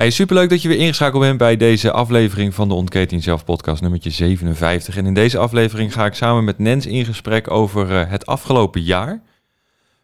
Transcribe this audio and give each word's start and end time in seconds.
Hey, 0.00 0.10
superleuk 0.10 0.50
dat 0.50 0.62
je 0.62 0.68
weer 0.68 0.78
ingeschakeld 0.78 1.22
bent 1.22 1.38
bij 1.38 1.56
deze 1.56 1.92
aflevering 1.92 2.54
van 2.54 2.68
de 2.68 2.74
Ontketen 2.74 3.22
Zelf 3.22 3.44
podcast 3.44 3.82
nummertje 3.82 4.10
57. 4.10 4.96
En 4.96 5.06
in 5.06 5.14
deze 5.14 5.38
aflevering 5.38 5.92
ga 5.92 6.06
ik 6.06 6.14
samen 6.14 6.44
met 6.44 6.58
Nens 6.58 6.86
in 6.86 7.04
gesprek 7.04 7.50
over 7.50 7.96
eh, 7.96 8.10
het 8.10 8.26
afgelopen 8.26 8.82
jaar. 8.82 9.22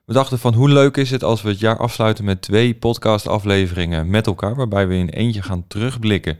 We 0.04 0.12
dachten 0.12 0.38
van 0.38 0.54
hoe 0.54 0.68
leuk 0.68 0.96
is 0.96 1.10
het 1.10 1.24
als 1.24 1.42
we 1.42 1.48
het 1.48 1.58
jaar 1.58 1.76
afsluiten 1.76 2.24
met 2.24 2.42
twee 2.42 2.74
podcast 2.74 3.26
afleveringen 3.26 4.10
met 4.10 4.26
elkaar, 4.26 4.54
waarbij 4.54 4.88
we 4.88 4.94
in 4.94 5.08
eentje 5.08 5.42
gaan 5.42 5.64
terugblikken 5.66 6.38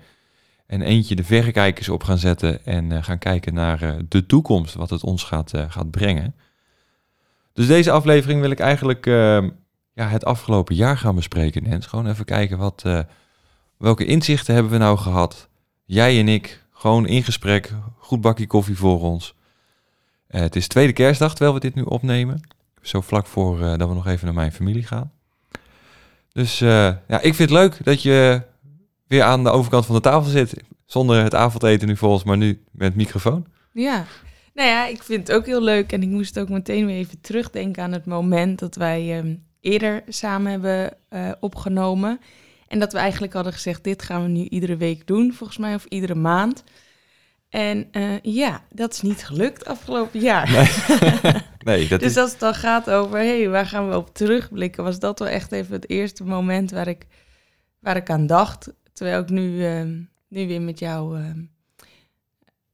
en 0.67 0.83
eentje 0.83 1.17
de 1.17 1.25
verrekijkers 1.25 1.89
op 1.89 2.05
gaan 2.05 2.19
zetten 2.19 2.65
en 2.65 2.91
uh, 2.91 3.03
gaan 3.03 3.19
kijken 3.19 3.55
naar 3.55 3.83
uh, 3.83 3.95
de 4.09 4.27
toekomst, 4.27 4.75
wat 4.75 4.91
het 4.91 5.05
ons 5.05 5.23
gaat, 5.23 5.53
gaat 5.69 5.91
brengen. 5.91 6.35
Dus 7.53 7.67
deze 7.67 7.91
aflevering 7.91 8.41
wil 8.41 8.51
ik 8.51 8.61
eigenlijk 8.61 9.07
ja, 9.93 10.09
het 10.09 10.25
afgelopen 10.25 10.75
jaar 10.75 10.99
gaan 10.99 11.15
bespreken, 11.15 11.63
Nens. 11.63 11.87
Gewoon 11.87 12.09
even 12.09 12.25
kijken 12.25 12.59
wat 12.59 12.85
Welke 13.77 14.05
inzichten 14.05 14.55
hebben 14.55 14.73
we 14.73 14.79
nou 14.79 14.99
gehad? 14.99 15.49
Jij 15.85 16.19
en 16.19 16.29
ik, 16.29 16.65
gewoon 16.73 17.07
in 17.07 17.23
gesprek, 17.23 17.73
goed 17.99 18.21
bakje 18.21 18.47
koffie 18.47 18.77
voor 18.77 19.01
ons. 19.01 19.35
Uh, 20.31 20.41
het 20.41 20.57
is 20.57 20.69
tweede 20.69 20.93
kerstdag 20.93 21.31
terwijl 21.31 21.55
we 21.55 21.61
dit 21.61 21.75
nu 21.75 21.83
opnemen. 21.83 22.41
Zo 22.83 23.01
vlak 23.01 23.27
voor 23.27 23.61
uh, 23.61 23.77
dat 23.77 23.89
we 23.89 23.95
nog 23.95 24.07
even 24.07 24.25
naar 24.25 24.35
mijn 24.35 24.53
familie 24.53 24.83
gaan. 24.83 25.13
Dus 26.33 26.61
uh, 26.61 26.69
ja, 27.09 27.21
ik 27.21 27.35
vind 27.35 27.51
het 27.51 27.59
leuk 27.59 27.85
dat 27.85 28.03
je 28.03 28.43
weer 29.07 29.23
aan 29.23 29.45
de 29.45 29.51
overkant 29.51 29.87
van 29.87 29.95
de 29.95 30.01
tafel 30.01 30.31
zit. 30.31 30.55
Zonder 30.87 31.23
het 31.23 31.35
avondeten 31.35 31.89
nu 31.89 31.97
volgens, 31.97 32.25
maar 32.25 32.37
nu 32.37 32.65
met 32.71 32.95
microfoon. 32.95 33.47
Ja, 33.73 34.05
nou 34.55 34.69
ja, 34.69 34.87
ik 34.87 35.03
vind 35.03 35.29
het 35.29 35.37
ook 35.37 35.47
heel 35.47 35.63
leuk. 35.63 35.93
En 35.93 36.03
ik 36.03 36.09
moest 36.09 36.39
ook 36.39 36.49
meteen 36.49 36.87
weer 36.87 36.97
even 36.97 37.21
terugdenken 37.21 37.83
aan 37.83 37.93
het 37.93 38.07
moment 38.07 38.59
dat 38.59 38.75
wij 38.75 39.19
um, 39.19 39.45
eerder 39.61 40.03
samen 40.09 40.51
hebben 40.51 40.97
opgenomen. 41.41 42.21
En 42.69 42.79
dat 42.79 42.93
we 42.93 42.99
eigenlijk 42.99 43.33
hadden 43.33 43.53
gezegd, 43.53 43.85
dit 43.85 44.03
gaan 44.03 44.23
we 44.23 44.29
nu 44.29 44.45
iedere 44.49 44.77
week 44.77 45.07
doen, 45.07 45.33
volgens 45.33 45.59
mij, 45.59 45.75
of 45.75 45.85
iedere 45.85 46.15
maand. 46.15 46.65
En 47.49 47.89
uh, 47.93 48.21
ja, 48.23 48.65
dat 48.71 48.93
is 48.93 49.03
niet 49.03 49.25
gelukt 49.25 49.65
afgelopen 49.65 50.21
jaar. 50.21 50.51
Nee, 50.51 51.43
nee 51.79 51.89
dat 51.89 52.01
dus 52.01 52.11
is... 52.11 52.17
als 52.17 52.31
het 52.31 52.41
dan 52.41 52.55
gaat 52.55 52.91
over, 52.91 53.19
hé, 53.19 53.41
hey, 53.41 53.49
waar 53.49 53.67
gaan 53.67 53.89
we 53.89 53.97
op 53.97 54.15
terugblikken, 54.15 54.85
was 54.85 54.99
dat 54.99 55.19
wel 55.19 55.29
echt 55.29 55.53
even 55.53 55.73
het 55.73 55.91
eerste 55.91 56.25
moment 56.25 56.71
waar 56.71 56.89
ik, 56.89 57.07
waar 57.79 57.97
ik 57.97 58.11
aan 58.11 58.27
dacht. 58.27 58.73
Terwijl 58.93 59.23
ik 59.23 59.29
nu, 59.29 59.75
uh, 59.75 59.83
nu 60.29 60.47
weer 60.47 60.63
met 60.63 60.79
jou 60.79 61.21
uh, 61.21 61.31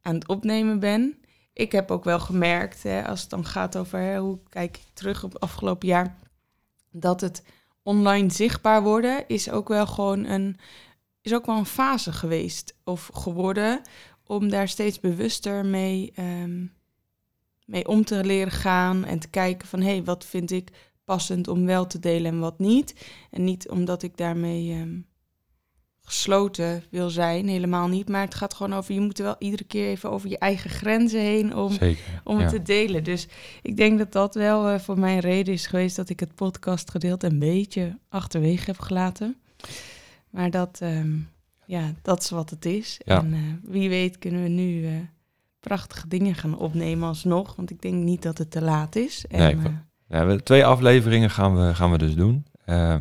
aan 0.02 0.14
het 0.14 0.28
opnemen 0.28 0.78
ben. 0.78 1.16
Ik 1.52 1.72
heb 1.72 1.90
ook 1.90 2.04
wel 2.04 2.20
gemerkt, 2.20 2.82
hè, 2.82 3.06
als 3.06 3.20
het 3.20 3.30
dan 3.30 3.46
gaat 3.46 3.76
over 3.76 3.98
hè, 3.98 4.18
hoe 4.18 4.38
kijk 4.48 4.76
ik 4.76 4.86
terug 4.92 5.24
op 5.24 5.32
het 5.32 5.42
afgelopen 5.42 5.88
jaar, 5.88 6.16
dat 6.90 7.20
het 7.20 7.42
online 7.82 8.30
zichtbaar 8.30 8.82
worden 8.82 9.24
is 9.28 9.50
ook 9.50 9.68
wel 9.68 9.86
gewoon 9.86 10.24
een, 10.24 10.56
is 11.20 11.34
ook 11.34 11.46
wel 11.46 11.56
een 11.56 11.66
fase 11.66 12.12
geweest 12.12 12.76
of 12.84 13.10
geworden 13.14 13.80
om 14.26 14.48
daar 14.48 14.68
steeds 14.68 15.00
bewuster 15.00 15.66
mee, 15.66 16.12
um, 16.18 16.72
mee 17.64 17.88
om 17.88 18.04
te 18.04 18.24
leren 18.24 18.52
gaan 18.52 19.04
en 19.04 19.18
te 19.18 19.28
kijken 19.28 19.68
van 19.68 19.80
hé, 19.80 19.90
hey, 19.90 20.04
wat 20.04 20.24
vind 20.24 20.50
ik 20.50 20.70
passend 21.04 21.48
om 21.48 21.66
wel 21.66 21.86
te 21.86 21.98
delen 21.98 22.32
en 22.32 22.38
wat 22.38 22.58
niet. 22.58 23.06
En 23.30 23.44
niet 23.44 23.68
omdat 23.68 24.02
ik 24.02 24.16
daarmee 24.16 24.80
um, 24.80 25.06
gesloten 26.04 26.84
wil 26.90 27.10
zijn, 27.10 27.48
helemaal 27.48 27.88
niet. 27.88 28.08
Maar 28.08 28.20
het 28.20 28.34
gaat 28.34 28.54
gewoon 28.54 28.74
over, 28.74 28.94
je 28.94 29.00
moet 29.00 29.18
wel 29.18 29.36
iedere 29.38 29.64
keer 29.64 29.88
even 29.88 30.10
over 30.10 30.28
je 30.28 30.38
eigen 30.38 30.70
grenzen 30.70 31.20
heen 31.20 31.56
om, 31.56 31.78
om 32.24 32.38
het 32.38 32.48
te 32.48 32.62
delen. 32.62 33.04
Dus 33.04 33.28
ik 33.62 33.76
denk 33.76 33.98
dat 33.98 34.12
dat 34.12 34.34
wel 34.34 34.72
uh, 34.72 34.78
voor 34.78 34.98
mij 34.98 35.14
een 35.14 35.20
reden 35.20 35.54
is 35.54 35.66
geweest 35.66 35.96
dat 35.96 36.08
ik 36.08 36.20
het 36.20 36.34
podcastgedeelte 36.34 37.26
een 37.26 37.38
beetje 37.38 37.98
achterwege 38.08 38.64
heb 38.64 38.78
gelaten. 38.78 39.36
Maar 40.30 40.50
dat, 40.50 40.80
um, 40.82 41.28
ja, 41.66 41.92
dat 42.02 42.22
is 42.22 42.30
wat 42.30 42.50
het 42.50 42.64
is. 42.64 43.00
En 43.04 43.32
uh, 43.32 43.38
wie 43.62 43.88
weet 43.88 44.18
kunnen 44.18 44.42
we 44.42 44.48
nu 44.48 44.82
uh, 44.82 44.90
prachtige 45.60 46.08
dingen 46.08 46.34
gaan 46.34 46.58
opnemen 46.58 47.08
alsnog. 47.08 47.56
Want 47.56 47.70
ik 47.70 47.82
denk 47.82 47.94
niet 47.94 48.22
dat 48.22 48.38
het 48.38 48.50
te 48.50 48.62
laat 48.62 48.96
is. 48.96 49.24
En, 49.28 49.58
nee, 49.58 49.72
ja, 50.08 50.36
twee 50.36 50.64
afleveringen 50.64 51.30
gaan 51.30 51.66
we, 51.66 51.74
gaan 51.74 51.90
we 51.90 51.98
dus 51.98 52.14
doen. 52.14 52.46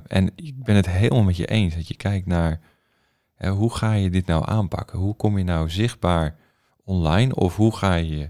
en 0.08 0.32
ik 0.36 0.64
ben 0.64 0.76
het 0.76 0.90
helemaal 0.90 1.24
met 1.24 1.38
je 1.38 1.46
eens 1.46 1.76
dat 1.76 1.88
je 1.88 1.96
kijkt 1.96 2.26
naar 2.26 2.60
hoe 3.50 3.75
ga 3.75 3.94
je 3.94 4.09
dit 4.09 4.25
nou 4.25 4.44
aanpakken? 4.46 5.00
Hoe 5.00 5.16
kom 5.16 5.38
je 5.38 5.44
nou 5.44 5.69
zichtbaar 5.69 6.35
online 6.84 7.35
of 7.35 7.56
hoe 7.56 7.75
ga 7.75 7.96
je 7.96 8.29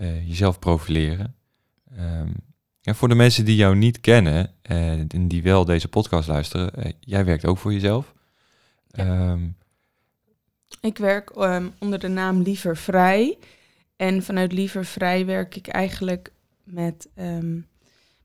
uh, 0.00 0.28
jezelf 0.28 0.58
profileren? 0.58 1.34
Um, 1.98 2.34
ja, 2.80 2.94
voor 2.94 3.08
de 3.08 3.14
mensen 3.14 3.44
die 3.44 3.56
jou 3.56 3.76
niet 3.76 4.00
kennen 4.00 4.50
uh, 4.70 4.90
en 4.90 5.28
die 5.28 5.42
wel 5.42 5.64
deze 5.64 5.88
podcast 5.88 6.28
luisteren, 6.28 6.72
uh, 6.78 6.92
jij 7.00 7.24
werkt 7.24 7.44
ook 7.44 7.58
voor 7.58 7.72
jezelf. 7.72 8.14
Ja. 8.86 9.30
Um, 9.30 9.56
ik 10.80 10.98
werk 10.98 11.30
um, 11.36 11.72
onder 11.78 11.98
de 11.98 12.08
naam 12.08 12.42
Liever 12.42 12.76
Vrij. 12.76 13.38
En 13.96 14.22
vanuit 14.22 14.52
Liever 14.52 14.84
Vrij 14.84 15.26
werk 15.26 15.56
ik 15.56 15.66
eigenlijk 15.66 16.32
met 16.64 17.08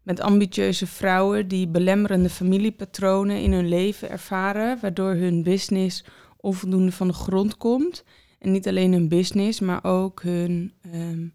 met 0.03 0.19
ambitieuze 0.19 0.87
vrouwen 0.87 1.47
die 1.47 1.67
belemmerende 1.67 2.29
familiepatronen 2.29 3.41
in 3.41 3.51
hun 3.53 3.67
leven 3.67 4.09
ervaren, 4.09 4.77
waardoor 4.81 5.13
hun 5.13 5.43
business 5.43 6.05
onvoldoende 6.37 6.91
van 6.91 7.07
de 7.07 7.13
grond 7.13 7.57
komt. 7.57 8.03
En 8.39 8.51
niet 8.51 8.67
alleen 8.67 8.91
hun 8.91 9.07
business, 9.07 9.59
maar 9.59 9.83
ook 9.83 10.21
hun, 10.21 10.73
um, 10.95 11.33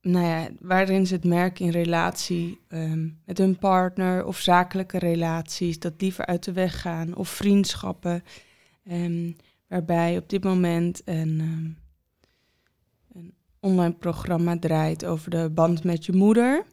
nou 0.00 0.26
ja, 0.26 0.48
waarin 0.60 1.06
ze 1.06 1.14
het 1.14 1.24
merken 1.24 1.64
in 1.64 1.70
relatie 1.70 2.60
um, 2.68 3.18
met 3.24 3.38
hun 3.38 3.58
partner 3.58 4.24
of 4.24 4.38
zakelijke 4.38 4.98
relaties, 4.98 5.78
dat 5.78 6.00
liever 6.00 6.26
uit 6.26 6.44
de 6.44 6.52
weg 6.52 6.80
gaan 6.80 7.16
of 7.16 7.28
vriendschappen, 7.28 8.24
um, 8.90 9.36
waarbij 9.68 10.16
op 10.16 10.28
dit 10.28 10.44
moment 10.44 11.02
een, 11.04 11.40
een 13.12 13.34
online 13.60 13.94
programma 13.94 14.58
draait 14.58 15.04
over 15.04 15.30
de 15.30 15.50
band 15.50 15.84
met 15.84 16.06
je 16.06 16.12
moeder 16.12 16.64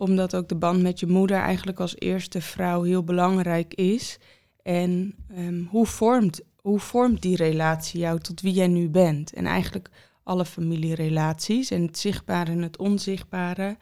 omdat 0.00 0.34
ook 0.34 0.48
de 0.48 0.54
band 0.54 0.82
met 0.82 1.00
je 1.00 1.06
moeder 1.06 1.36
eigenlijk 1.36 1.80
als 1.80 1.98
eerste 1.98 2.40
vrouw 2.40 2.82
heel 2.82 3.04
belangrijk 3.04 3.74
is. 3.74 4.18
En 4.62 5.14
um, 5.38 5.68
hoe, 5.70 5.86
vormt, 5.86 6.40
hoe 6.56 6.80
vormt 6.80 7.22
die 7.22 7.36
relatie 7.36 8.00
jou 8.00 8.20
tot 8.20 8.40
wie 8.40 8.52
jij 8.52 8.68
nu 8.68 8.88
bent? 8.88 9.32
En 9.32 9.46
eigenlijk 9.46 9.90
alle 10.22 10.44
familierelaties 10.44 11.70
en 11.70 11.82
het 11.82 11.98
zichtbare 11.98 12.50
en 12.50 12.62
het 12.62 12.78
onzichtbare, 12.78 13.76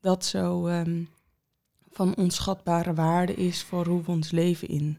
dat 0.00 0.24
zo 0.24 0.66
um, 0.66 1.08
van 1.90 2.16
onschatbare 2.16 2.94
waarde 2.94 3.34
is 3.34 3.62
voor 3.62 3.86
hoe 3.86 4.02
we 4.02 4.10
ons 4.10 4.30
leven 4.30 4.68
in, 4.68 4.98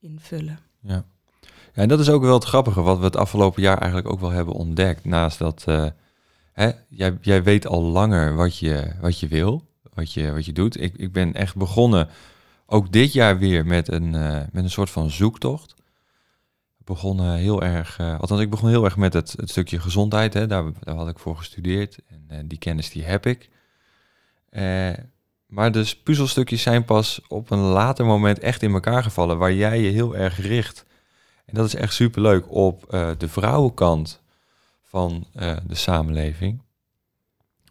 invullen. 0.00 0.58
Ja. 0.80 1.04
ja, 1.72 1.82
en 1.82 1.88
dat 1.88 2.00
is 2.00 2.10
ook 2.10 2.22
wel 2.22 2.34
het 2.34 2.44
grappige 2.44 2.80
wat 2.80 2.98
we 2.98 3.04
het 3.04 3.16
afgelopen 3.16 3.62
jaar 3.62 3.78
eigenlijk 3.78 4.10
ook 4.10 4.20
wel 4.20 4.30
hebben 4.30 4.54
ontdekt. 4.54 5.04
Naast 5.04 5.38
dat, 5.38 5.64
uh, 5.68 5.86
hè, 6.52 6.70
jij, 6.88 7.18
jij 7.20 7.42
weet 7.42 7.66
al 7.66 7.82
langer 7.82 8.34
wat 8.34 8.58
je, 8.58 8.92
wat 9.00 9.20
je 9.20 9.28
wil 9.28 9.62
wat 9.94 10.12
je, 10.12 10.32
wat 10.32 10.44
je 10.44 10.52
doet. 10.52 10.80
Ik, 10.80 10.94
ik 10.96 11.12
ben 11.12 11.34
echt 11.34 11.56
begonnen, 11.56 12.08
ook 12.66 12.92
dit 12.92 13.12
jaar 13.12 13.38
weer, 13.38 13.66
met 13.66 13.88
een, 13.88 14.14
uh, 14.14 14.40
met 14.52 14.64
een 14.64 14.70
soort 14.70 14.90
van 14.90 15.10
zoektocht. 15.10 15.74
Ik 16.78 16.84
begon 16.84 17.34
heel 17.34 17.62
erg, 17.62 17.98
uh, 17.98 18.20
althans 18.20 18.40
ik 18.40 18.50
begon 18.50 18.68
heel 18.68 18.84
erg 18.84 18.96
met 18.96 19.12
het, 19.12 19.34
het 19.36 19.50
stukje 19.50 19.80
gezondheid. 19.80 20.34
Hè. 20.34 20.46
Daar, 20.46 20.64
daar 20.80 20.94
had 20.94 21.08
ik 21.08 21.18
voor 21.18 21.36
gestudeerd 21.36 21.98
en 22.28 22.48
die 22.48 22.58
kennis 22.58 22.90
die 22.90 23.04
heb 23.04 23.26
ik. 23.26 23.50
maar 25.46 25.72
de 25.72 25.94
puzzelstukjes 26.04 26.62
zijn 26.62 26.84
pas 26.84 27.20
op 27.28 27.50
een 27.50 27.58
later 27.58 28.04
moment 28.04 28.38
echt 28.38 28.62
in 28.62 28.72
elkaar 28.72 29.02
gevallen, 29.02 29.38
waar 29.38 29.52
jij 29.52 29.80
je 29.80 29.90
heel 29.90 30.16
erg 30.16 30.40
richt. 30.40 30.84
En 31.44 31.54
dat 31.54 31.66
is 31.66 31.74
echt 31.74 31.94
superleuk 31.94 32.50
op 32.50 32.86
de 33.18 33.28
vrouwenkant 33.28 34.22
van 34.94 35.26
eh, 35.32 35.56
de 35.66 35.74
samenleving, 35.74 36.62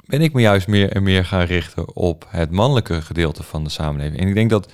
ben 0.06 0.22
ik 0.22 0.34
me 0.34 0.42
juist 0.42 0.68
meer 0.68 0.92
en 0.92 1.04
meer 1.04 1.26
gaan 1.26 1.46
richten 1.46 1.96
op 1.96 2.26
het 2.28 2.52
mannelijke 2.52 3.02
gedeelte 3.02 3.44
van 3.44 3.64
de 3.64 3.70
samenleving. 3.70 4.20
En 4.20 4.28
ik 4.28 4.34
denk 4.34 4.50
dat, 4.50 4.72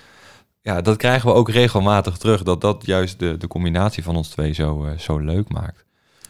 ja, 0.62 0.82
dat 0.82 0.98
krijgen 0.98 1.30
we 1.30 1.36
ook 1.36 1.50
regelmatig 1.50 2.18
terug, 2.18 2.44
dat 2.44 2.62
dat 2.62 2.86
juist 2.86 3.20
de, 3.20 3.38
de 3.38 3.48
combinatie 3.48 4.04
van 4.04 4.16
ons 4.16 4.30
twee 4.30 4.54
zo, 4.54 4.86
eh, 4.86 4.98
zo 4.98 5.18
leuk 5.18 5.50
maakt. 5.50 5.86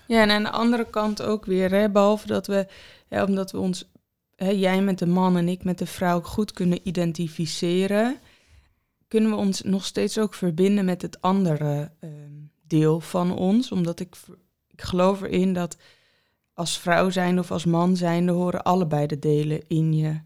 Ja, 0.08 0.22
en 0.22 0.32
aan 0.32 0.44
de 0.44 0.52
andere 0.52 0.90
kant 0.90 1.22
ook 1.22 1.46
weer, 1.46 1.72
hè, 1.72 1.90
behalve 1.90 2.28
dat 2.28 2.48
we, 2.48 2.68
omdat 3.10 3.52
we 3.52 3.58
ons, 3.58 3.90
hè, 4.36 4.50
jij 4.50 4.82
met 4.82 5.00
de 5.00 5.08
man 5.08 5.38
en 5.38 5.48
ik 5.48 5.64
met 5.64 5.78
de 5.78 5.86
vrouw 5.86 6.22
goed 6.22 6.52
kunnen 6.52 6.80
identificeren, 6.84 8.20
kunnen 9.08 9.30
we 9.30 9.36
ons 9.36 9.62
nog 9.62 9.86
steeds 9.86 10.18
ook 10.18 10.34
verbinden 10.34 10.86
met 10.86 11.02
het 11.02 11.22
andere 11.22 11.92
ehm, 12.00 12.14
deel 12.68 13.00
van 13.00 13.36
ons. 13.36 13.72
Omdat 13.72 14.00
ik, 14.00 14.16
ik 14.68 14.82
geloof 14.82 15.22
erin 15.22 15.54
dat 15.54 15.78
als 16.60 16.78
vrouw 16.78 17.10
zijn 17.10 17.40
of 17.40 17.52
als 17.52 17.66
man 17.66 17.96
zijnde 17.96 18.32
horen 18.32 18.64
allebei 18.64 19.08
de 19.08 19.20
delen 19.20 19.68
in 19.68 19.94
je 19.94 20.20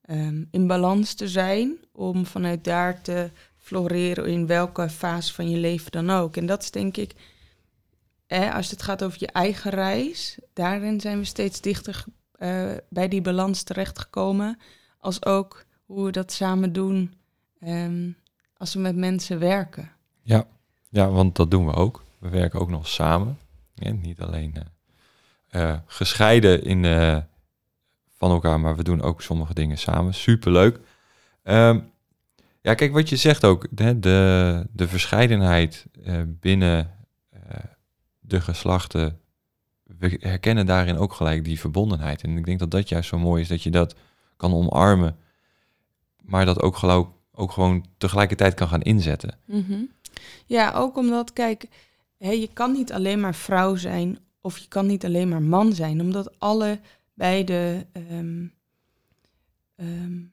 ehm, 0.00 0.44
in 0.50 0.66
balans 0.66 1.14
te 1.14 1.28
zijn. 1.28 1.76
Om 1.92 2.26
vanuit 2.26 2.64
daar 2.64 3.02
te 3.02 3.30
floreren 3.56 4.26
in 4.26 4.46
welke 4.46 4.88
fase 4.88 5.34
van 5.34 5.50
je 5.50 5.56
leven 5.56 5.92
dan 5.92 6.10
ook. 6.10 6.36
En 6.36 6.46
dat 6.46 6.62
is 6.62 6.70
denk 6.70 6.96
ik, 6.96 7.14
hè, 8.26 8.52
als 8.52 8.70
het 8.70 8.82
gaat 8.82 9.04
over 9.04 9.16
je 9.20 9.26
eigen 9.26 9.70
reis, 9.70 10.38
daarin 10.52 11.00
zijn 11.00 11.18
we 11.18 11.24
steeds 11.24 11.60
dichter 11.60 12.04
uh, 12.38 12.72
bij 12.88 13.08
die 13.08 13.22
balans 13.22 13.62
terechtgekomen. 13.62 14.58
Als 14.98 15.24
ook 15.24 15.64
hoe 15.86 16.04
we 16.04 16.10
dat 16.10 16.32
samen 16.32 16.72
doen 16.72 17.14
ehm, 17.58 18.10
als 18.56 18.74
we 18.74 18.80
met 18.80 18.96
mensen 18.96 19.38
werken. 19.38 19.90
Ja. 20.22 20.46
ja, 20.88 21.10
want 21.10 21.36
dat 21.36 21.50
doen 21.50 21.66
we 21.66 21.72
ook. 21.72 22.02
We 22.18 22.28
werken 22.28 22.60
ook 22.60 22.70
nog 22.70 22.88
samen. 22.88 23.38
Ja, 23.74 23.92
niet 23.92 24.20
alleen 24.20 24.54
uh, 24.56 24.62
gescheiden 25.86 26.62
in, 26.62 26.84
uh, 26.84 27.18
van 28.16 28.30
elkaar, 28.30 28.60
maar 28.60 28.76
we 28.76 28.82
doen 28.82 29.02
ook 29.02 29.22
sommige 29.22 29.54
dingen 29.54 29.78
samen. 29.78 30.14
Superleuk. 30.14 30.78
Um, 31.42 31.92
ja, 32.60 32.74
kijk 32.74 32.92
wat 32.92 33.08
je 33.08 33.16
zegt 33.16 33.44
ook. 33.44 33.66
De, 33.70 33.98
de, 33.98 34.66
de 34.72 34.88
verscheidenheid 34.88 35.86
uh, 36.06 36.22
binnen 36.26 36.90
de 38.20 38.40
geslachten. 38.40 39.20
We 39.82 40.16
herkennen 40.20 40.66
daarin 40.66 40.96
ook 40.96 41.12
gelijk 41.12 41.44
die 41.44 41.60
verbondenheid. 41.60 42.22
En 42.22 42.38
ik 42.38 42.44
denk 42.44 42.58
dat 42.58 42.70
dat 42.70 42.88
juist 42.88 43.08
zo 43.08 43.18
mooi 43.18 43.42
is 43.42 43.48
dat 43.48 43.62
je 43.62 43.70
dat 43.70 43.94
kan 44.36 44.54
omarmen. 44.54 45.16
Maar 46.22 46.44
dat 46.44 46.60
ook 46.60 46.76
geloof 46.76 47.06
ook 47.34 47.52
gewoon 47.52 47.86
tegelijkertijd 47.98 48.54
kan 48.54 48.68
gaan 48.68 48.82
inzetten. 48.82 49.38
-hmm. 49.46 49.90
Ja, 50.46 50.72
ook 50.72 50.96
omdat, 50.96 51.32
kijk, 51.32 51.66
hè, 52.18 52.30
je 52.30 52.48
kan 52.52 52.72
niet 52.72 52.92
alleen 52.92 53.20
maar 53.20 53.34
vrouw 53.34 53.76
zijn 53.76 54.18
of 54.44 54.58
je 54.58 54.68
kan 54.68 54.86
niet 54.86 55.04
alleen 55.04 55.28
maar 55.28 55.42
man 55.42 55.72
zijn, 55.72 56.00
omdat 56.00 56.38
alle 56.38 56.80
beide 57.14 57.86
um, 58.10 58.54
um, 59.76 60.32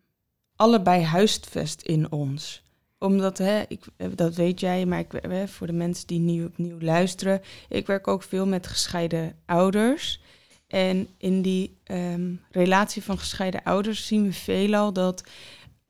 allebei 0.56 1.04
huisvest 1.04 1.82
in 1.82 2.12
ons. 2.12 2.64
Omdat, 2.98 3.38
hè, 3.38 3.64
ik, 3.68 3.86
dat 4.16 4.36
weet 4.36 4.60
jij, 4.60 4.86
maar 4.86 5.00
ik, 5.00 5.12
hè, 5.22 5.48
voor 5.48 5.68
de 5.68 5.74
mensen 5.74 6.08
die 6.08 6.20
nieuw 6.20 6.46
opnieuw 6.46 6.80
luisteren, 6.80 7.42
ik 7.70 7.88
werk 7.88 8.08
ook 8.08 8.24
veel 8.24 8.48
met 8.48 8.68
gescheiden 8.68 9.36
ouders. 9.46 10.22
En 10.68 11.08
in 11.18 11.42
die 11.42 11.78
um, 11.92 12.42
relatie 12.50 13.04
van 13.04 13.18
gescheiden 13.18 13.64
ouders 13.64 14.08
zien 14.08 14.24
we 14.24 14.34
veelal 14.34 14.94
dat 14.94 15.24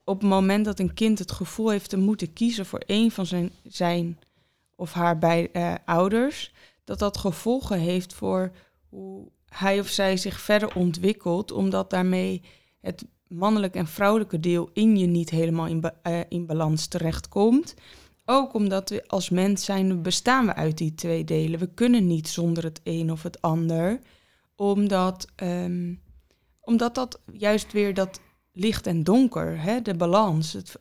op 0.03 0.21
het 0.21 0.29
moment 0.29 0.65
dat 0.65 0.79
een 0.79 0.93
kind 0.93 1.19
het 1.19 1.31
gevoel 1.31 1.69
heeft 1.69 1.89
te 1.89 1.97
moeten 1.97 2.33
kiezen 2.33 2.65
voor 2.65 2.83
een 2.85 3.11
van 3.11 3.25
zijn, 3.25 3.51
zijn 3.63 4.19
of 4.75 4.93
haar 4.93 5.17
bij, 5.17 5.49
uh, 5.53 5.73
ouders, 5.85 6.51
dat 6.83 6.99
dat 6.99 7.17
gevolgen 7.17 7.79
heeft 7.79 8.13
voor 8.13 8.51
hoe 8.89 9.31
hij 9.45 9.79
of 9.79 9.87
zij 9.87 10.17
zich 10.17 10.39
verder 10.39 10.75
ontwikkelt, 10.75 11.51
omdat 11.51 11.89
daarmee 11.89 12.41
het 12.81 13.05
mannelijke 13.27 13.77
en 13.77 13.87
vrouwelijke 13.87 14.39
deel 14.39 14.69
in 14.73 14.97
je 14.97 15.05
niet 15.05 15.29
helemaal 15.29 15.67
in, 15.67 15.83
uh, 16.07 16.19
in 16.29 16.45
balans 16.45 16.87
terechtkomt. 16.87 17.73
Ook 18.25 18.53
omdat 18.53 18.89
we 18.89 19.07
als 19.07 19.29
mens 19.29 19.65
zijn, 19.65 20.01
bestaan 20.01 20.45
we 20.45 20.55
uit 20.55 20.77
die 20.77 20.93
twee 20.93 21.23
delen. 21.23 21.59
We 21.59 21.73
kunnen 21.73 22.07
niet 22.07 22.27
zonder 22.27 22.63
het 22.63 22.81
een 22.83 23.11
of 23.11 23.23
het 23.23 23.41
ander, 23.41 23.99
omdat, 24.55 25.27
um, 25.43 26.01
omdat 26.59 26.95
dat 26.95 27.19
juist 27.31 27.71
weer 27.71 27.93
dat 27.93 28.19
licht 28.51 28.87
en 28.87 29.03
donker, 29.03 29.61
hè, 29.61 29.81
de 29.81 29.95
balans. 29.95 30.53
Het, 30.53 30.79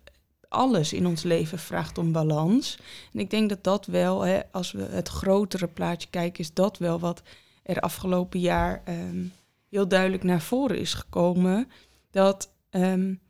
alles 0.51 0.93
in 0.93 1.07
ons 1.07 1.23
leven 1.23 1.59
vraagt 1.59 1.99
om 1.99 2.13
balans. 2.13 2.79
En 3.13 3.21
ik 3.21 3.31
denk 3.31 3.49
dat 3.49 3.65
dat 3.65 3.87
wel, 3.87 4.21
hè, 4.21 4.41
als 4.51 4.73
we 4.73 4.83
het 4.83 5.09
grotere 5.09 5.67
plaatje 5.67 6.09
kijken, 6.11 6.41
is 6.41 6.55
dat 6.55 6.79
wel 6.79 6.99
wat 6.99 7.23
er 7.63 7.81
afgelopen 7.81 8.41
jaar 8.41 8.83
um, 8.89 9.33
heel 9.69 9.89
duidelijk 9.89 10.23
naar 10.23 10.41
voren 10.41 10.79
is 10.79 10.95
gekomen. 10.95 11.69
Dat, 12.11 12.53
um, 12.71 13.21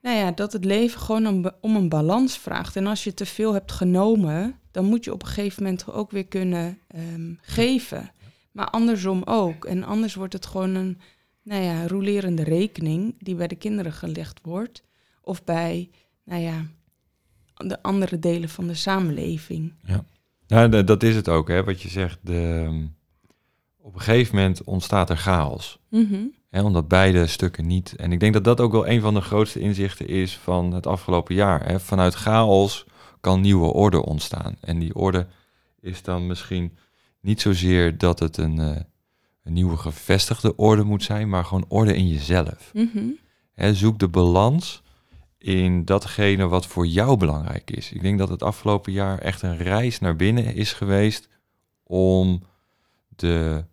nou 0.00 0.16
ja, 0.16 0.30
dat 0.30 0.52
het 0.52 0.64
leven 0.64 1.00
gewoon 1.00 1.52
om, 1.60 1.76
een 1.76 1.88
balans 1.88 2.38
vraagt. 2.38 2.76
En 2.76 2.86
als 2.86 3.04
je 3.04 3.14
te 3.14 3.26
veel 3.26 3.52
hebt 3.52 3.72
genomen, 3.72 4.58
dan 4.70 4.84
moet 4.84 5.04
je 5.04 5.12
op 5.12 5.22
een 5.22 5.28
gegeven 5.28 5.62
moment 5.62 5.92
ook 5.92 6.10
weer 6.10 6.26
kunnen 6.26 6.78
um, 6.96 7.38
geven. 7.40 8.10
Maar 8.52 8.70
andersom 8.70 9.22
ook. 9.24 9.64
En 9.64 9.84
anders 9.84 10.14
wordt 10.14 10.32
het 10.32 10.46
gewoon 10.46 10.74
een 10.74 11.00
nou 11.42 11.62
ja, 11.62 11.86
rolerende 11.86 12.42
rekening 12.42 13.14
die 13.18 13.34
bij 13.34 13.46
de 13.46 13.56
kinderen 13.56 13.92
gelegd 13.92 14.38
wordt. 14.42 14.82
Of 15.22 15.44
bij, 15.44 15.90
nou 16.30 16.42
ja, 16.42 16.66
de 17.56 17.82
andere 17.82 18.18
delen 18.18 18.48
van 18.48 18.66
de 18.66 18.74
samenleving. 18.74 19.72
Ja, 19.82 20.04
nou, 20.46 20.84
dat 20.84 21.02
is 21.02 21.14
het 21.14 21.28
ook, 21.28 21.48
hè, 21.48 21.64
wat 21.64 21.82
je 21.82 21.88
zegt. 21.88 22.18
De, 22.22 22.68
op 23.78 23.94
een 23.94 24.00
gegeven 24.00 24.34
moment 24.34 24.64
ontstaat 24.64 25.10
er 25.10 25.16
chaos. 25.16 25.78
Mm 25.88 26.06
-hmm. 26.06 26.34
Hè, 26.50 26.62
omdat 26.62 26.88
beide 26.88 27.26
stukken 27.26 27.66
niet. 27.66 27.96
En 27.96 28.12
ik 28.12 28.20
denk 28.20 28.32
dat 28.32 28.44
dat 28.44 28.60
ook 28.60 28.72
wel 28.72 28.88
een 28.88 29.00
van 29.00 29.14
de 29.14 29.20
grootste 29.20 29.60
inzichten 29.60 30.08
is 30.08 30.36
van 30.36 30.72
het 30.72 30.86
afgelopen 30.86 31.34
jaar. 31.34 31.66
Hè. 31.66 31.80
Vanuit 31.80 32.14
chaos 32.14 32.86
kan 33.20 33.40
nieuwe 33.40 33.72
orde 33.72 34.04
ontstaan. 34.04 34.56
En 34.60 34.78
die 34.78 34.94
orde 34.94 35.26
is 35.80 36.02
dan 36.02 36.26
misschien 36.26 36.76
niet 37.20 37.40
zozeer 37.40 37.98
dat 37.98 38.18
het 38.18 38.36
een, 38.36 38.56
uh, 38.56 38.76
een 39.42 39.52
nieuwe 39.52 39.76
gevestigde 39.76 40.56
orde 40.56 40.84
moet 40.84 41.02
zijn, 41.02 41.28
maar 41.28 41.44
gewoon 41.44 41.64
orde 41.68 41.96
in 41.96 42.08
jezelf. 42.08 42.70
Mm 42.72 42.90
-hmm. 42.92 43.18
Hè, 43.52 43.74
zoek 43.74 43.98
de 43.98 44.08
balans 44.08 44.82
in 45.40 45.84
datgene 45.84 46.48
wat 46.48 46.66
voor 46.66 46.86
jou 46.86 47.16
belangrijk 47.16 47.70
is. 47.70 47.92
Ik 47.92 48.02
denk 48.02 48.18
dat 48.18 48.28
het 48.28 48.42
afgelopen 48.42 48.92
jaar 48.92 49.18
echt 49.18 49.42
een 49.42 49.56
reis 49.56 49.98
naar 49.98 50.16
binnen 50.16 50.54
is 50.54 50.72
geweest 50.72 51.28
om 51.82 52.42
de 53.08 53.64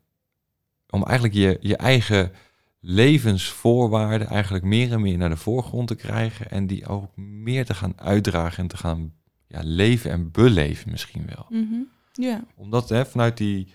om 0.89 1.03
eigenlijk 1.03 1.37
je, 1.37 1.57
je 1.61 1.77
eigen 1.77 2.31
levensvoorwaarden 2.79 4.27
eigenlijk 4.27 4.63
meer 4.63 4.91
en 4.91 5.01
meer 5.01 5.17
naar 5.17 5.29
de 5.29 5.37
voorgrond 5.37 5.87
te 5.87 5.95
krijgen 5.95 6.49
en 6.49 6.67
die 6.67 6.87
ook 6.87 7.17
meer 7.17 7.65
te 7.65 7.73
gaan 7.73 7.99
uitdragen 7.99 8.57
en 8.57 8.67
te 8.67 8.77
gaan 8.77 9.13
ja, 9.47 9.59
leven 9.63 10.11
en 10.11 10.31
beleven 10.31 10.91
misschien 10.91 11.25
wel. 11.25 11.45
Mm 11.49 11.67
-hmm. 11.69 11.87
yeah. 12.13 12.41
Omdat 12.55 12.89
hè, 12.89 13.05
vanuit 13.05 13.37
die, 13.37 13.67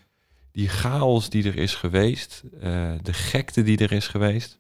die 0.53 0.69
chaos 0.69 1.31
die 1.31 1.45
er 1.45 1.57
is 1.57 1.75
geweest, 1.75 2.43
uh, 2.55 2.93
de 3.03 3.13
gekte 3.13 3.63
die 3.63 3.79
er 3.79 3.93
is 3.93 4.09
geweest, 4.09 4.59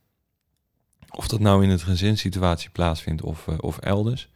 of 1.16 1.28
dat 1.28 1.40
nou 1.40 1.62
in 1.62 1.71
het 1.71 1.83
gezinssituatie 1.83 2.71
plaatsvindt 2.71 3.23
of, 3.23 3.47
uh, 3.47 3.54
of 3.61 3.78
elders, 3.78 4.28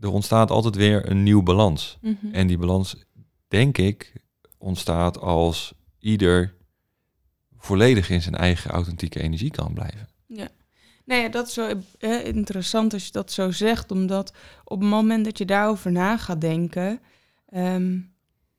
er 0.00 0.10
ontstaat 0.12 0.50
altijd 0.50 0.76
weer 0.76 1.10
een 1.10 1.22
nieuw 1.22 1.42
balans. 1.42 1.98
Mm 2.00 2.18
-hmm. 2.20 2.34
En 2.34 2.46
die 2.46 2.58
balans, 2.58 2.96
denk 3.48 3.78
ik, 3.78 4.12
ontstaat 4.58 5.20
als 5.20 5.72
ieder 5.98 6.54
volledig 7.58 8.10
in 8.10 8.22
zijn 8.22 8.34
eigen 8.34 8.70
authentieke 8.70 9.20
energie 9.20 9.50
kan 9.50 9.72
blijven. 9.72 10.08
Ja. 10.26 10.48
Nou 11.04 11.22
ja, 11.22 11.28
dat 11.28 11.46
is 11.46 11.52
zo 11.52 11.80
eh, 11.98 12.26
interessant 12.26 12.92
als 12.92 13.06
je 13.06 13.12
dat 13.12 13.32
zo 13.32 13.50
zegt, 13.50 13.90
omdat 13.90 14.32
op 14.64 14.80
het 14.80 14.88
moment 14.88 15.24
dat 15.24 15.38
je 15.38 15.44
daarover 15.44 15.92
na 15.92 16.16
gaat 16.16 16.40
denken, 16.40 17.00
um, 17.54 18.12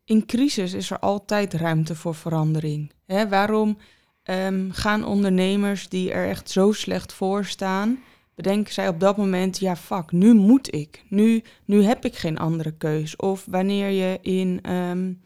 in 0.05 0.25
crisis 0.25 0.73
is 0.73 0.91
er 0.91 0.99
altijd 0.99 1.53
ruimte 1.53 1.95
voor 1.95 2.15
verandering. 2.15 2.91
Hè, 3.05 3.29
waarom 3.29 3.77
um, 4.23 4.71
gaan 4.71 5.05
ondernemers 5.05 5.89
die 5.89 6.11
er 6.11 6.27
echt 6.27 6.49
zo 6.49 6.71
slecht 6.71 7.13
voor 7.13 7.45
staan, 7.45 7.99
bedenken 8.35 8.73
zij 8.73 8.87
op 8.87 8.99
dat 8.99 9.17
moment, 9.17 9.59
ja 9.59 9.75
fuck, 9.75 10.11
nu 10.11 10.33
moet 10.33 10.73
ik, 10.73 11.03
nu, 11.09 11.43
nu 11.65 11.83
heb 11.83 12.05
ik 12.05 12.15
geen 12.15 12.37
andere 12.37 12.71
keus. 12.77 13.15
Of 13.15 13.45
wanneer 13.49 13.89
je 13.89 14.19
in, 14.21 14.71
um, 14.71 15.21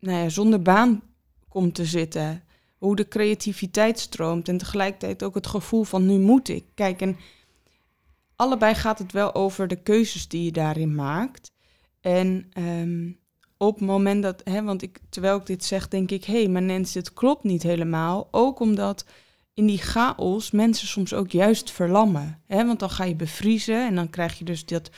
nou 0.00 0.22
ja, 0.22 0.28
zonder 0.28 0.62
baan 0.62 1.02
komt 1.48 1.74
te 1.74 1.84
zitten. 1.84 2.42
Hoe 2.76 2.96
de 2.96 3.08
creativiteit 3.08 3.98
stroomt 3.98 4.48
en 4.48 4.58
tegelijkertijd 4.58 5.22
ook 5.22 5.34
het 5.34 5.46
gevoel 5.46 5.84
van 5.84 6.06
nu 6.06 6.18
moet 6.18 6.48
ik. 6.48 6.64
Kijk, 6.74 7.00
en 7.00 7.16
allebei 8.36 8.74
gaat 8.74 8.98
het 8.98 9.12
wel 9.12 9.34
over 9.34 9.68
de 9.68 9.82
keuzes 9.82 10.28
die 10.28 10.44
je 10.44 10.52
daarin 10.52 10.94
maakt. 10.94 11.52
En 12.00 12.50
op 13.58 13.78
het 13.78 13.86
moment 13.86 14.22
dat, 14.22 14.40
hè, 14.44 14.62
want 14.62 14.82
ik, 14.82 15.00
terwijl 15.08 15.36
ik 15.36 15.46
dit 15.46 15.64
zeg, 15.64 15.88
denk 15.88 16.10
ik, 16.10 16.24
hé, 16.24 16.42
hey, 16.42 16.48
maar 16.48 16.62
Nens, 16.62 16.92
dit 16.92 17.12
klopt 17.12 17.44
niet 17.44 17.62
helemaal. 17.62 18.28
Ook 18.30 18.60
omdat 18.60 19.04
in 19.54 19.66
die 19.66 19.78
chaos 19.78 20.50
mensen 20.50 20.88
soms 20.88 21.14
ook 21.14 21.30
juist 21.30 21.70
verlammen. 21.70 22.42
Hè? 22.46 22.66
Want 22.66 22.78
dan 22.78 22.90
ga 22.90 23.04
je 23.04 23.14
bevriezen 23.14 23.86
en 23.86 23.94
dan 23.94 24.10
krijg 24.10 24.38
je 24.38 24.44
dus 24.44 24.66
dat, 24.66 24.90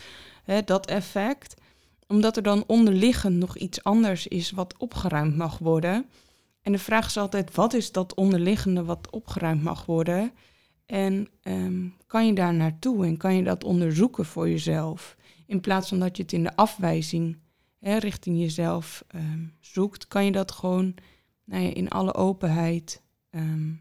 hè, 0.44 0.62
dat 0.62 0.86
effect. 0.86 1.54
omdat 2.06 2.36
er 2.36 2.42
dan 2.42 2.64
onderliggend 2.66 3.36
nog 3.36 3.56
iets 3.56 3.82
anders 3.84 4.26
is 4.26 4.50
wat 4.50 4.74
opgeruimd 4.78 5.36
mag 5.36 5.58
worden. 5.58 6.06
En 6.62 6.72
de 6.72 6.78
vraag 6.78 7.06
is 7.06 7.16
altijd, 7.16 7.54
wat 7.54 7.74
is 7.74 7.92
dat 7.92 8.14
onderliggende 8.14 8.84
wat 8.84 9.10
opgeruimd 9.10 9.62
mag 9.62 9.86
worden? 9.86 10.32
En 10.86 11.28
ehm, 11.42 11.86
kan 12.06 12.26
je 12.26 12.32
daar 12.32 12.54
naartoe 12.54 13.06
en 13.06 13.16
kan 13.16 13.34
je 13.34 13.42
dat 13.42 13.64
onderzoeken 13.64 14.24
voor 14.24 14.48
jezelf? 14.48 15.16
In 15.46 15.60
plaats 15.60 15.88
van 15.88 15.98
dat 15.98 16.16
je 16.16 16.22
het 16.22 16.32
in 16.32 16.42
de 16.42 16.56
afwijzing 16.56 17.38
hè, 17.80 17.96
richting 17.96 18.38
jezelf 18.38 19.04
ehm, 19.08 19.44
zoekt, 19.60 20.08
kan 20.08 20.25
je 20.25 20.32
dat 20.32 20.52
gewoon 20.52 20.94
nou 21.44 21.62
ja, 21.62 21.75
in 21.75 21.88
alle 21.88 22.14
openheid 22.14 23.02
ehm, 23.30 23.72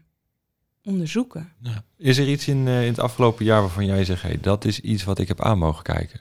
onderzoeken. 0.84 1.52
Ja. 1.62 1.84
Is 1.96 2.18
er 2.18 2.28
iets 2.28 2.48
in, 2.48 2.66
uh, 2.66 2.82
in 2.82 2.88
het 2.88 2.98
afgelopen 2.98 3.44
jaar 3.44 3.60
waarvan 3.60 3.86
jij 3.86 4.04
zegt, 4.04 4.22
hey, 4.22 4.38
dat 4.40 4.64
is 4.64 4.80
iets 4.80 5.04
wat 5.04 5.18
ik 5.18 5.28
heb 5.28 5.40
aan 5.40 5.58
mogen 5.58 5.82
kijken? 5.82 6.20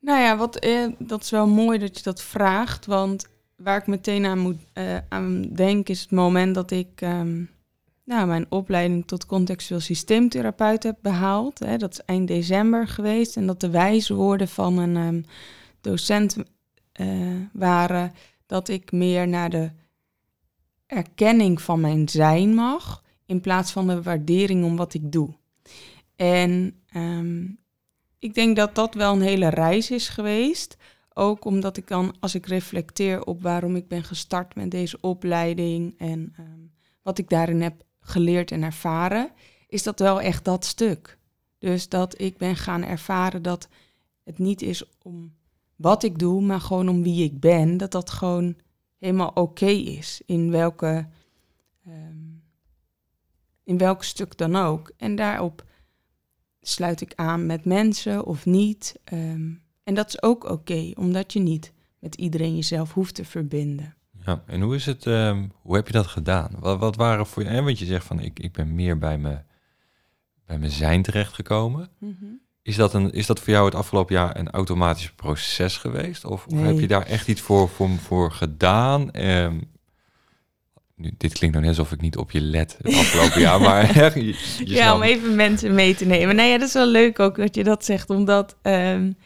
Nou 0.00 0.20
ja, 0.20 0.36
wat, 0.36 0.56
eh, 0.56 0.86
dat 0.98 1.22
is 1.22 1.30
wel 1.30 1.46
mooi 1.46 1.78
dat 1.78 1.96
je 1.96 2.02
dat 2.02 2.22
vraagt, 2.22 2.86
want 2.86 3.26
waar 3.56 3.78
ik 3.78 3.86
meteen 3.86 4.26
aan 4.26 4.38
moet 4.38 4.58
uh, 4.74 4.96
aan 5.08 5.42
denk 5.42 5.88
is 5.88 6.00
het 6.00 6.10
moment 6.10 6.54
dat 6.54 6.70
ik 6.70 7.00
um, 7.00 7.50
nou, 8.04 8.26
mijn 8.26 8.46
opleiding 8.48 9.06
tot 9.06 9.26
contextueel 9.26 9.80
systeemtherapeut 9.80 10.82
heb 10.82 10.96
behaald. 11.02 11.58
Hè, 11.58 11.76
dat 11.76 11.92
is 11.92 12.00
eind 12.04 12.28
december 12.28 12.88
geweest 12.88 13.36
en 13.36 13.46
dat 13.46 13.60
de 13.60 13.70
wijze 13.70 14.14
woorden 14.14 14.48
van 14.48 14.78
een 14.78 14.96
um, 14.96 15.24
docent 15.80 16.36
uh, 17.00 17.40
waren 17.52 18.12
dat 18.46 18.68
ik 18.68 18.92
meer 18.92 19.28
naar 19.28 19.50
de 19.50 19.70
erkenning 20.86 21.62
van 21.62 21.80
mijn 21.80 22.08
zijn 22.08 22.54
mag, 22.54 23.02
in 23.26 23.40
plaats 23.40 23.72
van 23.72 23.86
de 23.86 24.02
waardering 24.02 24.64
om 24.64 24.76
wat 24.76 24.94
ik 24.94 25.12
doe. 25.12 25.34
En 26.16 26.82
um, 26.96 27.58
ik 28.18 28.34
denk 28.34 28.56
dat 28.56 28.74
dat 28.74 28.94
wel 28.94 29.12
een 29.12 29.20
hele 29.20 29.48
reis 29.48 29.90
is 29.90 30.08
geweest. 30.08 30.76
Ook 31.14 31.44
omdat 31.44 31.76
ik 31.76 31.88
dan, 31.88 32.14
als 32.20 32.34
ik 32.34 32.46
reflecteer 32.46 33.24
op 33.24 33.42
waarom 33.42 33.76
ik 33.76 33.88
ben 33.88 34.04
gestart 34.04 34.54
met 34.54 34.70
deze 34.70 35.00
opleiding 35.00 35.94
en 35.98 36.34
um, 36.38 36.72
wat 37.02 37.18
ik 37.18 37.28
daarin 37.28 37.60
heb 37.60 37.84
geleerd 38.00 38.50
en 38.50 38.62
ervaren, 38.62 39.30
is 39.68 39.82
dat 39.82 39.98
wel 39.98 40.20
echt 40.20 40.44
dat 40.44 40.64
stuk. 40.64 41.18
Dus 41.58 41.88
dat 41.88 42.20
ik 42.20 42.36
ben 42.36 42.56
gaan 42.56 42.84
ervaren 42.84 43.42
dat 43.42 43.68
het 44.24 44.38
niet 44.38 44.62
is 44.62 44.84
om 45.02 45.34
wat 45.78 46.02
ik 46.02 46.18
doe, 46.18 46.42
maar 46.42 46.60
gewoon 46.60 46.88
om 46.88 47.02
wie 47.02 47.24
ik 47.24 47.40
ben. 47.40 47.76
Dat 47.76 47.90
dat 47.90 48.10
gewoon 48.10 48.56
helemaal 48.98 49.28
oké 49.28 49.40
okay 49.40 49.76
is. 49.76 50.22
In 50.26 50.50
welke, 50.50 51.08
um, 51.86 52.42
in 53.64 53.78
welk 53.78 54.04
stuk 54.04 54.36
dan 54.36 54.56
ook. 54.56 54.92
En 54.96 55.16
daarop 55.16 55.64
sluit 56.60 57.00
ik 57.00 57.12
aan 57.14 57.46
met 57.46 57.64
mensen 57.64 58.24
of 58.24 58.46
niet. 58.46 59.00
Um, 59.12 59.62
en 59.82 59.94
dat 59.94 60.08
is 60.08 60.22
ook 60.22 60.44
oké, 60.44 60.52
okay, 60.52 60.94
omdat 60.98 61.32
je 61.32 61.40
niet 61.40 61.72
met 61.98 62.14
iedereen 62.14 62.54
jezelf 62.54 62.92
hoeft 62.92 63.14
te 63.14 63.24
verbinden. 63.24 63.96
Ja, 64.24 64.42
en 64.46 64.60
hoe 64.60 64.74
is 64.74 64.86
het, 64.86 65.04
um, 65.04 65.52
hoe 65.62 65.74
heb 65.74 65.86
je 65.86 65.92
dat 65.92 66.06
gedaan? 66.06 66.50
Wat, 66.58 66.78
wat 66.78 66.96
waren 66.96 67.26
voor 67.26 67.42
je, 67.42 67.48
en 67.48 67.64
want 67.64 67.78
je 67.78 67.84
zegt 67.84 68.06
van 68.06 68.20
ik, 68.20 68.38
ik 68.38 68.52
ben 68.52 68.74
meer 68.74 68.98
bij, 68.98 69.18
me, 69.18 69.42
bij 70.46 70.58
mijn 70.58 70.70
zijn 70.70 71.02
terechtgekomen. 71.02 71.88
Mm 71.98 72.16
-hmm. 72.20 72.40
Is 72.62 72.76
dat, 72.76 72.94
een, 72.94 73.12
is 73.12 73.26
dat 73.26 73.40
voor 73.40 73.52
jou 73.52 73.64
het 73.64 73.74
afgelopen 73.74 74.14
jaar 74.14 74.36
een 74.36 74.50
automatisch 74.50 75.10
proces 75.10 75.76
geweest? 75.76 76.24
Of, 76.24 76.46
nee. 76.48 76.64
heb 76.64 76.78
je 76.78 76.86
daar 76.86 77.06
echt 77.06 77.28
iets 77.28 77.40
voor, 77.40 77.68
voor, 77.68 77.88
voor 77.88 78.32
gedaan? 78.32 79.20
Um, 79.20 79.70
nu, 80.98 81.10
dit 81.18 81.32
klinkt 81.32 81.56
net 81.56 81.68
alsof 81.68 81.92
ik 81.92 82.00
niet 82.00 82.16
op 82.16 82.30
je 82.30 82.40
let 82.40 82.78
het 82.82 82.94
afgelopen 82.94 83.40
jaar, 83.40 83.60
maar 83.60 83.94
je, 84.18 84.24
je 84.24 84.34
Ja, 84.64 84.82
snapt. 84.82 84.96
om 84.96 85.02
even 85.02 85.34
mensen 85.34 85.74
mee 85.74 85.94
te 85.94 86.04
nemen. 86.04 86.36
Nou 86.36 86.48
ja, 86.48 86.58
dat 86.58 86.68
is 86.68 86.74
wel 86.74 86.86
leuk 86.86 87.18
ook 87.18 87.36
dat 87.36 87.54
je 87.54 87.64
dat 87.64 87.84
zegt, 87.84 88.10
omdat 88.10 88.56
um, 88.62 89.16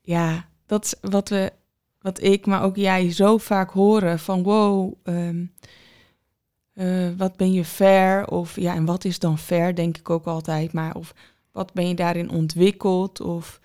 ja, 0.00 0.48
dat 0.66 0.84
is 0.84 1.10
wat 1.10 1.28
we, 1.28 1.52
wat 2.00 2.22
ik, 2.22 2.46
maar 2.46 2.62
ook 2.62 2.76
jij 2.76 3.12
zo 3.12 3.38
vaak 3.38 3.70
horen 3.70 4.18
van 4.18 4.42
wow, 4.42 4.94
um, 5.04 5.52
uh, 6.74 7.08
wat 7.16 7.36
ben 7.36 7.52
je 7.52 7.64
fair? 7.64 8.26
Of 8.26 8.56
ja, 8.56 8.74
en 8.74 8.84
wat 8.84 9.04
is 9.04 9.18
dan 9.18 9.38
fair, 9.38 9.74
denk 9.74 9.98
ik 9.98 10.10
ook 10.10 10.26
altijd, 10.26 10.72
maar 10.72 10.94
of 10.94 11.14
wat 11.52 11.72
ben 11.72 11.88
je 11.88 11.94
daarin 11.94 12.30
ontwikkeld? 12.30 13.20
Of 13.20 13.60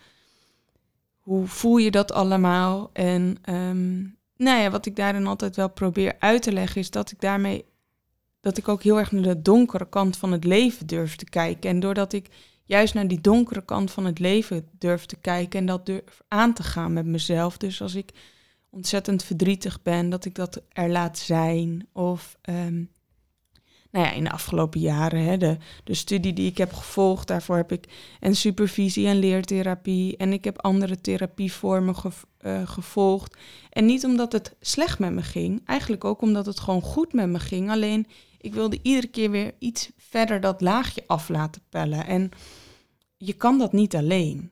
hoe 1.19 1.47
voel 1.47 1.77
je 1.77 1.91
dat 1.91 2.11
allemaal? 2.11 2.89
En 2.93 3.37
um, 3.49 4.17
nou 4.37 4.61
ja, 4.61 4.69
wat 4.69 4.85
ik 4.85 4.95
daarin 4.95 5.27
altijd 5.27 5.55
wel 5.55 5.69
probeer 5.69 6.15
uit 6.19 6.41
te 6.41 6.51
leggen, 6.51 6.81
is 6.81 6.91
dat 6.91 7.11
ik 7.11 7.21
daarmee 7.21 7.65
dat 8.39 8.57
ik 8.57 8.67
ook 8.67 8.83
heel 8.83 8.97
erg 8.97 9.11
naar 9.11 9.23
de 9.23 9.41
donkere 9.41 9.89
kant 9.89 10.17
van 10.17 10.31
het 10.31 10.43
leven 10.43 10.87
durf 10.87 11.15
te 11.15 11.29
kijken. 11.29 11.69
En 11.69 11.79
doordat 11.79 12.13
ik 12.13 12.29
juist 12.63 12.93
naar 12.93 13.07
die 13.07 13.21
donkere 13.21 13.65
kant 13.65 13.91
van 13.91 14.05
het 14.05 14.19
leven 14.19 14.67
durf 14.71 15.05
te 15.05 15.15
kijken 15.15 15.59
en 15.59 15.65
dat 15.65 15.85
durf 15.85 16.21
aan 16.27 16.53
te 16.53 16.63
gaan 16.63 16.93
met 16.93 17.05
mezelf. 17.05 17.57
Dus 17.57 17.81
als 17.81 17.95
ik 17.95 18.11
ontzettend 18.69 19.23
verdrietig 19.23 19.81
ben, 19.81 20.09
dat 20.09 20.25
ik 20.25 20.35
dat 20.35 20.61
er 20.69 20.89
laat 20.89 21.17
zijn. 21.17 21.87
Of 21.93 22.37
um, 22.49 22.89
nou 23.91 24.05
ja, 24.05 24.11
in 24.11 24.23
de 24.23 24.31
afgelopen 24.31 24.79
jaren, 24.79 25.23
hè, 25.23 25.37
de, 25.37 25.57
de 25.83 25.93
studie 25.93 26.33
die 26.33 26.49
ik 26.49 26.57
heb 26.57 26.73
gevolgd, 26.73 27.27
daarvoor 27.27 27.55
heb 27.55 27.71
ik 27.71 27.85
en 28.19 28.35
supervisie 28.35 29.07
en 29.07 29.19
leertherapie. 29.19 30.17
En 30.17 30.33
ik 30.33 30.43
heb 30.43 30.61
andere 30.61 31.01
therapievormen 31.01 31.95
ge, 31.95 32.09
uh, 32.41 32.67
gevolgd. 32.67 33.37
En 33.69 33.85
niet 33.85 34.05
omdat 34.05 34.31
het 34.31 34.55
slecht 34.61 34.99
met 34.99 35.11
me 35.11 35.21
ging, 35.21 35.61
eigenlijk 35.65 36.03
ook 36.03 36.21
omdat 36.21 36.45
het 36.45 36.59
gewoon 36.59 36.81
goed 36.81 37.13
met 37.13 37.29
me 37.29 37.39
ging. 37.39 37.71
Alleen 37.71 38.07
ik 38.37 38.53
wilde 38.53 38.79
iedere 38.81 39.07
keer 39.07 39.31
weer 39.31 39.53
iets 39.59 39.91
verder 39.97 40.39
dat 40.39 40.61
laagje 40.61 41.03
af 41.07 41.29
laten 41.29 41.61
pellen. 41.69 42.05
En 42.05 42.31
je 43.17 43.33
kan 43.33 43.57
dat 43.57 43.73
niet 43.73 43.95
alleen. 43.95 44.51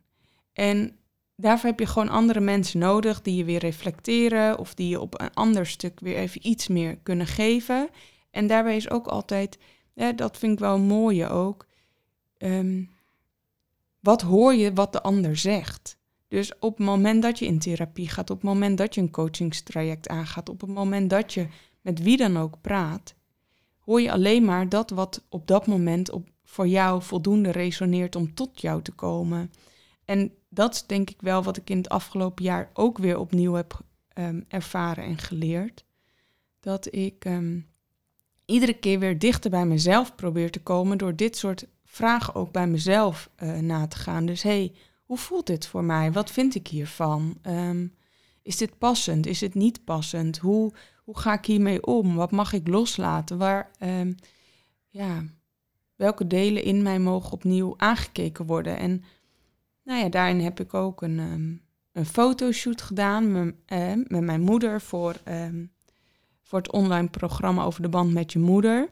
En 0.54 0.98
daarvoor 1.36 1.70
heb 1.70 1.80
je 1.80 1.86
gewoon 1.86 2.10
andere 2.10 2.40
mensen 2.40 2.80
nodig 2.80 3.22
die 3.22 3.36
je 3.36 3.44
weer 3.44 3.60
reflecteren 3.60 4.60
of 4.60 4.74
die 4.74 4.90
je 4.90 5.02
op 5.02 5.22
een 5.22 5.34
ander 5.34 5.66
stuk 5.66 6.00
weer 6.00 6.16
even 6.16 6.48
iets 6.48 6.68
meer 6.68 6.98
kunnen 7.04 7.28
geven. 7.28 7.90
En 8.36 8.48
daarbij 8.48 8.76
is 8.76 8.90
ook 8.90 9.08
altijd, 9.08 9.58
hè, 9.94 10.14
dat 10.14 10.38
vind 10.38 10.54
ik 10.54 10.60
wel 10.60 10.80
mooie 10.80 11.30
ook, 11.30 11.68
um, 12.38 12.90
wat 14.00 14.22
hoor 14.22 14.54
je 14.54 14.74
wat 14.74 14.94
de 14.94 15.02
ander 15.02 15.38
zegt? 15.38 15.98
Dus 16.28 16.60
op 16.60 16.78
het 16.78 16.86
moment 16.86 17.22
dat 17.22 17.40
je 17.40 17.46
in 17.46 17.60
therapie 17.60 18.10
gaat, 18.10 18.30
op 18.30 18.36
het 18.36 18.46
moment 18.46 18.78
dat 18.78 18.96
je 18.96 19.02
een 19.02 19.12
coachingstraject 19.12 20.08
aangaat, 20.08 20.50
op 20.50 20.62
het 20.62 20.70
moment 20.70 21.10
dat 21.10 21.34
je 21.34 21.48
met 21.82 22.02
wie 22.02 22.18
dan 22.18 22.38
ook 22.38 22.62
praat, 22.62 23.16
hoor 23.80 24.02
je 24.02 24.12
alleen 24.12 24.46
maar 24.46 24.70
dat 24.70 24.90
wat 24.90 25.26
op 25.30 25.48
dat 25.48 25.68
moment 25.68 26.12
op, 26.12 26.30
voor 26.44 26.68
jou 26.68 27.02
voldoende 27.02 27.52
resoneert 27.52 28.16
om 28.16 28.34
tot 28.34 28.62
jou 28.62 28.82
te 28.82 28.92
komen. 28.92 29.52
En 30.06 30.34
dat 30.50 30.74
is 30.74 30.86
denk 30.86 31.10
ik 31.10 31.22
wel 31.22 31.44
wat 31.44 31.58
ik 31.58 31.70
in 31.70 31.78
het 31.78 31.90
afgelopen 31.90 32.44
jaar 32.44 32.70
ook 32.74 32.98
weer 32.98 33.18
opnieuw 33.18 33.54
heb 33.54 33.80
um, 34.14 34.46
ervaren 34.48 35.04
en 35.04 35.18
geleerd. 35.18 35.86
Dat 36.60 36.94
ik 36.94 37.26
um, 37.26 37.74
iedere 38.46 38.74
keer 38.74 39.00
weer 39.00 39.20
dichter 39.20 39.50
bij 39.50 39.66
mezelf 39.66 40.16
probeer 40.16 40.52
te 40.52 40.62
komen 40.62 40.98
door 40.98 41.16
dit 41.16 41.38
soort 41.38 41.68
vragen 41.84 42.36
ook 42.36 42.52
bij 42.52 42.68
mezelf 42.68 43.30
uh, 43.44 43.58
na 43.58 43.88
te 43.88 43.98
gaan. 43.98 44.26
Dus 44.26 44.44
hey, 44.44 44.74
hoe 45.06 45.18
voelt 45.18 45.48
dit 45.48 45.68
voor 45.68 45.84
mij? 45.84 46.12
Wat 46.12 46.32
vind 46.32 46.56
ik 46.56 46.68
hiervan? 46.68 47.38
Um, 47.48 47.94
is 48.42 48.58
dit 48.58 48.78
passend? 48.78 49.26
Is 49.26 49.42
het 49.42 49.54
niet 49.54 49.84
passend? 49.84 50.38
Hoe, 50.38 50.74
hoe 51.04 51.18
ga 51.18 51.34
ik 51.34 51.46
hiermee 51.46 51.86
om? 51.86 52.16
Wat 52.16 52.32
mag 52.32 52.54
ik 52.54 52.68
loslaten? 52.68 53.38
Waar, 53.38 53.72
um, 53.80 54.16
ja, 54.90 55.24
welke 55.96 56.28
delen 56.28 56.64
in 56.64 56.82
mij 56.82 57.00
mogen 57.00 57.32
opnieuw 57.32 57.74
aangekeken 57.78 58.46
worden? 58.46 58.78
En 58.78 59.04
nou 59.84 60.00
ja, 60.00 60.10
daarin 60.10 60.40
heb 60.40 60.60
ik 60.60 60.74
ook 60.74 61.02
een, 61.02 61.20
um, 61.20 61.62
een 61.92 62.06
fotoshoot 62.06 62.82
gedaan 62.82 63.32
met, 63.32 63.56
uh, 63.68 63.94
met 64.08 64.22
mijn 64.22 64.42
moeder 64.42 64.82
voor, 64.82 65.16
voor 66.56 66.64
het 66.64 66.74
online 66.74 67.08
programma 67.08 67.64
over 67.64 67.82
de 67.82 67.90
band 67.90 68.14
met 68.14 68.32
je 68.32 68.40
moeder. 68.40 68.90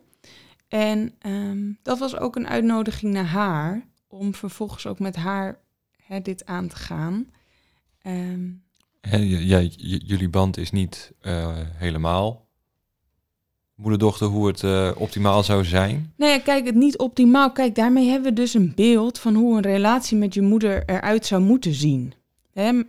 En 0.67 1.13
um, 1.25 1.77
dat 1.81 1.99
was 1.99 2.17
ook 2.17 2.35
een 2.35 2.47
uitnodiging 2.47 3.13
naar 3.13 3.25
haar 3.25 3.87
om 4.07 4.33
vervolgens 4.33 4.87
ook 4.87 4.99
met 4.99 5.15
haar 5.15 5.59
hè, 6.03 6.21
dit 6.21 6.45
aan 6.45 6.67
te 6.67 6.75
gaan. 6.75 7.27
Um, 8.07 8.63
ja, 9.01 9.59
jullie 9.85 10.29
band 10.29 10.57
is 10.57 10.71
niet 10.71 11.13
uh, 11.21 11.57
helemaal 11.57 12.47
moeder-dochter 13.75 14.27
hoe 14.27 14.47
het 14.47 14.61
uh, 14.61 14.91
optimaal 14.97 15.43
zou 15.43 15.65
zijn? 15.65 16.13
Nee, 16.17 16.41
kijk, 16.41 16.65
het 16.65 16.75
niet 16.75 16.97
optimaal. 16.97 17.51
Kijk, 17.51 17.75
daarmee 17.75 18.09
hebben 18.09 18.29
we 18.29 18.35
dus 18.35 18.53
een 18.53 18.71
beeld 18.75 19.19
van 19.19 19.35
hoe 19.35 19.55
een 19.55 19.61
relatie 19.61 20.17
met 20.17 20.33
je 20.33 20.41
moeder 20.41 20.83
eruit 20.85 21.25
zou 21.25 21.41
moeten 21.41 21.73
zien. 21.73 22.13
Hè? 22.53 22.81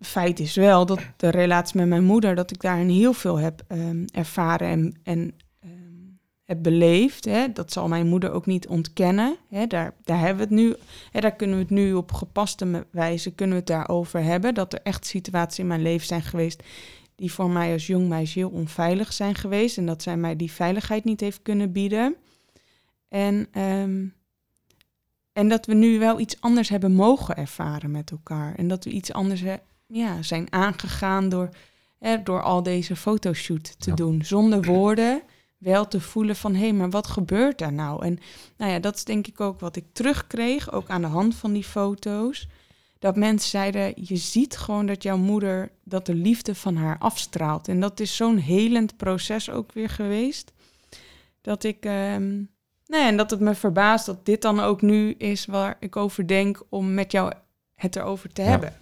Feit 0.00 0.40
is 0.40 0.54
wel 0.54 0.86
dat 0.86 1.00
de 1.16 1.28
relatie 1.28 1.76
met 1.76 1.88
mijn 1.88 2.04
moeder, 2.04 2.34
dat 2.34 2.50
ik 2.50 2.60
daarin 2.60 2.88
heel 2.88 3.12
veel 3.12 3.36
heb 3.38 3.64
um, 3.68 4.04
ervaren 4.12 4.68
en, 4.68 4.94
en 5.02 5.32
um, 5.64 6.18
heb 6.44 6.62
beleefd. 6.62 7.24
Hè? 7.24 7.52
Dat 7.52 7.72
zal 7.72 7.88
mijn 7.88 8.06
moeder 8.06 8.30
ook 8.30 8.46
niet 8.46 8.68
ontkennen. 8.68 9.36
Hè? 9.48 9.66
Daar, 9.66 9.94
daar 10.04 10.18
hebben 10.18 10.36
we 10.36 10.54
het 10.54 10.62
nu, 10.62 10.74
hè, 11.10 11.20
daar 11.20 11.36
kunnen 11.36 11.56
we 11.56 11.62
het 11.62 11.72
nu 11.72 11.92
op 11.92 12.12
gepaste 12.12 12.86
wijze 12.90 13.34
kunnen 13.34 13.54
we 13.54 13.60
het 13.60 13.70
daarover 13.70 14.22
hebben. 14.22 14.54
Dat 14.54 14.72
er 14.72 14.80
echt 14.82 15.06
situaties 15.06 15.58
in 15.58 15.66
mijn 15.66 15.82
leven 15.82 16.06
zijn 16.06 16.22
geweest 16.22 16.62
die 17.14 17.32
voor 17.32 17.50
mij 17.50 17.72
als 17.72 17.86
jong 17.86 18.08
meisje 18.08 18.38
heel 18.38 18.50
onveilig 18.50 19.12
zijn 19.12 19.34
geweest. 19.34 19.78
En 19.78 19.86
dat 19.86 20.02
zij 20.02 20.16
mij 20.16 20.36
die 20.36 20.52
veiligheid 20.52 21.04
niet 21.04 21.20
heeft 21.20 21.42
kunnen 21.42 21.72
bieden. 21.72 22.16
En, 23.08 23.48
um, 23.62 24.14
en 25.32 25.48
dat 25.48 25.66
we 25.66 25.74
nu 25.74 25.98
wel 25.98 26.20
iets 26.20 26.40
anders 26.40 26.68
hebben 26.68 26.92
mogen 26.92 27.36
ervaren 27.36 27.90
met 27.90 28.10
elkaar. 28.10 28.54
En 28.54 28.68
dat 28.68 28.84
we 28.84 28.90
iets 28.90 29.12
anders 29.12 29.42
ja, 29.88 30.22
zijn 30.22 30.52
aangegaan 30.52 31.28
door, 31.28 31.48
hè, 31.98 32.22
door 32.22 32.42
al 32.42 32.62
deze 32.62 32.96
fotoshoot 32.96 33.80
te 33.80 33.94
doen. 33.94 34.24
Zonder 34.24 34.62
woorden 34.62 35.22
wel 35.58 35.88
te 35.88 36.00
voelen 36.00 36.36
van 36.36 36.54
hé, 36.54 36.60
hey, 36.60 36.72
maar 36.72 36.90
wat 36.90 37.06
gebeurt 37.06 37.58
daar 37.58 37.72
nou? 37.72 38.04
En 38.04 38.18
nou 38.56 38.72
ja, 38.72 38.78
dat 38.78 38.96
is 38.96 39.04
denk 39.04 39.26
ik 39.26 39.40
ook 39.40 39.60
wat 39.60 39.76
ik 39.76 39.84
terugkreeg, 39.92 40.72
ook 40.72 40.88
aan 40.88 41.00
de 41.00 41.06
hand 41.06 41.34
van 41.34 41.52
die 41.52 41.64
foto's. 41.64 42.48
Dat 42.98 43.16
mensen 43.16 43.50
zeiden, 43.50 43.92
je 43.96 44.16
ziet 44.16 44.56
gewoon 44.56 44.86
dat 44.86 45.02
jouw 45.02 45.16
moeder, 45.16 45.70
dat 45.84 46.06
de 46.06 46.14
liefde 46.14 46.54
van 46.54 46.76
haar 46.76 46.98
afstraalt. 46.98 47.68
En 47.68 47.80
dat 47.80 48.00
is 48.00 48.16
zo'n 48.16 48.36
helend 48.36 48.96
proces 48.96 49.50
ook 49.50 49.72
weer 49.72 49.88
geweest. 49.88 50.52
Dat 51.40 51.64
ik, 51.64 51.84
um, 51.84 52.50
nou 52.86 53.02
ja, 53.02 53.08
en 53.08 53.16
dat 53.16 53.30
het 53.30 53.40
me 53.40 53.54
verbaast 53.54 54.06
dat 54.06 54.26
dit 54.26 54.42
dan 54.42 54.60
ook 54.60 54.82
nu 54.82 55.10
is 55.12 55.46
waar 55.46 55.76
ik 55.80 55.96
over 55.96 56.26
denk 56.26 56.62
om 56.68 56.94
met 56.94 57.12
jou 57.12 57.32
het 57.74 57.96
erover 57.96 58.32
te 58.32 58.42
hebben. 58.42 58.76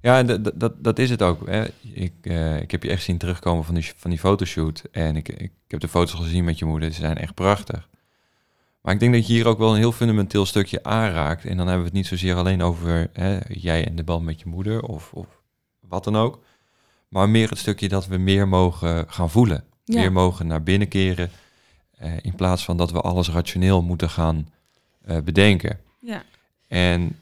Ja, 0.00 0.22
dat, 0.22 0.50
dat, 0.54 0.84
dat 0.84 0.98
is 0.98 1.10
het 1.10 1.22
ook. 1.22 1.46
Hè. 1.46 1.64
Ik, 1.92 2.12
uh, 2.22 2.60
ik 2.60 2.70
heb 2.70 2.82
je 2.82 2.90
echt 2.90 3.02
zien 3.02 3.18
terugkomen 3.18 3.64
van 3.64 3.74
die, 3.74 3.92
van 3.96 4.10
die 4.10 4.18
fotoshoot. 4.18 4.82
En 4.90 5.16
ik, 5.16 5.28
ik, 5.28 5.52
heb 5.68 5.80
de 5.80 5.88
foto's 5.88 6.20
gezien 6.20 6.44
met 6.44 6.58
je 6.58 6.64
moeder. 6.64 6.92
Ze 6.92 7.00
zijn 7.00 7.18
echt 7.18 7.34
prachtig. 7.34 7.88
Maar 8.80 8.94
ik 8.94 9.00
denk 9.00 9.12
dat 9.12 9.26
je 9.26 9.32
hier 9.32 9.46
ook 9.46 9.58
wel 9.58 9.70
een 9.70 9.78
heel 9.78 9.92
fundamenteel 9.92 10.46
stukje 10.46 10.82
aanraakt. 10.82 11.44
En 11.44 11.56
dan 11.56 11.66
hebben 11.66 11.78
we 11.78 11.88
het 11.88 11.98
niet 11.98 12.06
zozeer 12.06 12.34
alleen 12.34 12.62
over 12.62 13.10
hè, 13.12 13.38
jij 13.48 13.86
en 13.86 13.96
de 13.96 14.04
band 14.04 14.24
met 14.24 14.40
je 14.40 14.48
moeder 14.48 14.82
of, 14.82 15.12
of 15.12 15.26
wat 15.80 16.04
dan 16.04 16.16
ook. 16.16 16.40
Maar 17.08 17.28
meer 17.28 17.48
het 17.48 17.58
stukje 17.58 17.88
dat 17.88 18.06
we 18.06 18.16
meer 18.16 18.48
mogen 18.48 19.04
gaan 19.08 19.30
voelen. 19.30 19.64
Meer 19.84 20.12
mogen 20.12 20.46
naar 20.46 20.62
binnen 20.62 20.88
keren. 20.88 21.30
Uh, 22.02 22.12
in 22.20 22.34
plaats 22.34 22.64
van 22.64 22.76
dat 22.76 22.90
we 22.90 23.00
alles 23.00 23.28
rationeel 23.28 23.82
moeten 23.82 24.10
gaan 24.10 24.48
uh, 25.08 25.18
bedenken. 25.20 25.80
Ja. 26.00 26.22
En 26.68 27.20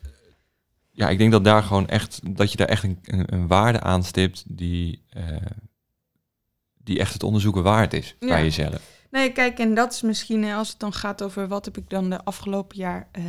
ja, 0.97 1.09
ik 1.09 1.19
denk 1.19 1.33
dat 1.33 1.45
daar 1.45 1.62
gewoon 1.62 1.88
echt, 1.88 2.21
dat 2.37 2.50
je 2.50 2.57
daar 2.57 2.69
echt 2.69 2.83
een, 2.83 2.99
een, 3.03 3.47
waarde 3.47 3.81
aan 3.81 4.05
stipt 4.05 4.45
die, 4.49 5.03
uh, 5.17 5.37
die 6.79 6.99
echt 6.99 7.12
het 7.12 7.23
onderzoeken 7.23 7.62
waard 7.62 7.93
is 7.93 8.17
ja. 8.21 8.26
bij 8.26 8.43
jezelf. 8.43 8.95
Nee, 9.11 9.33
kijk, 9.33 9.59
en 9.59 9.75
dat 9.75 9.93
is 9.93 10.03
misschien 10.03 10.45
als 10.45 10.69
het 10.69 10.79
dan 10.79 10.93
gaat 10.93 11.23
over 11.23 11.49
wat 11.49 11.65
heb 11.65 11.76
ik 11.76 11.91
dan 11.91 12.11
de 12.11 12.25
afgelopen 12.25 12.76
jaar 12.76 13.09
uh, 13.19 13.25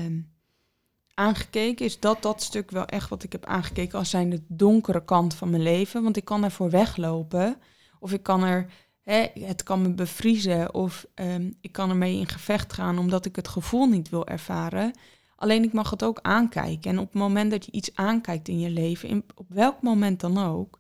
aangekeken, 1.14 1.86
is 1.86 2.00
dat 2.00 2.22
dat 2.22 2.42
stuk 2.42 2.72
wel 2.72 2.86
echt 2.86 3.10
wat 3.10 3.24
ik 3.24 3.32
heb 3.32 3.46
aangekeken 3.46 4.00
als 4.00 4.10
zijn 4.10 4.30
de 4.30 4.42
donkere 4.48 5.06
kant 5.06 5.34
van 5.34 5.50
mijn 5.50 5.64
leven. 5.64 6.04
Want 6.04 6.18
ik 6.18 6.26
kan 6.26 6.44
ervoor 6.44 6.70
weglopen 6.70 7.58
of 8.00 8.12
ik 8.12 8.24
kan 8.24 8.44
er, 8.44 8.66
hè, 9.04 9.28
het 9.40 9.64
kan 9.64 9.82
me 9.82 9.94
bevriezen 9.94 10.74
of 10.74 11.06
um, 11.16 11.54
ik 11.62 11.72
kan 11.72 11.90
ermee 11.90 12.20
in 12.20 12.28
gevecht 12.28 12.74
gaan 12.74 12.98
omdat 12.98 13.26
ik 13.26 13.36
het 13.36 13.48
gevoel 13.48 13.86
niet 13.86 14.10
wil 14.10 14.28
ervaren. 14.28 14.94
Alleen 15.38 15.63
ik 15.63 15.74
mag 15.74 15.89
het 15.89 16.03
ook 16.03 16.20
aankijken. 16.22 16.91
En 16.91 17.00
op 17.00 17.06
het 17.06 17.22
moment 17.22 17.51
dat 17.51 17.65
je 17.65 17.72
iets 17.72 17.96
aankijkt 17.96 18.48
in 18.48 18.60
je 18.60 18.70
leven, 18.70 19.10
in, 19.10 19.24
op 19.36 19.46
welk 19.50 19.82
moment 19.82 20.20
dan 20.20 20.38
ook, 20.38 20.79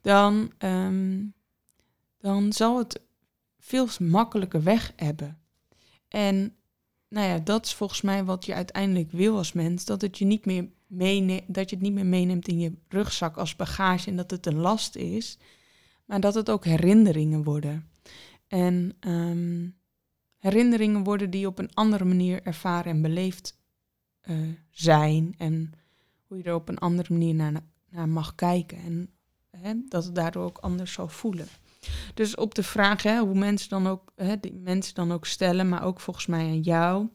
dan, 0.00 0.52
um, 0.58 1.34
dan 2.18 2.52
zal 2.52 2.78
het 2.78 3.00
veel 3.58 3.88
makkelijker 3.98 4.62
weg 4.62 4.92
hebben. 4.96 5.38
En 6.08 6.54
nou 7.08 7.26
ja, 7.28 7.38
dat 7.38 7.66
is 7.66 7.74
volgens 7.74 8.00
mij 8.00 8.24
wat 8.24 8.44
je 8.44 8.54
uiteindelijk 8.54 9.12
wil 9.12 9.36
als 9.36 9.52
mens. 9.52 9.84
Dat, 9.84 10.00
het 10.00 10.18
je 10.18 10.24
niet 10.24 10.44
meer 10.44 10.68
meeneemt, 10.86 11.54
dat 11.54 11.70
je 11.70 11.76
het 11.76 11.84
niet 11.84 11.94
meer 11.94 12.06
meeneemt 12.06 12.48
in 12.48 12.58
je 12.58 12.72
rugzak 12.88 13.36
als 13.36 13.56
bagage 13.56 14.10
en 14.10 14.16
dat 14.16 14.30
het 14.30 14.46
een 14.46 14.58
last 14.58 14.96
is. 14.96 15.38
Maar 16.04 16.20
dat 16.20 16.34
het 16.34 16.50
ook 16.50 16.64
herinneringen 16.64 17.44
worden. 17.44 17.90
En 18.46 18.96
um, 19.00 19.76
herinneringen 20.38 21.04
worden 21.04 21.30
die 21.30 21.46
op 21.46 21.58
een 21.58 21.74
andere 21.74 22.04
manier 22.04 22.42
ervaren 22.42 22.92
en 22.92 23.02
beleefd 23.02 23.59
uh, 24.28 24.36
zijn. 24.70 25.34
En 25.38 25.72
hoe 26.26 26.38
je 26.38 26.44
er 26.44 26.54
op 26.54 26.68
een 26.68 26.78
andere 26.78 27.12
manier 27.12 27.34
naar, 27.34 27.52
naar 27.88 28.08
mag 28.08 28.34
kijken. 28.34 28.78
En 28.78 29.10
hè, 29.50 29.74
dat 29.88 30.04
het 30.04 30.14
daardoor 30.14 30.44
ook 30.44 30.58
anders 30.58 30.92
zal 30.92 31.08
voelen. 31.08 31.46
Dus 32.14 32.34
op 32.34 32.54
de 32.54 32.62
vraag 32.62 33.02
hè, 33.02 33.18
hoe 33.18 33.38
mensen 33.38 33.68
dan 33.68 33.86
ook, 33.86 34.12
hè, 34.16 34.40
die 34.40 34.54
mensen 34.54 34.94
dan 34.94 35.12
ook 35.12 35.26
stellen, 35.26 35.68
maar 35.68 35.84
ook 35.84 36.00
volgens 36.00 36.26
mij 36.26 36.44
aan 36.44 36.60
jou. 36.60 37.08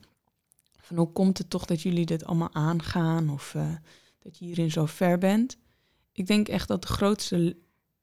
Van 0.80 0.98
hoe 0.98 1.12
komt 1.12 1.38
het 1.38 1.50
toch 1.50 1.66
dat 1.66 1.82
jullie 1.82 2.06
dit 2.06 2.26
allemaal 2.26 2.54
aangaan 2.54 3.30
of 3.30 3.54
uh, 3.54 3.76
dat 4.20 4.38
je 4.38 4.46
hierin 4.46 4.72
zo 4.72 4.86
ver 4.86 5.18
bent? 5.18 5.58
Ik 6.12 6.28
denk 6.28 6.48
echt 6.48 6.68
dat 6.68 6.82
de 6.82 6.88
grootste, 6.88 7.58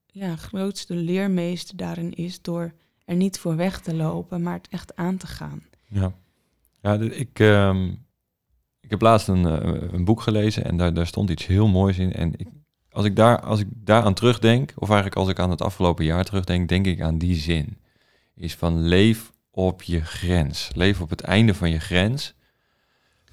ja, 0.07 0.37
grootste 0.37 0.95
leermeester 0.95 1.77
daarin 1.77 2.13
is 2.13 2.43
door 2.43 2.75
er 3.05 3.17
niet 3.17 3.39
voor 3.39 3.57
weg 3.57 3.81
te 3.81 3.95
lopen, 3.95 4.43
maar 4.43 4.55
het 4.55 4.69
echt 4.69 4.97
aan 4.97 5.17
te 5.17 5.27
gaan. 5.27 5.63
Ja, 5.89 6.13
ja 6.81 6.95
ik, 6.95 7.15
ik 7.15 7.39
heb 8.93 9.01
laatst 9.01 9.29
een, 9.29 9.45
uh, 9.45 9.93
een 9.93 10.05
boek 10.05 10.21
gelezen 10.21 10.65
en 10.65 10.77
daar, 10.77 10.95
daar 10.95 11.07
stond 11.07 11.31
iets 11.31 11.47
heel 11.47 11.69
moois 11.69 11.99
in. 11.99 12.13
En 12.13 12.33
ik, 12.37 12.49
als 12.91 13.05
ik, 13.05 13.17
daar, 13.17 13.41
als 13.41 13.61
ik 13.61 13.67
daaraan 13.75 14.15
terugdenk, 14.15 14.73
of 14.77 14.89
eigenlijk 14.89 15.19
als 15.19 15.29
ik 15.29 15.39
aan 15.39 15.51
het 15.51 15.63
afgelopen 15.63 16.05
jaar 16.05 16.25
terugdenk, 16.25 16.69
denk 16.69 16.87
ik 16.87 17.01
aan 17.01 17.19
die 17.19 17.35
zin. 17.35 17.79
Is 18.35 18.55
van 18.55 18.83
leef 18.83 19.33
op 19.51 19.83
je 19.83 20.01
grens. 20.01 20.71
Leef 20.75 21.01
op 21.01 21.11
het 21.11 21.21
einde 21.21 21.55
van 21.55 21.71
je 21.71 21.81
grens 21.81 22.35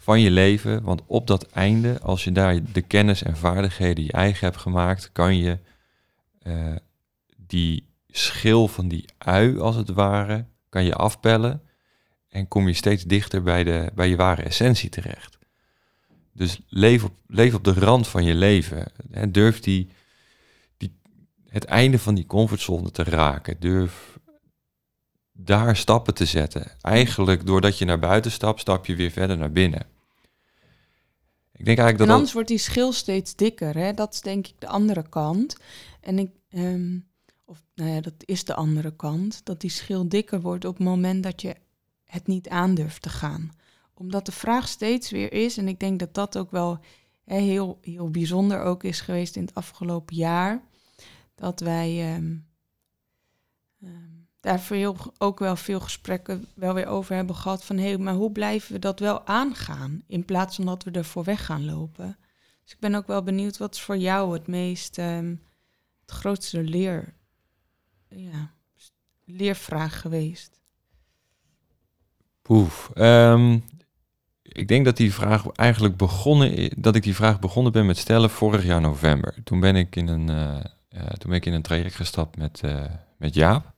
van 0.09 0.21
je 0.21 0.31
leven. 0.31 0.83
Want 0.83 1.01
op 1.05 1.27
dat 1.27 1.43
einde, 1.43 1.99
als 2.01 2.23
je 2.23 2.31
daar 2.31 2.59
de 2.71 2.81
kennis 2.81 3.23
en 3.23 3.37
vaardigheden 3.37 4.03
je 4.03 4.11
eigen 4.11 4.45
hebt 4.47 4.59
gemaakt, 4.59 5.11
kan 5.11 5.37
je 5.37 5.57
uh, 6.43 6.75
die 7.37 7.87
schil 8.07 8.67
van 8.67 8.87
die 8.87 9.05
ui, 9.17 9.59
als 9.59 9.75
het 9.75 9.89
ware, 9.89 10.45
kan 10.69 10.83
je 10.83 10.93
afpellen. 10.93 11.61
En 12.29 12.47
kom 12.47 12.67
je 12.67 12.73
steeds 12.73 13.03
dichter 13.03 13.43
bij, 13.43 13.63
de, 13.63 13.91
bij 13.95 14.09
je 14.09 14.15
ware 14.15 14.41
essentie 14.41 14.89
terecht. 14.89 15.38
Dus 16.33 16.59
leef 16.67 17.03
op, 17.03 17.13
leef 17.27 17.53
op 17.53 17.63
de 17.63 17.73
rand 17.73 18.07
van 18.07 18.23
je 18.23 18.35
leven. 18.35 18.91
En 19.11 19.31
durf 19.31 19.59
die, 19.59 19.89
die, 20.77 20.99
het 21.47 21.65
einde 21.65 21.99
van 21.99 22.15
die 22.15 22.25
comfortzone 22.25 22.91
te 22.91 23.03
raken. 23.03 23.59
Durf 23.59 24.19
daar 25.31 25.75
stappen 25.75 26.13
te 26.13 26.25
zetten. 26.25 26.71
Eigenlijk 26.81 27.45
doordat 27.45 27.77
je 27.77 27.85
naar 27.85 27.99
buiten 27.99 28.31
stapt, 28.31 28.59
stap 28.59 28.85
je 28.85 28.95
weer 28.95 29.11
verder 29.11 29.37
naar 29.37 29.51
binnen. 29.51 29.87
Ik 31.51 31.65
denk 31.65 31.77
eigenlijk 31.77 31.97
dat 31.97 32.07
en 32.07 32.13
anders 32.13 32.33
wordt 32.33 32.47
die 32.47 32.57
schil 32.57 32.91
steeds 32.91 33.35
dikker. 33.35 33.75
Hè? 33.75 33.93
Dat 33.93 34.13
is 34.13 34.21
denk 34.21 34.47
ik 34.47 34.55
de 34.59 34.67
andere 34.67 35.09
kant. 35.09 35.57
En 36.01 36.19
ik, 36.19 36.31
um, 36.49 37.07
of 37.45 37.63
nou 37.75 37.89
ja, 37.89 38.01
dat 38.01 38.13
is 38.17 38.43
de 38.43 38.53
andere 38.53 38.95
kant. 38.95 39.41
Dat 39.43 39.61
die 39.61 39.69
schil 39.69 40.09
dikker 40.09 40.41
wordt 40.41 40.65
op 40.65 40.77
het 40.77 40.87
moment 40.87 41.23
dat 41.23 41.41
je 41.41 41.55
het 42.05 42.27
niet 42.27 42.49
aandurft 42.49 43.01
te 43.01 43.09
gaan 43.09 43.51
omdat 43.99 44.25
de 44.25 44.31
vraag 44.31 44.67
steeds 44.67 45.09
weer 45.11 45.33
is, 45.33 45.57
en 45.57 45.67
ik 45.67 45.79
denk 45.79 45.99
dat 45.99 46.13
dat 46.13 46.37
ook 46.37 46.51
wel 46.51 46.79
heel, 47.23 47.77
heel 47.81 48.09
bijzonder 48.09 48.61
ook 48.61 48.83
is 48.83 49.01
geweest 49.01 49.35
in 49.35 49.41
het 49.41 49.55
afgelopen 49.55 50.15
jaar, 50.15 50.61
dat 51.35 51.59
wij 51.59 52.15
um, 52.15 52.47
daar 54.39 54.59
veel, 54.59 54.97
ook 55.17 55.39
wel 55.39 55.55
veel 55.55 55.79
gesprekken 55.79 56.45
wel 56.55 56.73
weer 56.73 56.87
over 56.87 57.15
hebben 57.15 57.35
gehad 57.35 57.65
van 57.65 57.77
hé, 57.77 57.87
hey, 57.87 57.97
maar 57.97 58.13
hoe 58.13 58.31
blijven 58.31 58.73
we 58.73 58.79
dat 58.79 58.99
wel 58.99 59.25
aangaan 59.25 60.03
in 60.07 60.25
plaats 60.25 60.55
van 60.55 60.65
dat 60.65 60.83
we 60.83 60.91
ervoor 60.91 61.23
weg 61.23 61.45
gaan 61.45 61.65
lopen. 61.65 62.17
Dus 62.63 62.73
ik 62.73 62.79
ben 62.79 62.95
ook 62.95 63.07
wel 63.07 63.23
benieuwd 63.23 63.57
wat 63.57 63.73
is 63.75 63.81
voor 63.81 63.97
jou 63.97 64.33
het 64.33 64.47
meest, 64.47 64.97
um, 64.97 65.41
het 66.01 66.11
grootste 66.11 66.63
leer, 66.63 67.13
ja, 68.07 68.53
leervraag 69.25 70.01
geweest? 70.01 70.61
Oef, 72.47 72.91
um, 72.95 73.63
ik 74.51 74.67
denk 74.67 74.85
dat 74.85 74.97
die 74.97 75.13
vraag 75.13 75.47
eigenlijk 75.47 75.97
begonnen, 75.97 76.69
dat 76.77 76.95
ik 76.95 77.03
die 77.03 77.15
vraag 77.15 77.39
begonnen 77.39 77.71
ben 77.71 77.85
met 77.85 77.97
stellen 77.97 78.29
vorig 78.29 78.63
jaar 78.63 78.81
november. 78.81 79.35
Toen 79.43 79.59
ben 79.59 79.75
ik 79.75 79.95
in 79.95 80.07
een, 80.07 80.29
uh, 80.29 80.59
uh, 80.89 81.07
toen 81.07 81.29
ben 81.29 81.39
ik 81.39 81.45
in 81.45 81.53
een 81.53 81.61
traject 81.61 81.95
gestapt 81.95 82.37
met, 82.37 82.61
uh, 82.65 82.83
met 83.17 83.33
Jaap. 83.33 83.73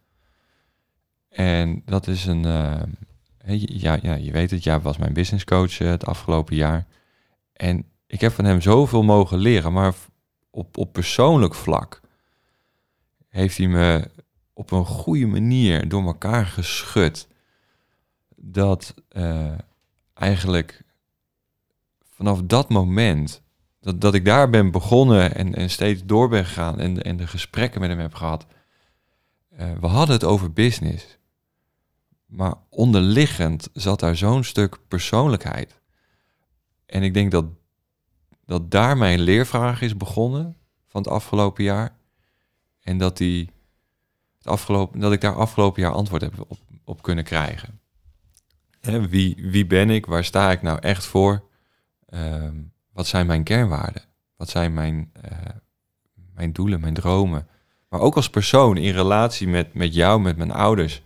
En 1.29 1.81
dat 1.85 2.07
is 2.07 2.25
een, 2.25 2.41
ja, 3.65 3.99
ja, 4.01 4.13
je 4.13 4.31
weet 4.31 4.51
het, 4.51 4.63
Jaap 4.63 4.83
was 4.83 4.97
mijn 4.97 5.13
business 5.13 5.43
coach 5.43 5.77
het 5.77 6.05
afgelopen 6.05 6.55
jaar. 6.55 6.85
En 7.53 7.85
ik 8.07 8.21
heb 8.21 8.31
van 8.31 8.45
hem 8.45 8.61
zoveel 8.61 9.03
mogen 9.03 9.37
leren, 9.37 9.73
maar 9.73 9.93
op, 10.49 10.77
op 10.77 10.93
persoonlijk 10.93 11.55
vlak 11.55 12.01
heeft 13.29 13.57
hij 13.57 13.67
me 13.67 14.09
op 14.53 14.71
een 14.71 14.85
goede 14.85 15.25
manier 15.25 15.89
door 15.89 16.03
elkaar 16.03 16.45
geschud. 16.45 17.27
Dat 18.35 18.93
eigenlijk 20.21 20.83
vanaf 22.09 22.41
dat 22.43 22.69
moment, 22.69 23.41
dat, 23.79 24.01
dat 24.01 24.13
ik 24.13 24.25
daar 24.25 24.49
ben 24.49 24.71
begonnen 24.71 25.35
en, 25.35 25.55
en 25.55 25.69
steeds 25.69 26.01
door 26.05 26.29
ben 26.29 26.45
gegaan 26.45 26.79
en, 26.79 27.01
en 27.01 27.17
de 27.17 27.27
gesprekken 27.27 27.81
met 27.81 27.89
hem 27.89 27.99
heb 27.99 28.13
gehad. 28.13 28.45
Uh, 29.59 29.71
we 29.79 29.87
hadden 29.87 30.15
het 30.15 30.23
over 30.23 30.53
business. 30.53 31.19
Maar 32.25 32.53
onderliggend 32.69 33.69
zat 33.73 33.99
daar 33.99 34.15
zo'n 34.15 34.43
stuk 34.43 34.77
persoonlijkheid. 34.87 35.79
En 36.85 37.03
ik 37.03 37.13
denk 37.13 37.31
dat, 37.31 37.45
dat 38.45 38.71
daar 38.71 38.97
mijn 38.97 39.19
leervraag 39.19 39.81
is 39.81 39.97
begonnen 39.97 40.57
van 40.87 41.01
het 41.01 41.11
afgelopen 41.11 41.63
jaar. 41.63 41.95
En 42.81 42.97
dat, 42.97 43.17
die, 43.17 43.49
het 44.37 44.47
afgelopen, 44.47 44.99
dat 44.99 45.11
ik 45.11 45.21
daar 45.21 45.35
afgelopen 45.35 45.81
jaar 45.81 45.93
antwoord 45.93 46.21
heb 46.21 46.45
op, 46.47 46.59
op 46.83 47.01
kunnen 47.01 47.23
krijgen 47.23 47.80
wie, 48.81 49.35
wie 49.37 49.65
ben 49.65 49.89
ik? 49.89 50.05
Waar 50.05 50.23
sta 50.23 50.51
ik 50.51 50.61
nou 50.61 50.79
echt 50.79 51.05
voor? 51.05 51.43
Ehm, 52.05 52.55
wat 52.93 53.07
zijn 53.07 53.25
mijn 53.25 53.43
kernwaarden? 53.43 54.01
Wat 54.35 54.49
zijn 54.49 54.73
mijn, 54.73 55.11
eh, 55.21 55.37
mijn 56.33 56.53
doelen, 56.53 56.79
mijn 56.79 56.93
dromen? 56.93 57.47
Maar 57.89 57.99
ook 57.99 58.15
als 58.15 58.29
persoon 58.29 58.77
in 58.77 58.93
relatie 58.93 59.47
met, 59.47 59.73
met 59.73 59.93
jou, 59.93 60.21
met 60.21 60.37
mijn 60.37 60.51
ouders, 60.51 61.01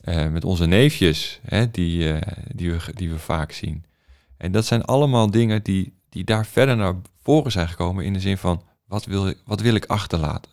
eh, 0.00 0.28
met 0.28 0.44
onze 0.44 0.66
neefjes, 0.66 1.40
hè, 1.42 1.70
die, 1.70 2.12
eh, 2.12 2.44
die, 2.54 2.70
we, 2.70 2.92
die 2.94 3.10
we 3.10 3.18
vaak 3.18 3.52
zien. 3.52 3.84
En 4.36 4.52
dat 4.52 4.66
zijn 4.66 4.84
allemaal 4.84 5.30
dingen 5.30 5.62
die, 5.62 5.98
die 6.08 6.24
daar 6.24 6.46
verder 6.46 6.76
naar 6.76 6.94
voren 7.22 7.52
zijn 7.52 7.68
gekomen 7.68 8.04
in 8.04 8.12
de 8.12 8.20
zin 8.20 8.38
van, 8.38 8.62
wat 8.84 9.04
wil, 9.04 9.34
wat 9.44 9.60
wil 9.60 9.74
ik 9.74 9.84
achterlaten? 9.84 10.52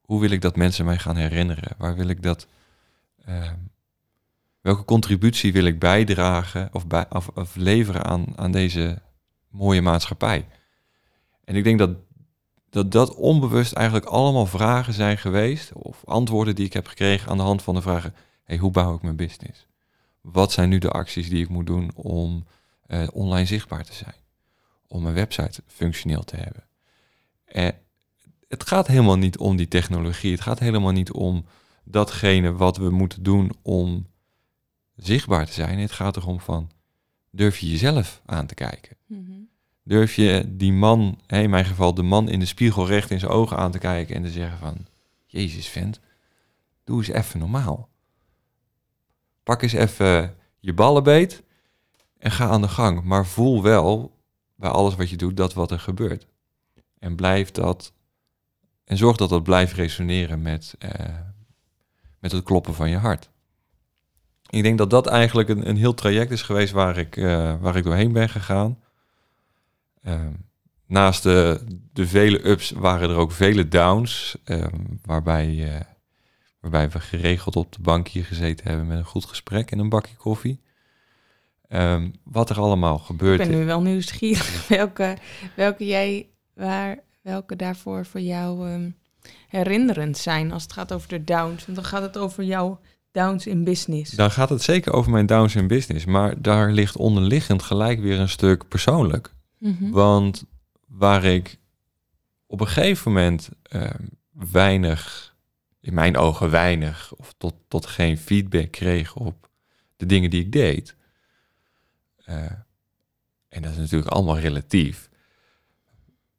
Hoe 0.00 0.20
wil 0.20 0.30
ik 0.30 0.40
dat 0.40 0.56
mensen 0.56 0.84
mij 0.84 0.98
gaan 0.98 1.16
herinneren? 1.16 1.74
Waar 1.78 1.96
wil 1.96 2.08
ik 2.08 2.22
dat... 2.22 2.46
ehm, 3.24 3.54
welke 4.60 4.84
contributie 4.84 5.52
wil 5.52 5.64
ik 5.64 5.78
bijdragen 5.78 6.70
of, 6.72 6.84
of, 7.34 7.56
leveren 7.56 8.04
aan, 8.04 8.26
aan 8.36 8.52
deze 8.52 9.02
mooie 9.48 9.82
maatschappij? 9.82 10.48
En 11.44 11.56
ik 11.56 11.64
denk 11.64 11.78
dat, 11.78 11.90
dat 12.70 12.92
dat 12.92 13.14
onbewust 13.14 13.72
eigenlijk 13.72 14.06
allemaal 14.06 14.46
vragen 14.46 14.92
zijn 14.92 15.18
geweest, 15.18 15.72
of 15.72 16.04
antwoorden 16.04 16.54
die 16.54 16.66
ik 16.66 16.72
heb 16.72 16.86
gekregen 16.86 17.30
aan 17.30 17.36
de 17.36 17.42
hand 17.42 17.62
van 17.62 17.74
de 17.74 17.82
vragen: 17.82 18.14
hey, 18.44 18.56
hoe 18.56 18.70
bouw 18.70 18.94
ik 18.94 19.02
mijn 19.02 19.16
business? 19.16 19.66
Wat 20.20 20.52
zijn 20.52 20.68
nu 20.68 20.78
de 20.78 20.90
acties 20.90 21.28
die 21.28 21.42
ik 21.42 21.48
moet 21.48 21.66
doen 21.66 21.90
om 21.94 22.46
eh, 22.86 23.08
online 23.12 23.46
zichtbaar 23.46 23.84
te 23.84 23.94
zijn? 23.94 24.14
Om 24.86 25.02
mijn 25.02 25.14
website 25.14 25.62
functioneel 25.66 26.24
te 26.24 26.36
hebben? 26.36 26.64
En 27.44 27.74
het 28.48 28.66
gaat 28.66 28.86
helemaal 28.86 29.16
niet 29.16 29.38
om 29.38 29.56
die 29.56 29.68
technologie. 29.68 30.32
Het 30.32 30.40
gaat 30.40 30.58
helemaal 30.58 30.92
niet 30.92 31.12
om 31.12 31.44
datgene 31.84 32.52
wat 32.52 32.76
we 32.76 32.90
moeten 32.90 33.22
doen 33.22 33.52
om 33.62 34.06
zichtbaar 34.98 35.46
te 35.46 35.52
zijn. 35.52 35.78
Het 35.78 35.92
gaat 35.92 36.16
erom 36.16 36.40
van, 36.40 36.70
durf 37.30 37.58
je 37.58 37.70
jezelf 37.70 38.20
aan 38.26 38.46
te 38.46 38.54
kijken? 38.54 38.96
Mhm. 39.06 39.32
Durf 39.82 40.14
je 40.14 40.44
die 40.48 40.72
man, 40.72 41.20
in 41.26 41.50
mijn 41.50 41.64
geval 41.64 41.94
de 41.94 42.02
man 42.02 42.28
in 42.28 42.38
de 42.38 42.46
spiegel 42.46 42.86
recht 42.86 43.10
in 43.10 43.18
zijn 43.18 43.32
ogen 43.32 43.56
aan 43.56 43.70
te 43.70 43.78
kijken 43.78 44.14
en 44.16 44.22
te 44.22 44.30
zeggen 44.30 44.58
van, 44.58 44.86
Jezus 45.26 45.66
vent, 45.66 46.00
doe 46.84 46.98
eens 46.98 47.08
even 47.08 47.38
normaal. 47.38 47.88
Pak 49.42 49.62
eens 49.62 49.72
even 49.72 50.36
je 50.60 50.74
ballen 50.74 51.02
beet 51.02 51.42
en 52.18 52.30
ga 52.30 52.48
aan 52.48 52.60
de 52.60 52.68
gang. 52.68 53.02
Maar 53.02 53.26
voel 53.26 53.62
wel 53.62 54.16
bij 54.54 54.70
alles 54.70 54.94
wat 54.94 55.10
je 55.10 55.16
doet 55.16 55.36
dat 55.36 55.54
wat 55.54 55.70
er 55.70 55.80
gebeurt. 55.80 56.26
En 56.98 57.16
blijf 57.16 57.50
dat, 57.50 57.92
en 58.84 58.96
zorg 58.96 59.16
dat 59.16 59.28
dat 59.28 59.42
blijft 59.42 59.72
resoneren 59.72 60.42
met, 60.42 60.74
eh, 60.78 61.18
met 62.18 62.32
het 62.32 62.44
kloppen 62.44 62.74
van 62.74 62.90
je 62.90 62.96
hart. 62.96 63.30
Ik 64.50 64.62
denk 64.62 64.78
dat 64.78 64.90
dat 64.90 65.06
eigenlijk 65.06 65.48
een, 65.48 65.68
een 65.68 65.76
heel 65.76 65.94
traject 65.94 66.30
is 66.30 66.42
geweest 66.42 66.72
waar 66.72 66.98
ik, 66.98 67.16
eh, 67.16 67.54
waar 67.60 67.76
ik 67.76 67.84
doorheen 67.84 68.12
ben 68.12 68.28
gegaan. 68.28 68.78
Ehm, 70.02 70.32
naast 70.86 71.22
de, 71.22 71.60
de 71.92 72.06
vele 72.06 72.46
ups 72.48 72.70
waren 72.70 73.10
er 73.10 73.16
ook 73.16 73.32
vele 73.32 73.68
downs, 73.68 74.36
ehm, 74.44 74.80
waarbij, 75.04 75.74
eh, 75.74 75.80
waarbij 76.60 76.90
we 76.90 77.00
geregeld 77.00 77.56
op 77.56 77.72
de 77.72 77.82
bank 77.82 78.08
hier 78.08 78.24
gezeten 78.24 78.68
hebben 78.68 78.86
met 78.86 78.98
een 78.98 79.04
goed 79.04 79.24
gesprek 79.24 79.70
en 79.70 79.78
een 79.78 79.88
bakje 79.88 80.16
koffie. 80.16 80.60
Ehm, 81.68 82.10
wat 82.24 82.50
er 82.50 82.58
allemaal 82.58 82.96
Ik 82.96 83.04
gebeurt. 83.04 83.38
ben 83.38 83.50
nu 83.50 83.64
wel 83.64 83.82
nieuwsgierig 83.82 84.68
welke, 84.78 85.16
welke 85.56 85.86
jij, 85.86 86.28
waar, 86.54 86.98
welke 87.22 87.56
daarvoor 87.56 88.06
voor 88.06 88.20
jou 88.20 88.92
herinnerend 89.48 90.18
zijn 90.18 90.52
als 90.52 90.62
het 90.62 90.72
gaat 90.72 90.92
over 90.92 91.08
de 91.08 91.24
downs. 91.24 91.64
Want 91.66 91.78
dan 91.78 91.86
gaat 91.86 92.02
het 92.02 92.18
over 92.18 92.44
jouw 92.44 92.80
downs 93.18 93.46
in 93.46 93.64
business. 93.64 94.10
Dan 94.10 94.30
gaat 94.30 94.48
het 94.48 94.62
zeker 94.62 94.92
over 94.92 95.10
mijn 95.10 95.26
downs 95.26 95.54
in 95.54 95.66
business, 95.66 96.04
maar 96.04 96.42
daar 96.42 96.72
ligt 96.72 96.96
onderliggend 96.96 97.62
gelijk 97.62 98.00
weer 98.00 98.18
een 98.18 98.28
stuk 98.28 98.68
persoonlijk. 98.68 99.34
Mhm. 99.58 99.90
Want 99.90 100.44
waar 100.86 101.24
ik 101.24 101.58
op 102.46 102.60
een 102.60 102.66
gegeven 102.66 103.12
moment 103.12 103.48
ehm, 103.62 104.04
weinig, 104.52 105.34
in 105.80 105.94
mijn 105.94 106.16
ogen 106.16 106.50
weinig, 106.50 107.14
of 107.16 107.34
tot, 107.38 107.54
tot 107.68 107.86
geen 107.86 108.18
feedback 108.18 108.70
kreeg 108.70 109.14
op 109.16 109.48
de 109.96 110.06
dingen 110.06 110.30
die 110.30 110.40
ik 110.40 110.52
deed. 110.52 110.96
eh, 112.24 112.52
en 113.48 113.62
dat 113.62 113.72
is 113.72 113.78
natuurlijk 113.78 114.10
allemaal 114.10 114.38
relatief. 114.38 115.08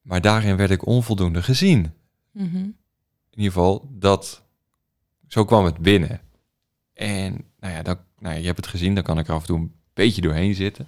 Maar 0.02 0.22
daarin 0.22 0.56
werd 0.58 0.72
ik 0.72 0.86
onvoldoende 0.86 1.44
gezien. 1.44 1.94
Mhm. 2.32 2.56
In 2.56 2.76
ieder 3.30 3.52
geval, 3.52 3.89
dat, 3.92 4.44
zo 5.28 5.46
kwam 5.46 5.65
het 5.65 5.78
binnen. 5.78 6.22
En 7.00 7.46
nou 7.60 7.74
ja, 7.74 7.82
dan, 7.82 7.98
nou 8.18 8.34
ja, 8.34 8.40
je 8.40 8.46
hebt 8.46 8.58
het 8.58 8.68
gezien, 8.68 8.96
dan 8.96 9.04
kan 9.04 9.20
ik 9.20 9.28
er 9.28 9.34
af 9.34 9.42
en 9.42 9.48
toe 9.48 9.58
een 9.58 9.74
beetje 9.94 10.22
doorheen 10.22 10.56
zitten. 10.56 10.88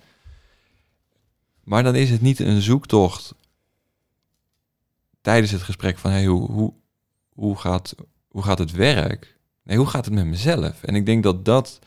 Maar 1.63 1.83
dan 1.83 1.95
is 1.95 2.09
het 2.09 2.21
niet 2.21 2.39
een 2.39 2.61
zoektocht 2.61 3.35
tijdens 5.21 5.51
het 5.51 5.61
gesprek 5.61 5.97
van 5.97 6.11
hey, 6.11 6.25
hoe, 6.25 6.51
hoe, 6.51 6.73
hoe, 7.33 7.57
gaat, 7.57 7.95
hoe 8.27 8.43
gaat 8.43 8.57
het 8.57 8.71
werk? 8.71 9.37
Nee, 9.63 9.77
hoe 9.77 9.87
gaat 9.87 10.05
het 10.05 10.13
met 10.13 10.25
mezelf? 10.25 10.83
En 10.83 10.95
ik 10.95 11.05
denk 11.05 11.23
dat 11.23 11.45
dat 11.45 11.79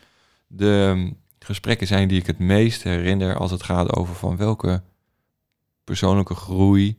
de 0.46 0.94
um, 0.96 1.20
gesprekken 1.38 1.86
zijn 1.86 2.08
die 2.08 2.20
ik 2.20 2.26
het 2.26 2.38
meest 2.38 2.82
herinner 2.82 3.36
als 3.36 3.50
het 3.50 3.62
gaat 3.62 3.96
over 3.96 4.14
van 4.14 4.36
welke 4.36 4.82
persoonlijke 5.84 6.34
groei 6.34 6.98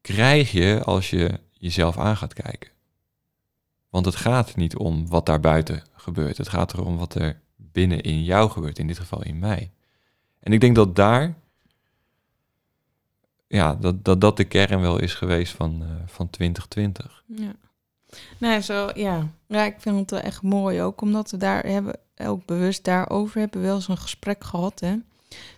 krijg 0.00 0.52
je 0.52 0.82
als 0.84 1.10
je 1.10 1.40
jezelf 1.50 1.98
aan 1.98 2.16
gaat 2.16 2.34
kijken. 2.34 2.70
Want 3.90 4.04
het 4.04 4.16
gaat 4.16 4.56
niet 4.56 4.76
om 4.76 5.08
wat 5.08 5.26
daar 5.26 5.40
buiten 5.40 5.82
gebeurt. 5.92 6.36
Het 6.36 6.48
gaat 6.48 6.72
erom 6.72 6.96
wat 6.96 7.14
er 7.14 7.40
binnen 7.56 8.00
in 8.00 8.24
jou 8.24 8.50
gebeurt, 8.50 8.78
in 8.78 8.86
dit 8.86 8.98
geval 8.98 9.22
in 9.22 9.38
mij. 9.38 9.70
En 10.40 10.52
ik 10.52 10.60
denk 10.60 10.74
dat 10.74 10.96
daar, 10.96 11.34
ja, 13.46 13.74
dat 13.74 14.04
dat, 14.04 14.20
dat 14.20 14.36
de 14.36 14.44
kern 14.44 14.80
wel 14.80 14.98
is 14.98 15.14
geweest 15.14 15.52
van, 15.52 15.82
uh, 15.82 15.88
van 16.06 16.30
2020. 16.30 17.24
Ja. 17.26 17.54
Nee, 18.38 18.60
zo, 18.62 18.90
ja. 18.94 19.28
ja, 19.46 19.64
ik 19.64 19.74
vind 19.78 19.98
het 19.98 20.10
wel 20.10 20.20
echt 20.20 20.42
mooi 20.42 20.82
ook, 20.82 21.00
omdat 21.00 21.30
we 21.30 21.36
daar 21.36 21.66
hebben, 21.66 21.98
ook 22.16 22.44
bewust 22.44 22.84
daarover 22.84 23.40
hebben, 23.40 23.62
wel 23.62 23.74
eens 23.74 23.88
een 23.88 23.96
gesprek 23.96 24.44
gehad, 24.44 24.80
hè. 24.80 24.96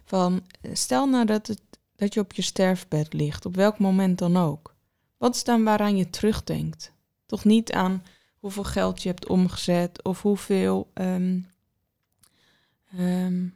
Van, 0.05 0.43
stel 0.73 1.07
nou 1.07 1.25
dat, 1.25 1.47
het, 1.47 1.61
dat 1.97 2.15
je 2.15 2.21
op 2.21 2.33
je 2.33 2.43
sterfbed 2.43 3.13
ligt, 3.13 3.47
op 3.47 3.57
welk 3.57 3.79
moment 3.79 4.19
dan 4.19 4.37
ook. 4.37 4.75
Wat 5.19 5.35
is 5.35 5.45
dan 5.45 5.65
waaraan 5.65 5.97
je 5.97 6.11
terugdenkt? 6.11 6.93
Toch 7.27 7.45
niet 7.45 7.73
aan 7.73 8.03
hoeveel 8.43 8.65
geld 8.65 9.03
je 9.03 9.09
hebt 9.09 9.29
omgezet 9.29 10.05
of 10.05 10.23
hoeveel, 10.23 10.91
um, 10.95 11.47
um, 12.99 13.55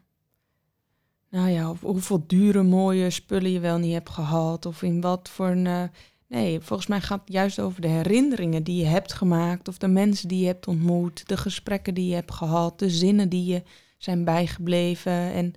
nou 1.31 1.49
ja, 1.49 1.71
of 1.71 1.81
hoeveel 1.81 2.25
dure 2.27 2.63
mooie 2.63 3.11
spullen 3.11 3.51
je 3.51 3.61
wel 3.61 3.79
niet 3.79 3.93
hebt 3.93 4.11
gehad 4.11 4.67
of 4.67 4.83
in 4.83 5.01
wat 5.01 5.29
voor 5.29 5.49
een. 5.49 5.65
Uh, 5.65 5.83
nee, 6.27 6.61
volgens 6.61 6.89
mij 6.89 7.01
gaat 7.01 7.21
het 7.21 7.33
juist 7.33 7.61
over 7.61 7.81
de 7.81 7.89
herinneringen 7.89 8.63
die 8.63 8.77
je 8.77 8.87
hebt 8.87 9.13
gemaakt 9.13 9.69
of 9.69 9.79
de 9.79 9.89
mensen 9.89 10.29
die 10.29 10.41
je 10.41 10.47
hebt 10.47 10.67
ontmoet, 10.67 11.29
de 11.29 11.37
gesprekken 11.37 11.95
die 11.95 12.09
je 12.09 12.15
hebt 12.15 12.33
gehad, 12.33 12.79
de 12.79 12.91
zinnen 12.91 13.29
die 13.29 13.45
je 13.45 13.63
zijn 13.99 14.25
bijgebleven 14.25 15.33
en 15.33 15.55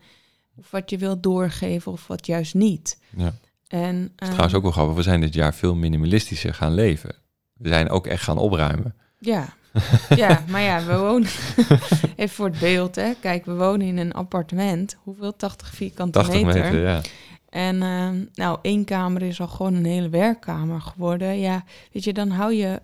of 0.55 0.71
wat 0.71 0.89
je 0.89 0.97
wilt 0.97 1.23
doorgeven 1.23 1.91
of 1.91 2.07
wat 2.07 2.25
juist 2.25 2.53
niet. 2.53 3.01
Ja. 3.17 3.33
En, 3.67 3.95
het 3.95 4.21
is 4.21 4.27
trouwens 4.27 4.53
ook 4.53 4.63
wel 4.63 4.71
grappig, 4.71 4.95
we 4.95 5.01
zijn 5.01 5.21
dit 5.21 5.33
jaar 5.33 5.53
veel 5.53 5.75
minimalistischer 5.75 6.53
gaan 6.53 6.73
leven. 6.73 7.15
We 7.53 7.67
zijn 7.67 7.89
ook 7.89 8.07
echt 8.07 8.23
gaan 8.23 8.37
opruimen. 8.37 8.95
Ja, 9.19 9.53
ja 10.15 10.43
maar 10.49 10.61
ja, 10.61 10.85
we 10.85 10.97
wonen... 10.97 11.29
Even 12.15 12.35
voor 12.35 12.45
het 12.45 12.59
beeld, 12.59 12.95
hè. 12.95 13.13
Kijk, 13.19 13.45
we 13.45 13.53
wonen 13.55 13.87
in 13.87 13.97
een 13.97 14.13
appartement. 14.13 14.97
Hoeveel? 15.03 15.35
80 15.35 15.67
vierkante 15.67 16.19
80 16.19 16.43
meter. 16.43 16.61
meter, 16.61 16.81
ja. 16.81 17.01
En 17.49 17.75
uh, 17.75 18.09
nou, 18.33 18.59
één 18.61 18.85
kamer 18.85 19.21
is 19.21 19.41
al 19.41 19.47
gewoon 19.47 19.73
een 19.73 19.85
hele 19.85 20.09
werkkamer 20.09 20.81
geworden. 20.81 21.39
Ja, 21.39 21.63
weet 21.91 22.03
je, 22.03 22.13
dan 22.13 22.29
hou 22.29 22.53
je 22.53 22.81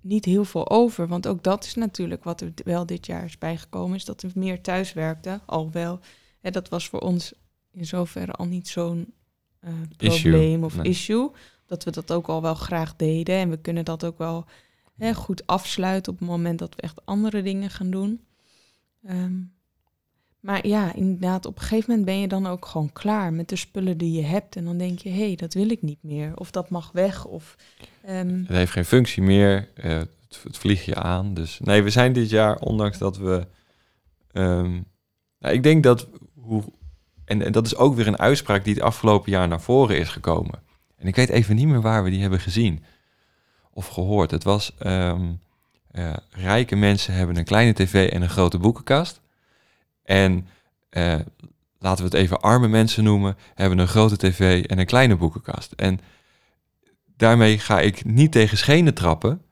niet 0.00 0.24
heel 0.24 0.44
veel 0.44 0.70
over. 0.70 1.08
Want 1.08 1.26
ook 1.26 1.42
dat 1.42 1.64
is 1.64 1.74
natuurlijk 1.74 2.24
wat 2.24 2.40
er 2.40 2.52
wel 2.64 2.86
dit 2.86 3.06
jaar 3.06 3.24
is 3.24 3.38
bijgekomen. 3.38 3.96
Is 3.96 4.04
dat 4.04 4.22
we 4.22 4.30
meer 4.34 4.60
thuis 4.60 4.92
werkten. 4.92 5.40
Alhoewel, 5.46 6.00
hè, 6.40 6.50
dat 6.50 6.68
was 6.68 6.88
voor 6.88 7.00
ons 7.00 7.32
in 7.72 7.86
zoverre 7.86 8.32
al 8.32 8.46
niet 8.46 8.68
zo'n 8.68 9.14
uh, 9.64 9.70
probleem 9.96 10.12
issue. 10.14 10.64
of 10.64 10.76
Nee. 10.76 10.86
issue. 10.86 11.30
Dat 11.66 11.84
we 11.84 11.90
dat 11.90 12.12
ook 12.12 12.26
al 12.26 12.42
wel 12.42 12.54
graag 12.54 12.96
deden. 12.96 13.34
En 13.36 13.50
we 13.50 13.56
kunnen 13.56 13.84
dat 13.84 14.04
ook 14.04 14.18
wel 14.18 14.44
goed 15.14 15.46
afsluiten 15.46 16.12
op 16.12 16.18
het 16.18 16.28
moment 16.28 16.58
dat 16.58 16.74
we 16.74 16.82
echt 16.82 17.06
andere 17.06 17.42
dingen 17.42 17.70
gaan 17.70 17.90
doen. 17.90 18.20
Um, 19.08 19.56
maar 20.40 20.66
ja, 20.66 20.94
inderdaad, 20.94 21.46
op 21.46 21.56
een 21.56 21.62
gegeven 21.62 21.90
moment 21.90 22.06
ben 22.06 22.20
je 22.20 22.28
dan 22.28 22.46
ook 22.46 22.66
gewoon 22.66 22.92
klaar 22.92 23.32
met 23.32 23.48
de 23.48 23.56
spullen 23.56 23.98
die 23.98 24.12
je 24.12 24.22
hebt. 24.22 24.56
En 24.56 24.64
dan 24.64 24.78
denk 24.78 24.98
je, 24.98 25.08
hé, 25.08 25.26
hey, 25.26 25.36
dat 25.36 25.54
wil 25.54 25.70
ik 25.70 25.82
niet 25.82 26.02
meer. 26.02 26.36
Of 26.36 26.50
dat 26.50 26.70
mag 26.70 26.90
weg. 26.92 27.24
Of, 27.24 27.56
um... 28.08 28.44
Het 28.46 28.56
heeft 28.56 28.72
geen 28.72 28.84
functie 28.84 29.22
meer. 29.22 29.68
Uh, 29.84 29.98
het, 30.28 30.58
vliegt 30.58 30.84
je 30.84 30.94
aan. 30.94 31.34
Dus 31.34 31.58
nee, 31.60 31.82
we 31.82 31.90
zijn 31.90 32.12
dit 32.12 32.30
jaar, 32.30 32.58
ondanks 32.58 32.98
dat 32.98 33.16
we... 33.16 33.46
Um, 34.32 34.84
nou, 35.38 35.54
ik 35.54 35.62
denk 35.62 35.82
dat... 35.82 36.08
Hoe, 36.34 36.64
en 37.24 37.52
dat 37.52 37.66
is 37.66 37.76
ook 37.76 37.94
weer 37.94 38.06
een 38.06 38.18
uitspraak 38.18 38.64
die 38.64 38.74
het 38.74 38.82
afgelopen 38.82 39.30
jaar 39.30 39.48
naar 39.48 39.60
voren 39.60 39.98
is 39.98 40.08
gekomen. 40.08 40.62
En 40.96 41.06
ik 41.06 41.16
weet 41.16 41.28
even 41.28 41.56
niet 41.56 41.66
meer 41.66 41.80
waar 41.80 42.04
we 42.04 42.10
die 42.10 42.20
hebben 42.20 42.40
gezien 42.40 42.84
of 43.78 43.86
gehoord. 43.88 44.30
Het 44.30 44.44
was 44.44 44.72
um, 44.86 45.40
uh, 45.92 46.12
rijke 46.30 46.76
mensen 46.76 47.14
hebben 47.14 47.36
een 47.36 47.44
kleine 47.44 47.72
tv 47.72 48.10
en 48.10 48.22
een 48.22 48.28
grote 48.28 48.58
boekenkast. 48.58 49.20
En 50.02 50.48
uh, 50.90 51.14
laten 51.78 52.04
we 52.04 52.10
het 52.10 52.14
even 52.20 52.40
arme 52.40 52.68
mensen 52.68 53.04
noemen, 53.04 53.36
hebben 53.54 53.78
een 53.78 53.88
grote 53.88 54.16
tv 54.16 54.64
en 54.64 54.78
een 54.78 54.86
kleine 54.86 55.16
boekenkast. 55.16 55.72
En 55.72 56.00
daarmee 57.16 57.58
ga 57.58 57.80
ik 57.80 58.04
niet 58.04 58.32
tegen 58.32 58.58
schenen 58.58 58.94
trappen. 58.94 59.42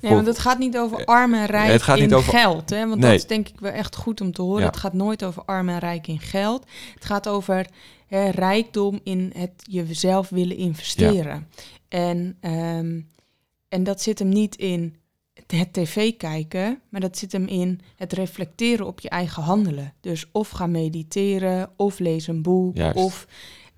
Nee, 0.00 0.12
want 0.14 0.26
het 0.26 0.38
gaat 0.38 0.58
niet 0.58 0.78
over 0.78 1.04
arm 1.04 1.34
en 1.34 1.46
rijk 1.46 1.72
het 1.72 1.82
gaat 1.82 1.96
in 1.96 2.02
niet 2.02 2.14
over- 2.14 2.32
geld. 2.32 2.70
Hè? 2.70 2.86
Want 2.86 3.00
Nee. 3.00 3.10
dat 3.10 3.20
is 3.20 3.26
denk 3.26 3.48
ik 3.48 3.60
wel 3.60 3.72
echt 3.72 3.96
goed 3.96 4.20
om 4.20 4.32
te 4.32 4.42
horen. 4.42 4.60
Ja. 4.60 4.66
Het 4.66 4.76
gaat 4.76 4.92
nooit 4.92 5.24
over 5.24 5.42
arm 5.44 5.68
en 5.68 5.78
rijk 5.78 6.06
in 6.06 6.20
geld. 6.20 6.64
Het 6.94 7.04
gaat 7.04 7.28
over 7.28 7.66
hè, 8.06 8.30
rijkdom 8.30 9.00
in 9.02 9.32
het 9.36 9.52
jezelf 9.70 10.28
willen 10.28 10.56
investeren. 10.56 11.48
En, 11.88 12.36
ehm, 12.40 13.00
en 13.68 13.84
dat 13.84 14.02
zit 14.02 14.18
hem 14.18 14.28
niet 14.28 14.56
in 14.56 14.96
het 15.46 15.72
tv 15.72 16.16
kijken, 16.16 16.80
maar 16.88 17.00
dat 17.00 17.18
zit 17.18 17.32
hem 17.32 17.46
in 17.46 17.80
het 17.96 18.12
reflecteren 18.12 18.86
op 18.86 19.00
je 19.00 19.08
eigen 19.08 19.42
handelen. 19.42 19.92
Dus 20.00 20.26
of 20.32 20.50
gaan 20.50 20.70
mediteren, 20.70 21.70
of 21.76 21.98
lees 21.98 22.26
een 22.26 22.42
boek, 22.42 22.76
Juist. 22.76 22.96
of... 22.96 23.26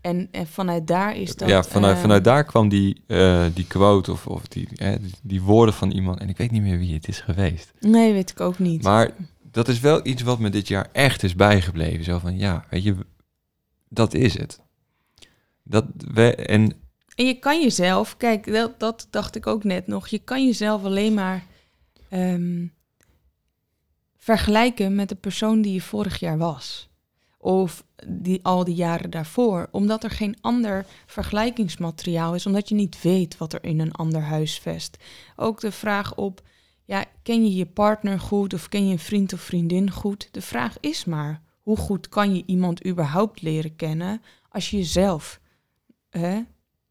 En, 0.01 0.29
en 0.31 0.47
vanuit 0.47 0.87
daar 0.87 1.17
is 1.17 1.37
dat... 1.37 1.49
ja, 1.49 1.63
vanuit, 1.63 1.93
ehm, 1.93 2.01
vanuit 2.01 2.25
daar 2.25 2.45
kwam 2.45 2.69
die, 2.69 3.03
eh, 3.07 3.45
die 3.55 3.67
quote 3.67 4.13
of, 4.13 4.27
of 4.27 4.47
die, 4.47 4.69
die 5.23 5.43
woorden 5.43 5.75
van 5.75 5.91
iemand. 5.91 6.21
En 6.21 6.29
ik 6.29 6.37
weet 6.37 6.51
niet 6.51 6.63
meer 6.63 6.79
wie 6.79 6.95
het 6.95 7.09
is 7.09 7.21
geweest. 7.21 7.73
Nee, 7.81 8.13
weet 8.13 8.31
ik 8.31 8.41
ook 8.41 8.59
niet. 8.59 8.83
Maar 8.83 9.11
dat 9.51 9.69
is 9.69 9.81
wel 9.81 10.07
iets 10.07 10.23
wat 10.23 10.39
me 10.39 10.51
dit 10.51 10.69
jaar 10.69 10.89
echt 10.93 11.23
is 11.23 11.35
bijgebleven. 11.35 12.05
Zo 12.05 12.19
van, 12.19 12.39
ja, 12.39 12.65
weet 12.71 12.83
je, 12.83 12.97
dat 13.89 14.15
is 14.15 14.39
het. 14.39 14.61
Dat 15.63 15.85
we, 15.97 16.35
en 16.35 16.73
En 17.19 17.27
je 17.27 17.39
kan 17.39 17.63
jezelf, 17.63 18.17
kijk, 18.17 18.53
dat, 18.53 18.81
dat 18.81 19.07
dacht 19.11 19.37
ik 19.37 19.47
ook 19.47 19.65
net 19.65 19.87
nog, 19.87 20.09
je 20.09 20.19
kan 20.19 20.45
jezelf 20.45 20.85
alleen 20.85 21.15
maar 21.15 21.47
ehm, 22.09 22.67
vergelijken 24.17 24.95
met 24.95 25.09
de 25.09 25.15
persoon 25.15 25.63
die 25.63 25.73
je 25.73 25.81
vorig 25.81 26.21
jaar 26.21 26.39
was. 26.39 26.89
Of 27.39 27.85
die, 28.07 28.45
al 28.45 28.65
die 28.65 28.75
jaren 28.75 29.11
daarvoor. 29.11 29.69
Omdat 29.71 30.05
er 30.05 30.11
geen 30.11 30.37
ander 30.41 30.87
vergelijkingsmateriaal 31.07 32.35
is, 32.35 32.47
omdat 32.47 32.69
je 32.69 32.75
niet 32.75 33.03
weet 33.03 33.37
wat 33.37 33.53
er 33.53 33.65
in 33.65 33.81
een 33.81 33.93
ander 33.93 34.23
huisvest. 34.23 34.97
Ook 35.37 35.61
de 35.61 35.73
vraag 35.73 36.15
op, 36.15 36.43
ja, 36.85 37.05
ken 37.23 37.45
je 37.45 37.55
je 37.55 37.67
partner 37.67 38.21
goed 38.21 38.55
of 38.55 38.69
ken 38.69 38.87
je 38.87 38.93
een 38.93 38.99
vriend 38.99 39.33
of 39.33 39.41
vriendin 39.41 39.91
goed? 39.91 40.29
De 40.31 40.43
vraag 40.43 40.77
is 40.81 41.05
maar, 41.05 41.43
hoe 41.61 41.77
goed 41.77 42.09
kan 42.09 42.35
je 42.35 42.43
iemand 42.47 42.87
überhaupt 42.87 43.43
leren 43.43 43.77
kennen 43.77 44.23
als 44.49 44.71
je 44.71 44.77
jezelf 44.77 45.41
hè, 46.11 46.41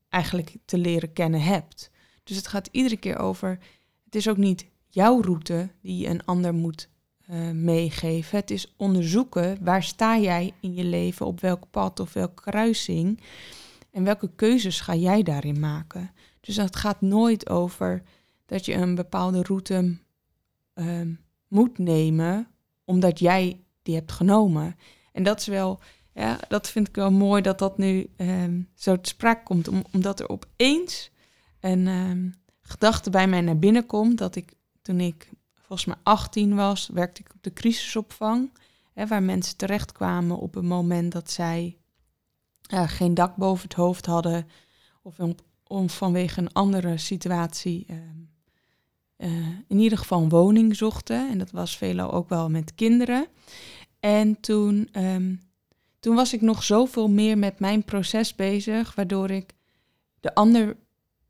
eigenlijk 0.09 0.55
te 0.65 0.77
leren 0.77 1.13
kennen 1.13 1.41
hebt. 1.41 1.91
Dus 2.23 2.35
het 2.35 2.47
gaat 2.47 2.69
iedere 2.71 2.97
keer 2.97 3.17
over, 3.17 3.59
het 4.05 4.15
is 4.15 4.29
ook 4.29 4.37
niet 4.37 4.65
jouw 4.89 5.21
route 5.21 5.69
die 5.81 6.07
een 6.07 6.25
ander 6.25 6.53
moet 6.53 6.89
eh, 7.25 7.51
meegeven. 7.51 8.39
Het 8.39 8.51
is 8.51 8.73
onderzoeken 8.77 9.57
waar 9.63 9.83
sta 9.83 10.17
jij 10.17 10.53
in 10.61 10.73
je 10.73 10.83
leven, 10.83 11.25
op 11.25 11.39
welk 11.39 11.69
pad 11.69 11.99
of 11.99 12.13
welke 12.13 12.41
kruising 12.41 13.21
en 13.91 14.03
welke 14.03 14.29
keuzes 14.35 14.79
ga 14.79 14.95
jij 14.95 15.23
daarin 15.23 15.59
maken. 15.59 16.11
Dus 16.41 16.55
het 16.55 16.75
gaat 16.75 17.01
nooit 17.01 17.49
over 17.49 18.03
dat 18.45 18.65
je 18.65 18.73
een 18.73 18.95
bepaalde 18.95 19.43
route 19.43 19.97
ehm, 20.73 21.13
moet 21.47 21.77
nemen 21.77 22.47
omdat 22.85 23.19
jij 23.19 23.63
die 23.81 23.95
hebt 23.95 24.11
genomen. 24.11 24.75
En 25.11 25.23
dat 25.23 25.39
is 25.39 25.47
wel, 25.47 25.79
ja, 26.17 26.39
dat 26.47 26.69
vind 26.69 26.87
ik 26.87 26.95
wel 26.95 27.11
mooi 27.11 27.41
dat 27.41 27.59
dat 27.59 27.77
nu 27.77 28.09
ehm, 28.15 28.61
zo 28.73 29.01
te 29.01 29.09
sprake 29.09 29.43
komt, 29.43 29.67
om, 29.67 29.83
omdat 29.91 30.19
er 30.19 30.29
opeens 30.29 31.11
een 31.59 31.87
ehm, 31.87 32.29
gedachte 32.61 33.09
bij 33.09 33.27
mij 33.27 33.41
naar 33.41 33.59
binnen 33.59 33.85
komt 33.85 34.17
dat 34.17 34.35
ik 34.35 34.53
toen 34.81 34.99
ik 34.99 35.29
volgens 35.53 35.87
mij 35.87 35.97
18 36.03 36.55
was, 36.55 36.89
werkte 36.93 37.21
ik 37.21 37.31
op 37.35 37.43
de 37.43 37.53
crisisopvang, 37.53 38.51
hè, 38.93 39.07
waar 39.07 39.23
mensen 39.23 39.57
terechtkwamen 39.57 40.37
op 40.37 40.55
een 40.55 40.67
moment 40.67 41.11
dat 41.11 41.31
zij 41.31 41.77
geen 42.69 43.13
dak 43.13 43.35
boven 43.35 43.63
het 43.63 43.73
hoofd 43.73 44.05
hadden 44.05 44.47
of 45.01 45.19
om, 45.19 45.35
om 45.67 45.89
vanwege 45.89 46.39
een 46.41 46.53
andere 46.53 46.97
situatie 46.97 47.85
ehm, 47.87 47.99
eh, 49.15 49.47
in 49.67 49.79
ieder 49.79 49.97
geval 49.97 50.21
een 50.21 50.29
woning 50.29 50.75
zochten. 50.75 51.29
En 51.29 51.37
dat 51.37 51.51
was 51.51 51.77
veelal 51.77 52.11
ook 52.11 52.29
wel 52.29 52.49
met 52.49 52.75
kinderen. 52.75 53.27
En 53.99 54.39
toen, 54.39 54.89
toen 55.99 56.15
was 56.15 56.33
ik 56.33 56.41
nog 56.41 56.63
zoveel 56.63 57.09
meer 57.09 57.37
met 57.37 57.59
mijn 57.59 57.83
proces 57.83 58.35
bezig, 58.35 58.95
waardoor 58.95 59.31
ik 59.31 59.53
de 60.19 60.35
ander 60.35 60.77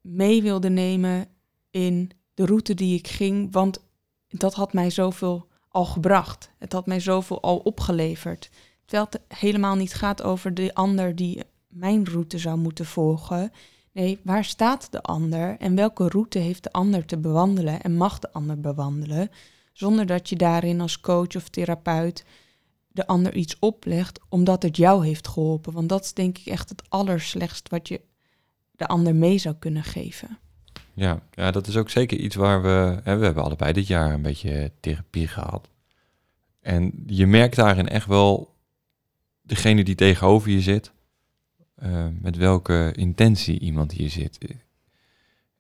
mee 0.02 0.42
wilde 0.42 0.70
nemen 0.70 1.28
in 1.72 2.12
de 2.34 2.46
route 2.46 2.74
die 2.74 2.98
ik 2.98 3.08
ging, 3.08 3.52
want 3.52 3.80
dat 4.28 4.54
had 4.54 4.74
mij 4.74 4.90
zoveel 4.90 5.48
al 5.70 5.86
gebracht. 5.86 6.50
Het 6.58 6.74
had 6.74 6.86
mij 6.86 7.00
zoveel 7.00 7.42
al 7.42 7.58
opgeleverd. 7.58 8.50
Terwijl 8.86 9.08
het 9.10 9.40
helemaal 9.40 9.76
niet 9.76 9.94
gaat 9.94 10.24
over 10.24 10.54
de 10.54 10.74
ander 10.74 11.16
die 11.16 11.44
mijn 11.68 12.06
route 12.06 12.38
zou 12.38 12.58
moeten 12.58 12.86
volgen. 12.86 13.52
Nee, 13.92 14.20
waar 14.24 14.46
staat 14.46 14.92
de 14.92 15.02
ander 15.02 15.58
en 15.60 15.76
welke 15.76 16.08
route 16.08 16.40
heeft 16.40 16.64
de 16.64 16.72
ander 16.72 17.06
te 17.06 17.18
bewandelen 17.18 17.82
en 17.82 17.96
mag 17.96 18.20
de 18.20 18.34
ander 18.34 18.60
bewandelen, 18.60 19.30
zonder 19.74 20.06
dat 20.06 20.30
je 20.30 20.36
daarin 20.36 20.82
als 20.82 21.00
coach 21.00 21.36
of 21.36 21.50
therapeut 21.50 22.26
de 22.98 23.08
ander 23.08 23.36
iets 23.36 23.60
oplegt 23.60 24.20
omdat 24.30 24.64
het 24.64 24.78
jou 24.78 25.06
heeft 25.06 25.28
geholpen. 25.28 25.74
Want 25.74 25.90
dat 25.90 26.04
is 26.04 26.14
denk 26.14 26.38
ik 26.38 26.46
echt 26.46 26.70
het 26.70 26.84
allerslechtst 26.90 27.70
wat 27.70 27.88
je 27.88 28.02
de 28.72 28.88
ander 28.88 29.16
mee 29.16 29.38
zou 29.38 29.56
kunnen 29.60 29.84
geven. 29.84 30.38
ja, 30.94 31.22
ja, 31.32 31.52
dat 31.52 31.68
is 31.68 31.78
ook 31.78 31.90
zeker 31.90 32.18
iets 32.18 32.36
waar 32.36 32.62
we... 32.62 33.00
Hè, 33.04 33.18
we 33.18 33.26
hebben 33.26 33.44
allebei 33.44 33.74
dit 33.74 33.88
jaar 33.88 34.14
een 34.14 34.22
beetje 34.22 34.72
therapie 34.80 35.28
gehad. 35.28 35.70
En 36.62 37.04
je 37.06 37.28
merkt 37.28 37.56
daarin 37.56 37.88
echt 37.88 38.06
wel 38.06 38.56
degene 39.42 39.84
die 39.84 39.96
tegenover 39.96 40.50
je 40.50 40.62
zit, 40.62 40.92
eh, 41.76 42.08
met 42.22 42.36
welke 42.36 42.94
intentie 42.96 43.60
iemand 43.60 43.92
hier 43.92 44.10
zit. 44.10 44.38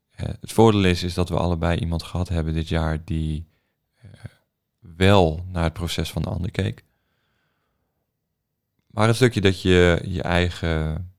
Eh, 0.10 0.28
het 0.41 0.52
voordeel 0.52 0.84
is, 0.84 1.04
is 1.04 1.13
dat 1.13 1.30
we 1.30 1.38
allebei 1.38 1.80
iemand 1.80 2.04
gehad 2.04 2.30
hebben 2.30 2.54
dit 2.54 2.67
jaar 2.67 3.04
die 3.06 3.47
eh, 3.95 4.10
wel 4.80 5.45
naar 5.52 5.63
het 5.63 5.73
proces 5.73 6.12
van 6.12 6.21
de 6.21 6.30
ander 6.30 6.52
keek. 6.52 6.84
Maar 8.97 9.07
het 9.07 9.15
stukje 9.15 9.41
dat 9.41 9.62
je 9.62 10.01
je 10.05 10.21
eigen 10.21 11.12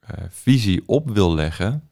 eh, 0.00 0.24
visie 0.28 0.82
op 0.86 1.10
wil 1.10 1.34
leggen, 1.34 1.88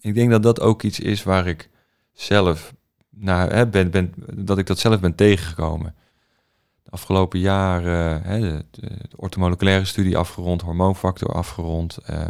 ik 0.00 0.14
denk 0.14 0.30
dat 0.30 0.42
dat 0.42 0.60
ook 0.60 0.82
iets 0.82 1.00
is 1.00 1.22
waar 1.22 1.46
ik 1.46 1.70
zelf 2.12 2.74
naar 3.10 3.52
hè, 3.52 3.66
ben, 3.66 3.90
ben, 3.90 4.14
dat 4.34 4.58
ik 4.58 4.66
dat 4.66 4.78
zelf 4.78 5.00
ben 5.00 5.14
tegengekomen. 5.14 5.94
De 6.82 6.90
afgelopen 6.90 7.38
jaren 7.38 8.22
hè, 8.22 8.40
de, 8.40 8.64
de, 8.70 8.90
ortomoleculaire 9.16 9.84
studie 9.84 10.16
afgerond, 10.16 10.62
hormoonfactor 10.62 11.32
afgerond, 11.32 11.96
eh, 11.96 12.28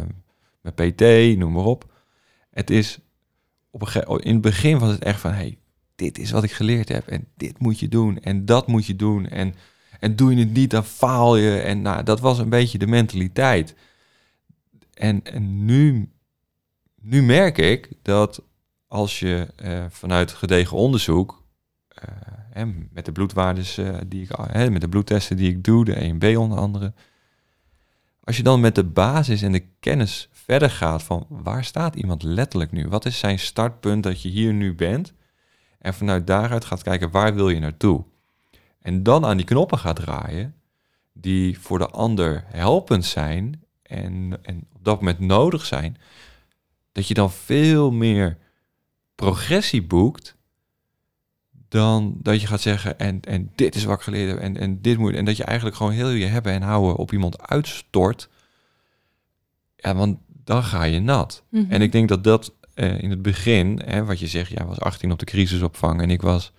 met 0.61 0.75
PT, 0.75 1.01
noem 1.37 1.51
maar 1.51 1.65
op. 1.65 1.93
Het 2.49 2.69
is 2.69 2.99
op 3.69 3.81
een 3.81 3.87
gege- 3.87 4.19
in 4.19 4.33
het 4.33 4.41
begin 4.41 4.79
was 4.79 4.91
het 4.91 5.03
echt 5.03 5.19
van, 5.19 5.31
hey, 5.31 5.57
dit 5.95 6.17
is 6.17 6.31
wat 6.31 6.43
ik 6.43 6.51
geleerd 6.51 6.89
heb 6.89 7.07
en 7.07 7.27
dit 7.35 7.59
moet 7.59 7.79
je 7.79 7.87
doen 7.87 8.19
en 8.19 8.45
dat 8.45 8.67
moet 8.67 8.85
je 8.85 8.95
doen 8.95 9.27
en, 9.27 9.55
en 9.99 10.15
doe 10.15 10.33
je 10.33 10.39
het 10.39 10.53
niet, 10.53 10.71
dan 10.71 10.85
faal 10.85 11.35
je. 11.35 11.59
En 11.59 11.81
nou, 11.81 12.03
dat 12.03 12.19
was 12.19 12.39
een 12.39 12.49
beetje 12.49 12.77
de 12.77 12.87
mentaliteit. 12.87 13.75
En, 14.93 15.23
en 15.23 15.65
nu, 15.65 16.09
nu 17.01 17.21
merk 17.21 17.57
ik 17.57 17.89
dat 18.01 18.41
als 18.87 19.19
je 19.19 19.47
eh, 19.55 19.85
vanuit 19.89 20.31
gedegen 20.31 20.77
onderzoek, 20.77 21.43
eh, 22.53 22.63
met 22.91 23.05
de 23.05 23.11
bloedwaardes 23.11 23.77
eh, 23.77 23.97
die 24.07 24.21
ik, 24.21 24.69
met 24.69 24.81
de 24.81 24.89
bloedtesten 24.89 25.37
die 25.37 25.49
ik 25.49 25.63
doe, 25.63 25.85
de 25.85 25.95
EMB 25.95 26.37
onder 26.37 26.57
andere, 26.57 26.93
als 28.23 28.37
je 28.37 28.43
dan 28.43 28.59
met 28.59 28.75
de 28.75 28.83
basis 28.83 29.41
en 29.41 29.51
de 29.51 29.65
kennis 29.79 30.29
verder 30.31 30.69
gaat 30.69 31.03
van 31.03 31.25
waar 31.29 31.63
staat 31.63 31.95
iemand 31.95 32.23
letterlijk 32.23 32.71
nu? 32.71 32.87
Wat 32.87 33.05
is 33.05 33.19
zijn 33.19 33.39
startpunt 33.39 34.03
dat 34.03 34.21
je 34.21 34.29
hier 34.29 34.53
nu 34.53 34.75
bent? 34.75 35.13
En 35.79 35.93
vanuit 35.93 36.27
daaruit 36.27 36.65
gaat 36.65 36.83
kijken 36.83 37.11
waar 37.11 37.35
wil 37.35 37.49
je 37.49 37.59
naartoe? 37.59 38.03
En 38.81 39.03
dan 39.03 39.25
aan 39.25 39.37
die 39.37 39.45
knoppen 39.45 39.77
gaat 39.77 39.95
draaien 39.95 40.55
die 41.13 41.59
voor 41.59 41.77
de 41.77 41.89
ander 41.89 42.43
helpend 42.47 43.05
zijn 43.05 43.63
en, 43.81 44.39
en 44.41 44.67
op 44.73 44.83
dat 44.83 44.99
moment 44.99 45.19
nodig 45.19 45.65
zijn, 45.65 45.97
dat 46.91 47.07
je 47.07 47.13
dan 47.13 47.31
veel 47.31 47.91
meer 47.91 48.37
progressie 49.15 49.83
boekt 49.83 50.37
dan 51.69 52.17
dat 52.21 52.41
je 52.41 52.47
gaat 52.47 52.61
zeggen 52.61 52.99
en, 52.99 53.21
en 53.21 53.51
dit 53.55 53.75
is 53.75 53.83
wat 53.83 53.97
ik 53.97 54.03
geleerd 54.03 54.29
heb 54.29 54.39
en, 54.39 54.57
en 54.57 54.81
dit 54.81 54.97
moet 54.97 55.13
en 55.13 55.25
dat 55.25 55.37
je 55.37 55.43
eigenlijk 55.43 55.77
gewoon 55.77 55.91
heel 55.91 56.09
je 56.09 56.25
hebben 56.25 56.53
en 56.53 56.61
houden 56.61 56.95
op 56.95 57.11
iemand 57.11 57.41
uitstort. 57.41 58.29
Ja, 59.75 59.95
want 59.95 60.17
dan 60.43 60.63
ga 60.63 60.83
je 60.83 60.99
nat. 60.99 61.43
Mhm. 61.49 61.71
En 61.71 61.81
ik 61.81 61.91
denk 61.91 62.09
dat 62.09 62.23
dat 62.23 62.53
eh, 62.73 63.01
in 63.01 63.09
het 63.09 63.21
begin, 63.21 63.81
hè, 63.85 64.05
wat 64.05 64.19
je 64.19 64.27
zegt, 64.27 64.51
jij 64.51 64.65
was 64.65 64.79
18 64.79 65.11
op 65.11 65.19
de 65.19 65.25
crisisopvang 65.25 66.01
en 66.01 66.09
ik 66.09 66.21
was 66.21 66.51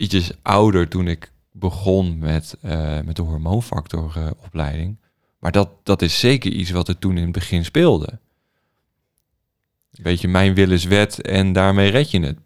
ietsjes 0.00 0.30
ouder 0.42 0.88
toen 0.88 1.06
ik 1.08 1.32
begon 1.52 2.18
met, 2.18 2.56
eh, 2.60 3.00
met 3.00 3.16
de 3.16 3.22
hormoonfactoropleiding. 3.22 4.96
maar 5.38 5.52
dat, 5.52 5.70
dat 5.82 6.02
is 6.02 6.18
zeker 6.18 6.52
iets 6.52 6.70
wat 6.70 6.88
er 6.88 6.98
toen 6.98 7.16
in 7.16 7.22
het 7.22 7.32
begin 7.32 7.64
speelde. 7.64 8.18
Weet 9.90 10.20
je, 10.20 10.28
mijn 10.28 10.54
wil 10.54 10.70
is 10.70 10.84
wet 10.84 11.22
en 11.22 11.52
daarmee 11.52 11.90
red 11.90 12.10
je 12.10 12.20
het. 12.20 12.38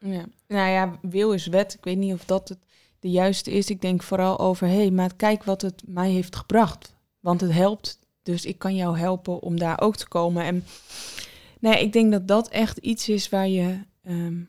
Ja. 0.00 0.24
Nou 0.48 0.70
ja, 0.70 0.98
wil 1.02 1.32
is 1.32 1.46
wet. 1.46 1.74
Ik 1.74 1.84
weet 1.84 1.96
niet 1.96 2.12
of 2.12 2.24
dat 2.24 2.48
het... 2.48 2.58
de 3.00 3.10
juiste 3.10 3.50
is. 3.50 3.70
Ik 3.70 3.80
denk 3.80 4.02
vooral 4.02 4.38
over, 4.38 4.66
hey, 4.66 4.90
maar 4.90 5.14
kijk 5.16 5.44
wat 5.44 5.62
het 5.62 5.82
mij 5.86 6.10
heeft 6.10 6.36
gebracht. 6.36 6.94
Want 7.20 7.40
het 7.40 7.52
helpt, 7.52 7.98
dus 8.22 8.44
ik 8.44 8.58
kan 8.58 8.74
jou 8.74 8.98
helpen 8.98 9.40
om 9.40 9.58
daar 9.58 9.80
ook 9.80 9.96
te 9.96 10.08
komen. 10.08 10.44
En 10.44 10.64
nee, 11.60 11.82
ik 11.82 11.92
denk 11.92 12.12
dat 12.12 12.28
dat 12.28 12.48
echt 12.48 12.78
iets 12.78 13.08
is 13.08 13.28
waar 13.28 13.48
je 13.48 13.78
ehm, 14.02 14.40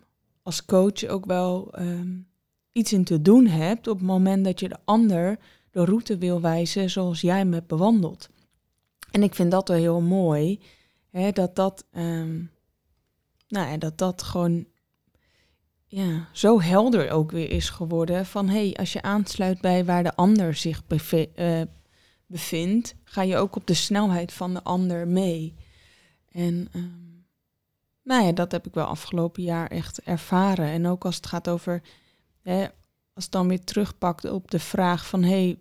als 0.44 0.66
coach 0.66 1.06
ook 1.06 1.26
wel 1.26 1.72
ehm, 1.72 2.08
iets 2.72 2.94
in 2.94 3.04
te 3.04 3.22
doen 3.22 3.48
hebt 3.48 3.88
op 3.88 3.98
het 3.98 4.08
moment 4.08 4.46
dat 4.46 4.60
je 4.60 4.70
de 4.70 4.78
ander 4.86 5.40
de 5.72 5.86
route 5.86 6.18
wil 6.18 6.42
wijzen 6.42 6.90
zoals 6.90 7.22
jij 7.22 7.38
hem 7.38 7.54
hebt 7.54 7.68
bewandeld. 7.68 8.30
En 9.12 9.24
ik 9.24 9.36
vind 9.36 9.52
dat 9.52 9.68
wel 9.68 9.78
heel 9.78 10.02
mooi, 10.02 10.60
hè, 11.10 11.32
dat 11.32 11.56
dat, 11.56 11.86
um, 11.92 12.52
nou 13.48 13.70
ja, 13.70 13.78
dat 13.78 13.98
dat 13.98 14.24
gewoon 14.24 14.66
ja, 15.86 16.28
zo 16.34 16.62
helder 16.62 17.10
ook 17.10 17.32
weer 17.32 17.52
is 17.52 17.70
geworden 17.70 18.26
van 18.26 18.50
hé, 18.50 18.66
hey, 18.66 18.74
als 18.74 18.94
je 18.94 19.02
aansluit 19.02 19.62
bij 19.62 19.86
waar 19.86 20.04
de 20.04 20.16
ander 20.16 20.56
zich 20.56 20.82
uh, 21.36 21.62
bevindt, 22.26 22.96
ga 23.04 23.22
je 23.22 23.38
ook 23.38 23.56
op 23.56 23.68
de 23.68 23.74
snelheid 23.74 24.34
van 24.34 24.54
de 24.54 24.64
ander 24.64 25.08
mee. 25.08 25.56
En 26.32 26.68
um, 26.76 27.28
nou 28.04 28.26
ja, 28.26 28.32
dat 28.32 28.52
heb 28.52 28.68
ik 28.68 28.74
wel 28.74 28.86
afgelopen 28.86 29.44
jaar 29.44 29.68
echt 29.68 30.02
ervaren. 30.02 30.66
En 30.66 30.88
ook 30.88 31.06
als 31.06 31.16
het 31.16 31.26
gaat 31.26 31.50
over, 31.50 31.82
hè, 32.42 32.68
als 33.14 33.24
het 33.24 33.32
dan 33.32 33.48
weer 33.48 33.64
terugpakt 33.64 34.32
op 34.32 34.52
de 34.52 34.60
vraag 34.60 35.08
van 35.08 35.24
hé, 35.24 35.30
hey, 35.30 35.60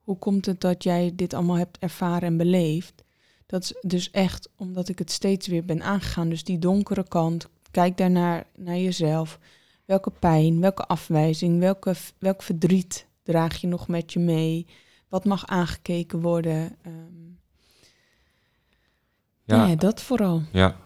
hoe 0.00 0.18
komt 0.18 0.46
het 0.46 0.60
dat 0.60 0.82
jij 0.82 1.12
dit 1.14 1.34
allemaal 1.34 1.56
hebt 1.56 1.78
ervaren 1.78 2.28
en 2.28 2.36
beleefd? 2.36 3.04
Dat 3.46 3.62
is 3.62 3.74
dus 3.80 4.10
echt 4.10 4.48
omdat 4.56 4.88
ik 4.88 4.98
het 4.98 5.10
steeds 5.10 5.46
weer 5.46 5.64
ben 5.64 5.82
aangegaan. 5.82 6.28
Dus 6.28 6.44
die 6.44 6.58
donkere 6.58 7.08
kant, 7.08 7.48
kijk 7.70 7.96
daarnaar 7.96 8.46
naar 8.56 8.78
jezelf. 8.78 9.38
Welke 9.84 10.10
pijn, 10.10 10.60
welke 10.60 10.86
afwijzing, 10.86 11.58
welke, 11.58 11.94
welk 12.18 12.42
verdriet 12.42 13.06
draag 13.22 13.56
je 13.56 13.66
nog 13.66 13.88
met 13.88 14.12
je 14.12 14.18
mee? 14.18 14.66
Wat 15.08 15.24
mag 15.24 15.46
aangekeken 15.46 16.20
worden? 16.20 16.76
Um, 16.86 17.38
ja, 19.44 19.66
nee, 19.66 19.76
dat 19.76 20.02
vooral. 20.02 20.42
Ja. 20.52 20.76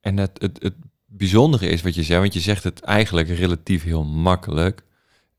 En 0.00 0.16
het, 0.16 0.42
het, 0.42 0.62
het 0.62 0.74
bijzondere 1.16 1.68
is 1.68 1.82
wat 1.82 1.94
je 1.94 2.02
zegt, 2.02 2.20
want 2.20 2.34
je 2.34 2.40
zegt 2.40 2.64
het 2.64 2.80
eigenlijk 2.80 3.28
relatief 3.28 3.82
heel 3.82 4.04
makkelijk. 4.04 4.84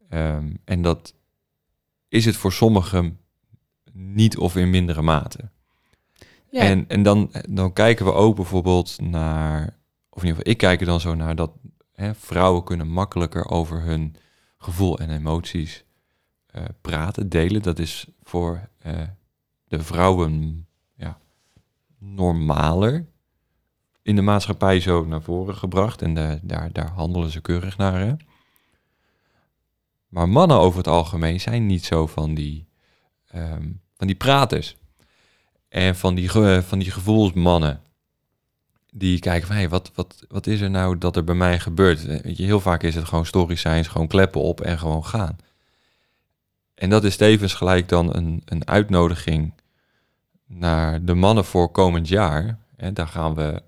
Um, 0.09 0.57
en 0.65 0.81
dat 0.81 1.13
is 2.07 2.25
het 2.25 2.35
voor 2.35 2.53
sommigen 2.53 3.19
niet 3.91 4.37
of 4.37 4.55
in 4.55 4.69
mindere 4.69 5.01
mate. 5.01 5.49
Ja. 6.49 6.61
En, 6.61 6.87
en 6.87 7.03
dan, 7.03 7.31
dan 7.49 7.73
kijken 7.73 8.05
we 8.05 8.11
ook 8.11 8.35
bijvoorbeeld 8.35 8.97
naar, 9.01 9.77
of 10.09 10.21
in 10.21 10.27
ieder 10.27 10.35
geval 10.35 10.51
ik 10.51 10.57
kijk 10.57 10.79
er 10.79 10.85
dan 10.85 10.99
zo 10.99 11.15
naar, 11.15 11.35
dat 11.35 11.51
hè, 11.93 12.15
vrouwen 12.15 12.63
kunnen 12.63 12.87
makkelijker 12.87 13.49
over 13.49 13.81
hun 13.81 14.15
gevoel 14.57 14.99
en 14.99 15.09
emoties 15.09 15.83
uh, 16.55 16.63
praten, 16.81 17.29
delen. 17.29 17.61
Dat 17.61 17.79
is 17.79 18.07
voor 18.23 18.69
uh, 18.85 19.01
de 19.67 19.83
vrouwen 19.83 20.65
ja, 20.95 21.17
normaler 21.97 23.05
in 24.03 24.15
de 24.15 24.21
maatschappij 24.21 24.79
zo 24.79 25.05
naar 25.05 25.21
voren 25.21 25.55
gebracht. 25.55 26.01
En 26.01 26.13
de, 26.13 26.39
daar, 26.41 26.71
daar 26.71 26.89
handelen 26.89 27.29
ze 27.29 27.41
keurig 27.41 27.77
naar. 27.77 27.99
Hè? 27.99 28.13
Maar 30.07 30.29
mannen 30.29 30.57
over 30.57 30.77
het 30.77 30.87
algemeen 30.87 31.39
zijn 31.39 31.65
niet 31.65 31.85
zo 31.85 32.07
van 32.07 32.33
die, 32.33 32.67
um, 33.35 33.81
van 33.97 34.07
die 34.07 34.15
praters. 34.15 34.75
En 35.69 35.95
van 35.95 36.15
die, 36.15 36.31
van 36.61 36.79
die 36.79 36.91
gevoelsmannen. 36.91 37.81
Die 38.95 39.19
kijken 39.19 39.47
van, 39.47 39.55
hey, 39.55 39.69
wat, 39.69 39.91
wat, 39.95 40.25
wat 40.27 40.47
is 40.47 40.61
er 40.61 40.69
nou 40.69 40.97
dat 40.97 41.15
er 41.15 41.23
bij 41.23 41.35
mij 41.35 41.59
gebeurt? 41.59 42.05
Weet 42.05 42.37
je, 42.37 42.43
heel 42.43 42.59
vaak 42.59 42.83
is 42.83 42.95
het 42.95 43.05
gewoon 43.05 43.25
story 43.25 43.55
science, 43.55 43.89
gewoon 43.89 44.07
kleppen 44.07 44.41
op 44.41 44.61
en 44.61 44.79
gewoon 44.79 45.05
gaan. 45.05 45.37
En 46.75 46.89
dat 46.89 47.03
is 47.03 47.17
tevens 47.17 47.53
gelijk 47.53 47.89
dan 47.89 48.15
een, 48.15 48.41
een 48.45 48.67
uitnodiging 48.67 49.53
naar 50.47 51.05
de 51.05 51.13
mannen 51.13 51.45
voor 51.45 51.71
komend 51.71 52.07
jaar. 52.07 52.59
En 52.75 52.93
daar 52.93 53.07
gaan 53.07 53.35
we 53.35 53.61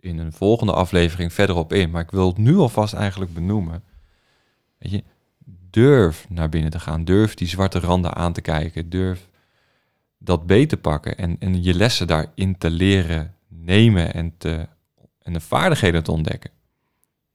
in 0.00 0.18
een 0.18 0.32
volgende 0.32 0.72
aflevering 0.72 1.32
verder 1.32 1.56
op 1.56 1.72
in. 1.72 1.90
Maar 1.90 2.02
ik 2.02 2.10
wil 2.10 2.26
het 2.26 2.38
nu 2.38 2.56
alvast 2.56 2.94
eigenlijk 2.94 3.34
benoemen. 3.34 3.84
Weet 4.78 4.92
je, 4.92 5.04
durf 5.70 6.26
naar 6.28 6.48
binnen 6.48 6.70
te 6.70 6.80
gaan. 6.80 7.04
Durf 7.04 7.34
die 7.34 7.48
zwarte 7.48 7.78
randen 7.78 8.14
aan 8.14 8.32
te 8.32 8.40
kijken. 8.40 8.88
Durf 8.88 9.28
dat 10.18 10.46
beter 10.46 10.68
te 10.68 10.76
pakken 10.76 11.16
en, 11.16 11.36
en 11.38 11.62
je 11.62 11.74
lessen 11.74 12.06
daarin 12.06 12.58
te 12.58 12.70
leren 12.70 13.34
nemen 13.48 14.14
en, 14.14 14.34
te, 14.38 14.68
en 15.22 15.32
de 15.32 15.40
vaardigheden 15.40 16.02
te 16.02 16.12
ontdekken. 16.12 16.50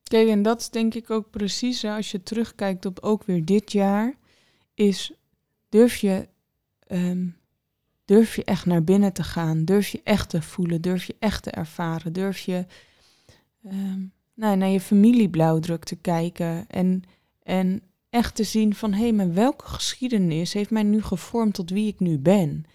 Kijk, 0.04 0.28
en 0.28 0.42
dat 0.42 0.62
is 0.62 0.70
denk 0.70 0.94
ik 0.94 1.10
ook 1.10 1.30
precies, 1.30 1.86
als 1.86 2.12
je 2.12 2.24
terugkijkt 2.24 2.86
op 2.86 3.00
ook 3.00 3.24
weer 3.24 3.46
dit 3.46 3.72
jaar, 3.72 4.14
is 4.74 5.14
durf 5.70 5.96
je, 5.96 6.28
ehm, 6.88 7.28
durf 8.06 8.36
je 8.36 8.44
echt 8.44 8.66
naar 8.66 8.84
binnen 8.84 9.14
te 9.14 9.24
gaan, 9.24 9.66
durf 9.66 9.88
je 9.88 10.02
echt 10.04 10.30
te 10.30 10.42
voelen, 10.42 10.82
durf 10.82 11.04
je 11.04 11.16
echt 11.20 11.44
te 11.44 11.52
ervaren, 11.52 12.14
durf 12.14 12.40
je 12.40 12.66
um, 13.66 14.12
nou, 14.34 14.58
naar 14.58 14.70
je 14.70 14.82
familieblauwdruk 14.82 15.84
te 15.84 15.96
kijken 15.96 16.66
en, 16.68 17.04
en 17.44 17.82
echt 18.10 18.36
te 18.36 18.44
zien 18.44 18.76
van 18.76 18.94
hé, 18.94 19.02
hey, 19.02 19.14
maar 19.14 19.34
welke 19.34 19.66
geschiedenis 19.66 20.54
heeft 20.54 20.70
mij 20.70 20.84
nu 20.84 21.02
gevormd 21.02 21.54
tot 21.54 21.70
wie 21.70 21.88
ik 21.88 22.00
nu 22.00 22.20
ben? 22.20 22.66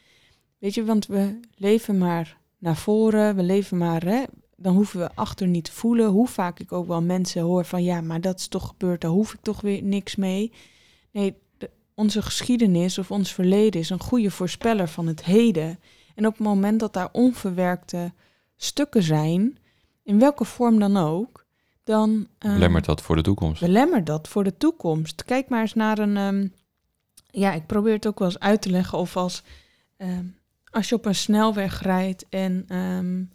Weet 0.58 0.74
je, 0.74 0.84
want 0.84 1.06
we 1.06 1.40
leven 1.54 1.98
maar 1.98 2.38
naar 2.58 2.76
voren, 2.76 3.36
we 3.36 3.42
leven 3.42 3.78
maar, 3.78 4.04
hè, 4.04 4.24
dan 4.56 4.74
hoeven 4.74 5.00
we 5.00 5.10
achter 5.14 5.46
niet 5.46 5.64
te 5.64 5.72
voelen. 5.72 6.06
Hoe 6.06 6.28
vaak 6.28 6.60
ik 6.60 6.72
ook 6.72 6.86
wel 6.86 7.02
mensen 7.02 7.42
hoor 7.42 7.64
van 7.64 7.82
ja, 7.82 8.00
maar 8.00 8.20
dat 8.20 8.38
is 8.38 8.48
toch 8.48 8.66
gebeurd, 8.68 9.00
daar 9.00 9.10
hoef 9.10 9.34
ik 9.34 9.40
toch 9.42 9.60
weer 9.60 9.82
niks 9.82 10.16
mee. 10.16 10.52
Nee, 11.12 11.34
onze 11.98 12.22
geschiedenis 12.22 12.98
of 12.98 13.10
ons 13.10 13.32
verleden 13.32 13.80
is 13.80 13.90
een 13.90 14.00
goede 14.00 14.30
voorspeller 14.30 14.88
van 14.88 15.06
het 15.06 15.24
heden. 15.24 15.80
En 16.14 16.26
op 16.26 16.32
het 16.32 16.46
moment 16.46 16.80
dat 16.80 16.92
daar 16.92 17.08
onverwerkte 17.12 18.12
stukken 18.56 19.02
zijn, 19.02 19.58
in 20.02 20.18
welke 20.18 20.44
vorm 20.44 20.78
dan 20.78 20.96
ook, 20.96 21.44
dan... 21.84 22.28
Uh, 22.40 22.52
belemmert 22.52 22.84
dat 22.84 23.02
voor 23.02 23.16
de 23.16 23.22
toekomst. 23.22 23.60
Belemmert 23.60 24.06
dat 24.06 24.28
voor 24.28 24.44
de 24.44 24.56
toekomst. 24.56 25.24
Kijk 25.24 25.48
maar 25.48 25.60
eens 25.60 25.74
naar 25.74 25.98
een... 25.98 26.16
Um, 26.16 26.52
ja, 27.30 27.52
ik 27.52 27.66
probeer 27.66 27.92
het 27.92 28.06
ook 28.06 28.18
wel 28.18 28.28
eens 28.28 28.38
uit 28.38 28.62
te 28.62 28.70
leggen 28.70 28.98
of 28.98 29.16
als... 29.16 29.42
Um, 29.96 30.36
als 30.70 30.88
je 30.88 30.94
op 30.94 31.04
een 31.04 31.14
snelweg 31.14 31.82
rijdt 31.82 32.26
en 32.28 32.76
um, 32.76 33.30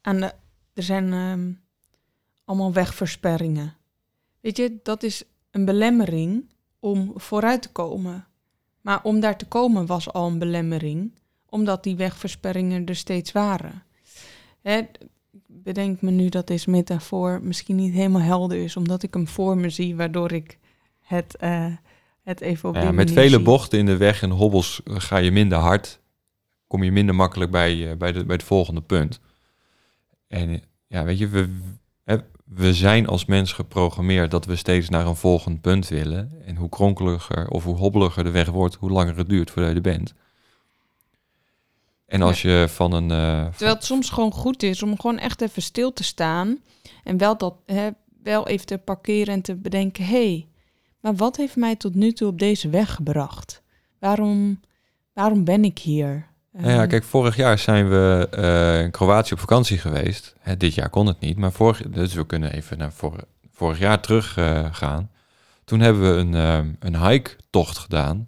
aan 0.00 0.20
de, 0.20 0.32
er 0.74 0.82
zijn 0.82 1.12
allemaal 2.44 2.72
wegversperringen. 2.72 3.74
Weet 4.40 4.56
je, 4.56 4.78
dat 4.82 5.02
is 5.02 5.24
een 5.50 5.64
belemmering 5.64 6.44
om 6.80 7.12
vooruit 7.14 7.62
te 7.62 7.72
komen. 7.72 8.26
Maar 8.80 9.00
om 9.02 9.20
daar 9.20 9.38
te 9.38 9.46
komen 9.46 9.86
was 9.86 10.12
al 10.12 10.26
een 10.26 10.38
belemmering, 10.38 11.12
omdat 11.48 11.82
die 11.82 11.96
wegversperringen 11.96 12.86
er 12.86 12.96
steeds 12.96 13.32
waren. 13.32 13.82
Hè, 14.62 14.82
bedenk 15.46 16.00
me 16.00 16.10
nu 16.10 16.28
dat 16.28 16.46
deze 16.46 16.70
metafoor 16.70 17.42
misschien 17.42 17.76
niet 17.76 17.92
helemaal 17.92 18.20
helder 18.20 18.58
is, 18.58 18.76
omdat 18.76 19.02
ik 19.02 19.14
hem 19.14 19.28
voor 19.28 19.56
me 19.56 19.70
zie, 19.70 19.96
waardoor 19.96 20.32
ik 20.32 20.58
het, 21.00 21.36
uh, 21.40 21.66
het 22.22 22.40
even 22.40 22.68
op 22.68 22.74
ja, 22.74 22.92
Met 22.92 23.10
vele 23.10 23.40
bochten 23.40 23.78
in 23.78 23.86
de 23.86 23.96
weg 23.96 24.22
en 24.22 24.30
hobbels 24.30 24.80
ga 24.84 25.16
je 25.16 25.30
minder 25.30 25.58
hard, 25.58 26.00
kom 26.66 26.82
je 26.82 26.92
minder 26.92 27.14
makkelijk 27.14 27.50
bij, 27.50 27.74
uh, 27.74 27.96
bij, 27.96 28.12
de, 28.12 28.24
bij 28.24 28.36
het 28.36 28.44
volgende 28.44 28.80
punt. 28.80 29.20
En 30.26 30.62
ja, 30.86 31.04
weet 31.04 31.18
je, 31.18 31.28
we, 31.28 31.48
we 32.46 32.74
zijn 32.74 33.06
als 33.06 33.24
mens 33.24 33.52
geprogrammeerd 33.52 34.30
dat 34.30 34.44
we 34.44 34.56
steeds 34.56 34.88
naar 34.88 35.06
een 35.06 35.16
volgend 35.16 35.60
punt 35.60 35.88
willen. 35.88 36.42
En 36.44 36.56
hoe 36.56 36.68
kronkeliger 36.68 37.48
of 37.48 37.64
hoe 37.64 37.76
hobbeliger 37.76 38.24
de 38.24 38.30
weg 38.30 38.48
wordt, 38.48 38.74
hoe 38.74 38.90
langer 38.90 39.16
het 39.16 39.28
duurt 39.28 39.50
voordat 39.50 39.70
je 39.70 39.76
er 39.76 39.82
bent. 39.82 40.14
En 42.06 42.22
als 42.22 42.42
je 42.42 42.66
van 42.68 42.92
een. 42.92 43.10
Uh, 43.10 43.46
Terwijl 43.48 43.74
het 43.74 43.84
soms 43.84 44.10
gewoon 44.10 44.32
goed 44.32 44.62
is 44.62 44.82
om 44.82 45.00
gewoon 45.00 45.18
echt 45.18 45.40
even 45.40 45.62
stil 45.62 45.92
te 45.92 46.04
staan. 46.04 46.58
En 47.04 47.16
wel, 47.16 47.38
dat, 47.38 47.54
hè, 47.66 47.88
wel 48.22 48.48
even 48.48 48.66
te 48.66 48.78
parkeren 48.78 49.34
en 49.34 49.42
te 49.42 49.54
bedenken: 49.54 50.04
hé, 50.04 50.10
hey, 50.10 50.48
maar 51.00 51.14
wat 51.14 51.36
heeft 51.36 51.56
mij 51.56 51.76
tot 51.76 51.94
nu 51.94 52.12
toe 52.12 52.28
op 52.28 52.38
deze 52.38 52.68
weg 52.68 52.94
gebracht? 52.94 53.62
Waarom, 53.98 54.60
waarom 55.12 55.44
ben 55.44 55.64
ik 55.64 55.78
hier? 55.78 56.26
Nou 56.56 56.70
ja, 56.70 56.80
ehm, 56.80 56.88
kijk, 56.88 57.04
vorig 57.04 57.36
jaar 57.36 57.58
zijn 57.58 57.88
we 57.88 58.28
uh, 58.38 58.82
in 58.84 58.90
Kroatië 58.90 59.32
op 59.32 59.40
vakantie 59.40 59.78
geweest. 59.78 60.34
Hè, 60.40 60.56
dit 60.56 60.74
jaar 60.74 60.90
kon 60.90 61.06
het 61.06 61.20
niet, 61.20 61.36
maar 61.36 61.52
vorig, 61.52 61.82
dus 61.88 62.14
we 62.14 62.26
kunnen 62.26 62.52
even 62.52 62.78
naar 62.78 62.92
vor, 62.92 63.12
vorig 63.52 63.78
jaar 63.78 64.00
terug 64.00 64.36
uh, 64.36 64.64
gaan. 64.70 65.10
Toen 65.64 65.80
hebben 65.80 66.02
we 66.02 66.20
een, 66.20 66.32
uh, 66.32 66.72
een 66.78 67.08
hike-tocht 67.08 67.78
gedaan. 67.78 68.26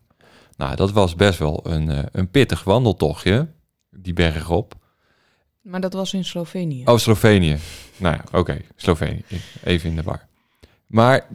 Nou, 0.57 0.77
dat 0.77 0.93
was 0.93 1.15
best 1.15 1.39
wel 1.39 1.61
een, 1.63 2.09
een 2.13 2.31
pittig 2.31 2.65
wandeltochtje 2.65 3.47
die 3.91 4.13
berg 4.13 4.51
op. 4.51 4.75
Maar 5.63 5.81
dat 5.81 5.93
was 5.93 6.15
in 6.15 6.25
Slovenië. 6.25 6.83
Oh, 6.85 6.97
Slovenië. 6.97 7.59
nou 7.97 8.15
ja, 8.15 8.39
oké, 8.39 8.61
Slovenië. 8.77 9.25
Even 9.65 9.91
in 9.91 9.97
de 9.97 10.03
war. 10.03 10.27
Maar 10.87 11.27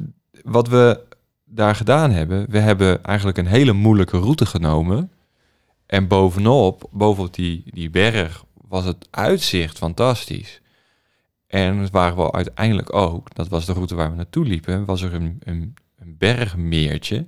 wat 0.43 0.67
we 0.67 0.99
daar 1.45 1.75
gedaan 1.75 2.11
hebben, 2.11 2.45
we 2.49 2.59
hebben 2.59 3.03
eigenlijk 3.03 3.37
een 3.37 3.47
hele 3.47 3.73
moeilijke 3.73 4.17
route 4.17 4.45
genomen. 4.45 5.11
En 5.93 6.07
bovenop, 6.07 6.89
bovenop 6.91 7.33
die, 7.33 7.63
die 7.65 7.89
berg, 7.89 8.45
was 8.67 8.85
het 8.85 9.07
uitzicht 9.11 9.77
fantastisch. 9.77 10.61
En 11.47 11.91
waren 11.91 12.17
we 12.17 12.31
uiteindelijk 12.31 12.93
ook, 12.93 13.35
dat 13.35 13.47
was 13.47 13.65
de 13.65 13.73
route 13.73 13.95
waar 13.95 14.09
we 14.09 14.15
naartoe 14.15 14.45
liepen, 14.45 14.85
was 14.85 15.01
er 15.01 15.13
een, 15.13 15.39
een, 15.43 15.73
een 15.99 16.17
bergmeertje 16.17 17.27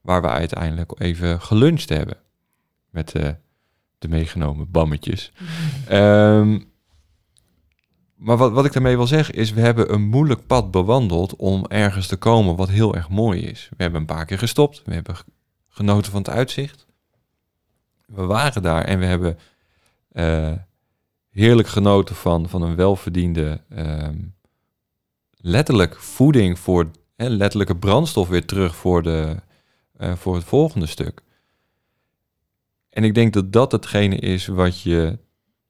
waar 0.00 0.22
we 0.22 0.28
uiteindelijk 0.28 1.00
even 1.00 1.40
geluncht 1.40 1.88
hebben 1.88 2.16
met 2.90 3.14
uh, 3.14 3.28
de 3.98 4.08
meegenomen 4.08 4.70
bammetjes. 4.70 5.32
Ehm, 5.86 6.60
maar 8.14 8.36
wat, 8.36 8.52
wat 8.52 8.64
ik 8.64 8.72
daarmee 8.72 8.96
wil 8.96 9.06
zeggen 9.06 9.34
is, 9.34 9.52
we 9.52 9.60
hebben 9.60 9.92
een 9.92 10.08
moeilijk 10.08 10.46
pad 10.46 10.70
bewandeld 10.70 11.36
om 11.36 11.66
ergens 11.66 12.06
te 12.06 12.16
komen 12.16 12.56
wat 12.56 12.68
heel 12.68 12.94
erg 12.94 13.08
mooi 13.08 13.40
is. 13.40 13.68
We 13.76 13.82
hebben 13.82 14.00
een 14.00 14.06
paar 14.06 14.26
keer 14.26 14.38
gestopt, 14.38 14.82
we 14.84 14.94
hebben 14.94 15.16
genoten 15.68 16.12
van 16.12 16.20
het 16.20 16.30
uitzicht. 16.30 16.85
We 18.06 18.24
waren 18.24 18.62
daar 18.62 18.84
en 18.84 18.98
we 18.98 19.04
hebben 19.04 19.38
uh, 20.12 20.52
heerlijk 21.30 21.68
genoten 21.68 22.14
van, 22.14 22.48
van 22.48 22.62
een 22.62 22.76
welverdiende, 22.76 23.60
ehm, 23.68 24.18
letterlijk 25.30 25.96
voeding 25.96 26.58
voor, 26.58 26.90
hè, 27.16 27.28
letterlijke 27.28 27.76
brandstof 27.76 28.28
weer 28.28 28.44
terug 28.44 28.76
voor, 28.76 29.02
de, 29.02 29.36
uh, 30.00 30.14
voor 30.14 30.34
het 30.34 30.44
volgende 30.44 30.86
stuk. 30.86 31.22
En 32.90 33.04
ik 33.04 33.14
denk 33.14 33.32
dat 33.32 33.52
dat 33.52 33.72
hetgene 33.72 34.16
is 34.16 34.46
wat, 34.46 34.80
je, 34.80 35.18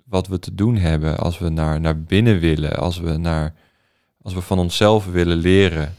wat 0.04 0.26
we 0.26 0.38
te 0.38 0.54
doen 0.54 0.76
hebben 0.76 1.18
als 1.18 1.38
we 1.38 1.48
naar, 1.48 1.80
naar 1.80 2.02
binnen 2.02 2.38
willen, 2.38 2.76
als 2.76 2.98
we, 2.98 3.16
naar, 3.16 3.54
als 4.22 4.34
we 4.34 4.40
van 4.40 4.58
onszelf 4.58 5.06
willen 5.06 5.36
leren 5.36 5.94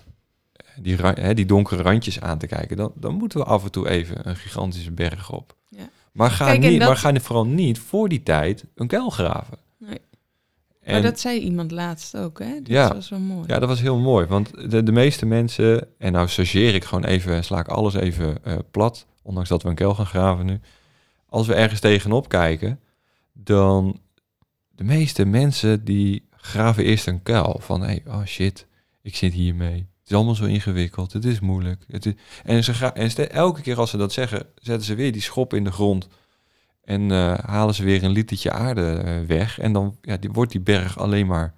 die, 0.81 0.95
hè, 0.95 1.33
die 1.33 1.45
donkere 1.45 1.83
randjes 1.83 2.21
aan 2.21 2.37
te 2.37 2.47
kijken, 2.47 2.77
dan, 2.77 2.91
dan 2.95 3.15
moeten 3.15 3.39
we 3.39 3.45
af 3.45 3.63
en 3.63 3.71
toe 3.71 3.89
even 3.89 4.29
een 4.29 4.35
gigantische 4.35 4.91
berg 4.91 5.31
op. 5.31 5.55
Ja. 5.69 5.89
Maar, 6.17 6.31
ga 6.31 6.53
niet, 6.53 6.79
dat... 6.79 6.87
maar 6.87 6.97
ga 6.97 7.19
vooral 7.19 7.45
niet 7.45 7.79
voor 7.79 8.09
die 8.09 8.23
tijd 8.23 8.65
een 8.75 8.87
kuil 8.87 9.09
graven. 9.09 9.57
Nee. 9.77 9.99
En, 10.81 10.93
maar 10.93 11.01
dat 11.01 11.19
zei 11.19 11.39
iemand 11.39 11.71
laatst 11.71 12.17
ook, 12.17 12.39
hè? 12.39 12.53
Dat 12.53 12.67
ja, 12.67 12.93
was 12.93 13.09
wel 13.09 13.19
mooi. 13.19 13.43
Ja, 13.47 13.59
dat 13.59 13.69
was 13.69 13.81
heel 13.81 13.97
mooi. 13.97 14.25
Want 14.25 14.71
de, 14.71 14.83
de 14.83 14.91
meeste 14.91 15.25
mensen, 15.25 15.87
en 15.97 16.11
nou 16.11 16.27
stageer 16.27 16.75
ik 16.75 16.83
gewoon 16.83 17.03
even, 17.03 17.43
sla 17.43 17.59
ik 17.59 17.67
alles 17.67 17.93
even 17.93 18.37
uh, 18.47 18.55
plat, 18.71 19.05
ondanks 19.21 19.49
dat 19.49 19.63
we 19.63 19.69
een 19.69 19.75
kuil 19.75 19.95
gaan 19.95 20.05
graven 20.05 20.45
nu 20.45 20.59
als 21.29 21.47
we 21.47 21.53
ergens 21.53 21.79
tegenop 21.79 22.29
kijken, 22.29 22.79
dan 23.33 23.99
de 24.69 24.83
meeste 24.83 25.25
mensen 25.25 25.83
die 25.83 26.27
graven 26.31 26.83
eerst 26.83 27.07
een 27.07 27.23
kuil 27.23 27.59
van, 27.59 27.81
hey, 27.81 28.03
oh 28.07 28.25
shit, 28.25 28.67
ik 29.01 29.15
zit 29.15 29.33
hiermee. 29.33 29.87
Het 30.07 30.15
is 30.15 30.21
allemaal 30.21 30.47
zo 30.47 30.53
ingewikkeld, 30.53 31.13
het 31.13 31.25
is 31.25 31.39
moeilijk. 31.39 31.83
Het 31.87 32.05
is... 32.05 32.13
En, 32.43 32.63
ze 32.63 32.73
gaan, 32.73 32.93
en 32.93 33.31
elke 33.31 33.61
keer 33.61 33.79
als 33.79 33.89
ze 33.89 33.97
dat 33.97 34.13
zeggen, 34.13 34.45
zetten 34.55 34.85
ze 34.85 34.95
weer 34.95 35.11
die 35.11 35.21
schop 35.21 35.53
in 35.53 35.63
de 35.63 35.71
grond 35.71 36.07
en 36.83 37.01
uh, 37.09 37.37
halen 37.37 37.75
ze 37.75 37.83
weer 37.83 38.03
een 38.03 38.11
litertje 38.11 38.51
aarde 38.51 39.03
uh, 39.05 39.27
weg. 39.27 39.59
En 39.59 39.73
dan 39.73 39.97
ja, 40.01 40.17
die, 40.17 40.31
wordt 40.31 40.51
die 40.51 40.61
berg 40.61 40.99
alleen 40.99 41.27
maar 41.27 41.53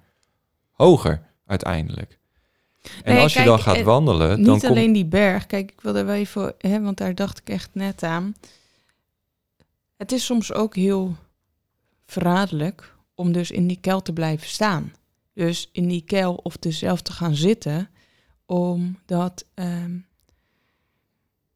hoger 0.70 1.22
uiteindelijk. 1.46 2.18
En 3.02 3.18
als 3.18 3.34
je 3.34 3.44
dan 3.44 3.58
gaat 3.58 3.82
wandelen... 3.82 4.36
Niet 4.36 4.60
dan 4.60 4.70
alleen 4.70 4.92
die 4.92 5.06
berg. 5.06 5.46
Kijk, 5.46 5.70
ik 5.70 5.80
wilde 5.80 6.04
wel 6.04 6.14
even... 6.14 6.54
Hè, 6.58 6.80
want 6.80 6.96
daar 6.96 7.14
dacht 7.14 7.38
ik 7.38 7.48
echt 7.48 7.70
net 7.72 8.02
aan. 8.02 8.34
Het 9.96 10.12
is 10.12 10.24
soms 10.24 10.52
ook 10.52 10.74
heel 10.74 11.16
verraderlijk 12.06 12.94
om 13.14 13.32
dus 13.32 13.50
in 13.50 13.66
die 13.66 13.78
kuil 13.80 14.02
te 14.02 14.12
blijven 14.12 14.48
staan. 14.48 14.92
Dus 15.34 15.68
in 15.72 15.88
die 15.88 16.04
kuil 16.06 16.34
of 16.34 16.56
dus 16.56 16.78
zelf 16.78 17.02
te 17.02 17.12
gaan 17.12 17.34
zitten, 17.34 17.88
omdat, 18.50 19.44
um, 19.54 20.06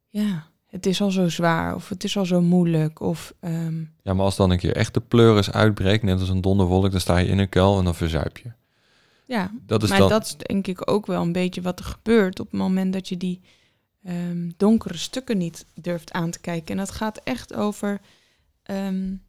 ja, 0.09 0.47
het 0.67 0.87
is 0.87 1.01
al 1.01 1.11
zo 1.11 1.29
zwaar 1.29 1.75
of 1.75 1.89
het 1.89 2.05
is 2.05 2.17
al 2.17 2.27
zo 2.27 2.41
moeilijk. 2.41 3.01
Of, 3.01 3.35
ehm, 3.41 3.79
Ja, 4.03 4.15
maar 4.15 4.25
als 4.25 4.37
dan 4.37 4.51
een 4.51 4.59
keer 4.59 4.77
echt 4.77 4.95
de 4.95 5.01
pleuris 5.01 5.51
uitbreekt, 5.51 6.03
net 6.03 6.21
als 6.21 6.29
een 6.29 6.41
donderwolk, 6.41 6.91
dan 6.91 7.01
sta 7.01 7.17
je 7.17 7.29
in 7.29 7.39
een 7.39 7.49
kuil 7.49 7.79
en 7.79 7.85
dan 7.85 7.95
verzuip 7.95 8.39
je. 8.39 8.53
Ja, 9.27 9.51
dat 9.67 9.83
is 9.83 9.89
maar 9.89 9.99
dan... 9.99 10.09
dat 10.09 10.25
is 10.25 10.37
denk 10.37 10.67
ik 10.67 10.91
ook 10.91 11.07
wel 11.07 11.23
een 11.23 11.33
beetje 11.33 11.63
wat 11.63 11.79
er 11.79 11.85
gebeurt 11.85 12.41
op 12.41 12.51
het 12.51 12.61
moment 12.61 12.93
dat 12.93 13.09
je 13.09 13.17
die 13.17 13.41
um, 14.07 14.53
donkere 14.57 14.97
stukken 14.97 15.39
niet 15.39 15.67
durft 15.75 16.13
aan 16.13 16.31
te 16.31 16.41
kijken. 16.41 16.67
En 16.67 16.77
dat 16.77 16.91
gaat 16.91 17.21
echt 17.25 17.55
over 17.55 18.01
um, 18.71 19.23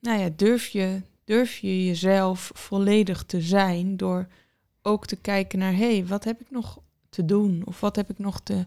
nou 0.00 0.20
ja, 0.20 0.28
durf 0.36 0.66
je, 0.66 1.02
durf 1.24 1.56
je 1.56 1.84
jezelf 1.84 2.50
volledig 2.54 3.22
te 3.22 3.40
zijn 3.40 3.96
door 3.96 4.26
ook 4.86 5.06
te 5.06 5.16
kijken 5.16 5.58
naar, 5.58 5.72
hé, 5.72 5.96
hey, 5.96 6.06
wat 6.06 6.24
heb 6.24 6.40
ik 6.40 6.50
nog 6.50 6.78
te 7.08 7.24
doen? 7.24 7.62
Of 7.64 7.80
wat 7.80 7.96
heb 7.96 8.10
ik 8.10 8.18
nog 8.18 8.40
te, 8.40 8.66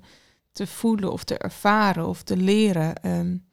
te 0.51 0.67
voelen 0.67 1.11
of 1.11 1.23
te 1.23 1.37
ervaren 1.37 2.07
of 2.07 2.23
te 2.23 2.37
leren? 2.37 3.09
Um, 3.17 3.45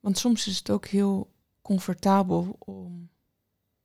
want 0.00 0.18
soms 0.18 0.46
is 0.46 0.58
het 0.58 0.70
ook 0.70 0.86
heel 0.86 1.32
comfortabel 1.62 2.56
om 2.58 3.08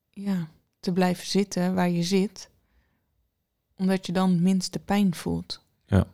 ja, 0.09 0.49
te 0.79 0.91
blijven 0.91 1.27
zitten 1.27 1.73
waar 1.75 1.89
je 1.89 2.03
zit, 2.03 2.49
omdat 3.77 4.05
je 4.05 4.11
dan 4.11 4.41
minste 4.41 4.79
pijn 4.79 5.15
voelt. 5.15 5.63
Ja. 5.85 6.07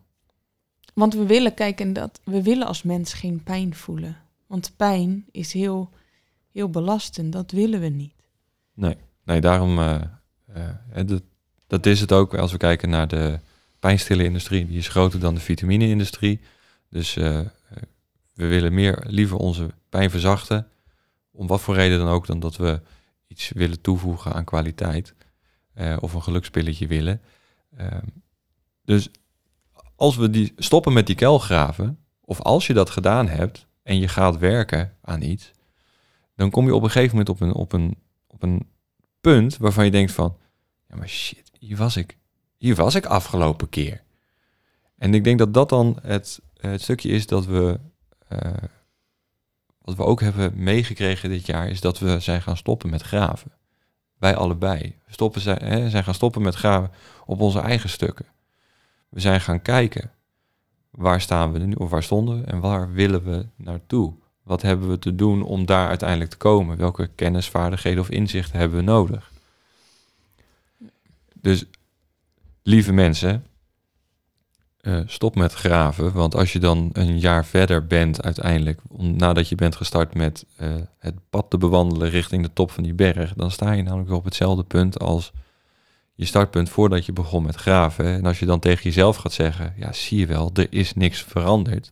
Want 0.93 1.13
we 1.13 1.25
willen 1.25 1.53
kijken 1.53 1.93
dat 1.93 2.19
we 2.23 2.41
willen 2.41 2.67
als 2.67 2.83
mens 2.83 3.13
geen 3.13 3.43
pijn 3.43 3.75
voelen. 3.75 4.17
Want 4.47 4.73
pijn 4.75 5.25
is 5.31 5.53
heel, 5.53 5.89
heel 6.51 6.69
belastend. 6.69 7.33
Dat 7.33 7.51
willen 7.51 7.79
we 7.79 7.87
niet. 7.87 8.13
Nee, 8.73 8.97
nee 9.23 9.41
daarom. 9.41 9.79
Uh, 9.79 10.01
dat, 11.05 11.21
dat 11.67 11.85
is 11.85 11.99
het 11.99 12.11
ook 12.11 12.35
als 12.35 12.51
we 12.51 12.57
kijken 12.57 12.89
naar 12.89 13.07
de 13.07 13.39
pijnstille 13.79 14.23
industrie. 14.23 14.67
Die 14.67 14.77
is 14.77 14.87
groter 14.87 15.19
dan 15.19 15.35
de 15.35 15.41
vitamine-industrie. 15.41 16.39
Dus 16.89 17.15
uh, 17.15 17.39
we 18.33 18.47
willen 18.47 18.73
meer 18.73 19.03
liever 19.07 19.37
onze 19.37 19.69
pijn 19.89 20.09
verzachten. 20.09 20.67
Om 21.31 21.47
wat 21.47 21.61
voor 21.61 21.75
reden 21.75 21.97
dan 21.97 22.07
ook, 22.07 22.27
dan 22.27 22.39
dat 22.39 22.55
we 22.55 22.81
iets 23.27 23.51
willen 23.55 23.81
toevoegen 23.81 24.33
aan 24.33 24.43
kwaliteit. 24.43 25.13
of 25.99 26.13
een 26.13 26.23
gelukspilletje 26.23 26.87
willen. 26.87 27.21
Ehm, 27.77 28.05
dus 28.83 29.09
als 29.95 30.15
we 30.15 30.29
die 30.29 30.53
stoppen 30.57 30.93
met 30.93 31.07
die 31.07 31.15
kelgraven, 31.15 31.99
of 32.21 32.41
als 32.41 32.67
je 32.67 32.73
dat 32.73 32.89
gedaan 32.89 33.27
hebt, 33.27 33.67
en 33.83 33.99
je 33.99 34.07
gaat 34.07 34.37
werken 34.37 34.93
aan 35.01 35.21
iets, 35.21 35.51
dan 36.35 36.49
kom 36.49 36.65
je 36.65 36.75
op 36.75 36.83
een 36.83 36.89
gegeven 36.89 37.17
moment 37.17 37.29
op 37.29 37.41
een, 37.41 37.53
op 37.53 37.73
een, 37.73 37.97
op 38.27 38.43
een 38.43 38.67
punt 39.21 39.57
waarvan 39.57 39.85
je 39.85 39.91
denkt 39.91 40.11
van, 40.11 40.37
ja 40.87 40.95
maar 40.95 41.09
shit, 41.09 41.51
hier 41.59 41.77
was 41.77 41.97
ik, 41.97 42.17
hier 42.57 42.75
was 42.75 42.95
ik 42.95 43.05
afgelopen 43.05 43.69
keer. 43.69 44.03
En 44.97 45.13
ik 45.13 45.23
denk 45.23 45.39
dat 45.39 45.53
dat 45.53 45.69
dan 45.69 45.99
het, 46.01 46.41
het 46.57 46.81
stukje 46.81 47.09
is 47.09 47.27
dat 47.27 47.45
we, 47.45 47.79
uh, 48.33 48.51
wat 49.81 49.95
we 49.95 50.03
ook 50.03 50.21
hebben 50.21 50.63
meegekregen 50.63 51.29
dit 51.29 51.45
jaar, 51.45 51.69
is 51.69 51.81
dat 51.81 51.99
we 51.99 52.19
zijn 52.19 52.41
gaan 52.41 52.57
stoppen 52.57 52.89
met 52.89 53.01
graven. 53.01 53.51
Wij 54.17 54.35
allebei. 54.35 54.95
Stoppen 55.07 55.41
zijn, 55.41 55.63
hè, 55.63 55.89
zijn 55.89 56.03
gaan 56.03 56.13
stoppen 56.13 56.41
met 56.41 56.55
graven 56.55 56.91
op 57.25 57.41
onze 57.41 57.59
eigen 57.59 57.89
stukken. 57.89 58.25
We 59.09 59.19
zijn 59.19 59.41
gaan 59.41 59.61
kijken 59.61 60.11
waar 60.91 61.21
staan 61.21 61.51
we 61.51 61.59
nu 61.59 61.73
of 61.73 61.89
waar 61.89 62.03
stonden 62.03 62.41
we 62.41 62.45
en 62.45 62.59
waar 62.59 62.91
willen 62.91 63.23
we 63.23 63.47
naartoe? 63.55 64.13
Wat 64.43 64.61
hebben 64.61 64.89
we 64.89 64.99
te 64.99 65.15
doen 65.15 65.43
om 65.43 65.65
daar 65.65 65.87
uiteindelijk 65.87 66.29
te 66.29 66.37
komen? 66.37 66.77
Welke 66.77 67.07
kennis, 67.07 67.49
vaardigheden 67.49 67.99
of 67.99 68.09
inzichten 68.09 68.59
hebben 68.59 68.77
we 68.77 68.83
nodig? 68.83 69.31
Dus 71.45 71.65
lieve 72.63 72.93
mensen, 72.93 73.45
uh, 74.81 74.99
stop 75.05 75.35
met 75.35 75.53
graven. 75.53 76.13
Want 76.13 76.35
als 76.35 76.53
je 76.53 76.59
dan 76.59 76.89
een 76.93 77.19
jaar 77.19 77.45
verder 77.45 77.87
bent 77.87 78.23
uiteindelijk, 78.23 78.79
nadat 78.97 79.49
je 79.49 79.55
bent 79.55 79.75
gestart 79.75 80.13
met 80.13 80.45
uh, 80.61 80.75
het 80.97 81.15
pad 81.29 81.49
te 81.49 81.57
bewandelen 81.57 82.09
richting 82.09 82.43
de 82.43 82.53
top 82.53 82.71
van 82.71 82.83
die 82.83 82.93
berg, 82.93 83.33
dan 83.33 83.51
sta 83.51 83.71
je 83.71 83.83
namelijk 83.83 84.11
op 84.11 84.23
hetzelfde 84.23 84.63
punt 84.63 84.99
als 84.99 85.31
je 86.15 86.25
startpunt 86.25 86.69
voordat 86.69 87.05
je 87.05 87.13
begon 87.13 87.43
met 87.43 87.55
graven. 87.55 88.05
En 88.05 88.25
als 88.25 88.39
je 88.39 88.45
dan 88.45 88.59
tegen 88.59 88.83
jezelf 88.83 89.15
gaat 89.15 89.33
zeggen, 89.33 89.73
ja 89.77 89.93
zie 89.93 90.19
je 90.19 90.25
wel, 90.25 90.49
er 90.53 90.67
is 90.69 90.93
niks 90.93 91.23
veranderd. 91.23 91.91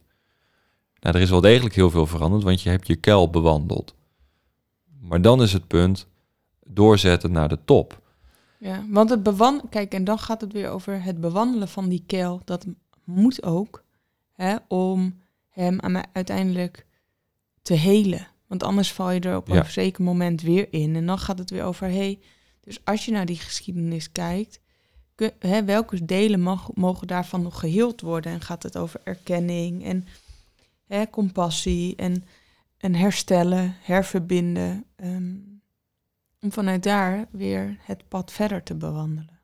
Nou, 1.00 1.16
er 1.16 1.22
is 1.22 1.30
wel 1.30 1.42
degelijk 1.42 1.76
heel 1.76 1.90
veel 1.90 2.08
veranderd, 2.08 2.44
want 2.44 2.62
je 2.62 2.70
hebt 2.70 2.88
je 2.88 2.96
kuil 2.96 3.30
bewandeld. 3.30 3.94
Maar 5.00 5.22
dan 5.22 5.42
is 5.42 5.54
het 5.54 5.68
punt 5.68 6.08
doorzetten 6.66 7.32
naar 7.32 7.50
de 7.50 7.60
top. 7.66 8.02
Ja, 8.64 8.86
want 8.90 9.10
het 9.10 9.24
bewandelen, 9.24 9.70
kijk, 9.70 9.94
en 9.94 10.04
dan 10.04 10.20
gaat 10.20 10.42
het 10.42 10.54
weer 10.54 10.70
over 10.70 11.04
het 11.04 11.22
bewandelen 11.22 11.68
van 11.68 11.90
die 11.90 12.04
kuil. 12.08 12.42
Dat 12.46 12.66
moet 13.04 13.44
ook, 13.44 13.84
hè, 14.34 14.56
om 14.68 15.22
hem 15.50 15.80
uiteindelijk 16.14 16.86
te 17.62 17.74
helen. 17.74 18.28
Want 18.48 18.64
anders 18.64 18.92
val 18.92 19.12
je 19.12 19.20
er 19.20 19.36
op 19.36 19.50
een 19.50 19.66
zeker 19.66 20.04
moment 20.04 20.42
weer 20.42 20.68
in. 20.74 20.96
En 20.96 21.06
dan 21.06 21.20
gaat 21.20 21.40
het 21.40 21.50
weer 21.50 21.64
over, 21.64 21.88
hey, 21.88 22.20
dus 22.62 22.86
als 22.86 23.06
je 23.06 23.12
naar 23.12 23.26
die 23.26 23.40
geschiedenis 23.40 24.12
kijkt, 24.12 24.60
hè, 25.40 25.64
welke 25.64 26.06
delen 26.06 26.42
mag, 26.42 26.74
mogen 26.74 27.08
daarvan 27.08 27.42
nog 27.42 27.60
geheeld 27.60 28.02
worden? 28.02 28.32
En 28.32 28.42
gaat 28.42 28.64
het 28.64 28.78
over 28.78 29.02
erkenning 29.04 29.84
en 29.84 30.08
hè, 30.88 31.10
compassie 31.10 31.96
en, 31.96 32.24
en 32.78 32.96
herstellen, 32.96 33.76
herverbinden. 33.82 34.86
Ehm, 34.96 35.53
om 36.44 36.52
vanuit 36.52 36.84
daar 36.84 37.28
weer 37.32 37.78
het 37.80 38.08
pad 38.08 38.32
verder 38.32 38.64
te 38.64 38.76
bewandelen. 38.76 39.40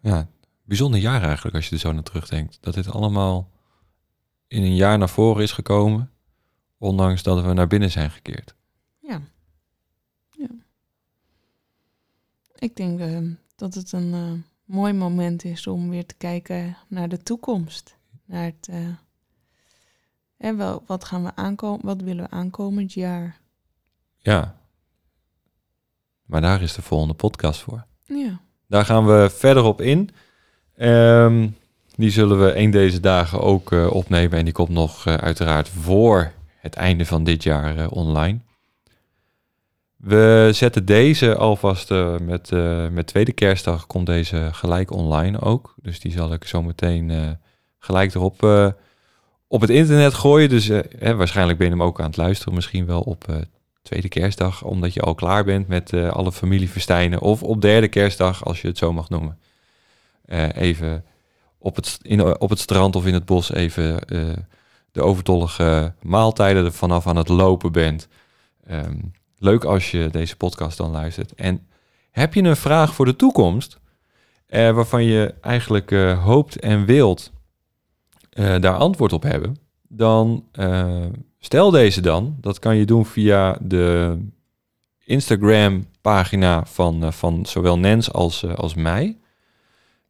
Ja, 0.00 0.28
bijzonder 0.64 1.00
jaar 1.00 1.22
eigenlijk 1.22 1.56
als 1.56 1.68
je 1.68 1.74
er 1.74 1.80
zo 1.80 1.92
naar 1.92 2.02
terugdenkt. 2.02 2.58
Dat 2.60 2.74
dit 2.74 2.90
allemaal 2.90 3.50
in 4.46 4.62
een 4.62 4.76
jaar 4.76 4.98
naar 4.98 5.08
voren 5.08 5.42
is 5.42 5.52
gekomen, 5.52 6.10
ondanks 6.78 7.22
dat 7.22 7.44
we 7.44 7.52
naar 7.52 7.66
binnen 7.66 7.90
zijn 7.90 8.10
gekeerd. 8.10 8.54
Ja. 8.98 9.20
Ik 12.54 12.76
denk 12.76 13.00
eh, 13.00 13.20
dat 13.56 13.74
het 13.74 13.92
een 13.92 14.14
eh, 14.14 14.32
mooi 14.64 14.92
moment 14.92 15.44
is 15.44 15.66
om 15.66 15.90
weer 15.90 16.06
te 16.06 16.14
kijken 16.14 16.76
naar 16.88 17.08
de 17.08 17.22
toekomst. 17.22 17.96
Naar 18.24 18.44
het, 18.44 18.68
hè, 20.36 20.54
wel, 20.54 20.82
wat 20.86 21.04
gaan 21.04 21.24
we 21.24 21.34
aankomen, 21.34 21.86
wat 21.86 22.00
willen 22.00 22.24
we 22.24 22.30
aankomend 22.30 22.92
jaar? 22.92 23.40
Ja. 24.18 24.58
Maar 26.28 26.40
daar 26.40 26.62
is 26.62 26.74
de 26.74 26.82
volgende 26.82 27.14
podcast 27.14 27.60
voor. 27.60 27.84
Ja, 28.04 28.40
Daar 28.66 28.84
gaan 28.84 29.06
we 29.06 29.30
verder 29.32 29.64
op 29.64 29.80
in. 29.80 30.10
Ehm, 30.76 31.48
die 31.96 32.10
zullen 32.10 32.40
we 32.44 32.56
een 32.56 32.70
deze 32.70 33.00
dagen 33.00 33.40
ook 33.40 33.72
eh, 33.72 33.90
opnemen. 33.90 34.38
En 34.38 34.44
die 34.44 34.52
komt 34.52 34.68
nog 34.68 35.06
eh, 35.06 35.14
uiteraard 35.14 35.68
voor 35.68 36.32
het 36.60 36.74
einde 36.74 37.06
van 37.06 37.24
dit 37.24 37.42
jaar 37.42 37.76
eh, 37.76 37.86
online. 37.90 38.38
We 39.96 40.50
zetten 40.52 40.84
deze 40.84 41.36
alvast 41.36 41.90
met, 42.22 42.50
met 42.92 43.06
tweede 43.06 43.32
kerstdag 43.32 43.86
komt 43.86 44.06
deze 44.06 44.48
gelijk 44.52 44.90
online 44.90 45.40
ook. 45.40 45.74
Dus 45.82 46.00
die 46.00 46.12
zal 46.12 46.32
ik 46.32 46.44
zo 46.44 46.62
meteen 46.62 47.38
gelijk 47.78 48.14
erop 48.14 48.42
op 49.46 49.60
het 49.60 49.70
internet 49.70 50.14
gooien. 50.14 50.48
Dus 50.48 50.70
waarschijnlijk 51.00 51.58
ben 51.58 51.66
je 51.66 51.72
hem 51.72 51.82
ook 51.82 52.00
aan 52.00 52.06
het 52.06 52.16
luisteren. 52.16 52.54
Misschien 52.54 52.86
wel 52.86 53.00
op 53.00 53.26
tweede 53.88 54.08
kerstdag, 54.08 54.62
omdat 54.62 54.94
je 54.94 55.00
al 55.00 55.14
klaar 55.14 55.44
bent 55.44 55.68
met 55.68 55.92
eh, 55.92 56.08
alle 56.08 56.32
familiefestijnen. 56.32 57.20
Of 57.20 57.42
op 57.42 57.60
derde 57.60 57.88
kerstdag, 57.88 58.44
als 58.44 58.60
je 58.60 58.68
het 58.68 58.78
zo 58.78 58.92
mag 58.92 59.08
noemen. 59.08 59.38
Eh, 60.24 60.48
even 60.54 61.04
op 61.58 61.76
het, 61.76 61.98
in, 62.02 62.40
op 62.40 62.50
het 62.50 62.58
strand 62.58 62.96
of 62.96 63.06
in 63.06 63.14
het 63.14 63.24
bos 63.24 63.52
even 63.52 64.04
eh, 64.04 64.20
de 64.92 65.02
overtollige 65.02 65.94
maaltijden 66.02 66.64
er 66.64 66.72
vanaf 66.72 67.06
aan 67.06 67.16
het 67.16 67.28
lopen 67.28 67.72
bent. 67.72 68.08
Ehm, 68.66 68.98
leuk 69.38 69.64
als 69.64 69.90
je 69.90 70.08
deze 70.10 70.36
podcast 70.36 70.76
dan 70.76 70.90
luistert. 70.90 71.34
En 71.34 71.66
heb 72.10 72.34
je 72.34 72.42
een 72.42 72.56
vraag 72.56 72.94
voor 72.94 73.04
de 73.04 73.16
toekomst, 73.16 73.78
eh, 74.46 74.70
waarvan 74.70 75.04
je 75.04 75.34
eigenlijk 75.40 75.90
eh, 75.90 76.24
hoopt 76.24 76.60
en 76.60 76.84
wilt 76.84 77.32
eh, 78.30 78.60
daar 78.60 78.76
antwoord 78.76 79.12
op 79.12 79.22
hebben, 79.22 79.56
dan 79.88 80.44
eh, 80.52 81.06
stel 81.38 81.70
deze 81.70 82.00
dan. 82.00 82.36
Dat 82.40 82.58
kan 82.58 82.76
je 82.76 82.84
doen 82.86 83.06
via 83.06 83.58
de 83.62 84.18
Instagram-pagina 85.04 86.64
van, 86.64 87.04
eh, 87.04 87.10
van 87.12 87.46
zowel 87.46 87.78
Nens 87.78 88.12
als, 88.12 88.42
eh, 88.42 88.54
als 88.54 88.74
mij. 88.74 89.18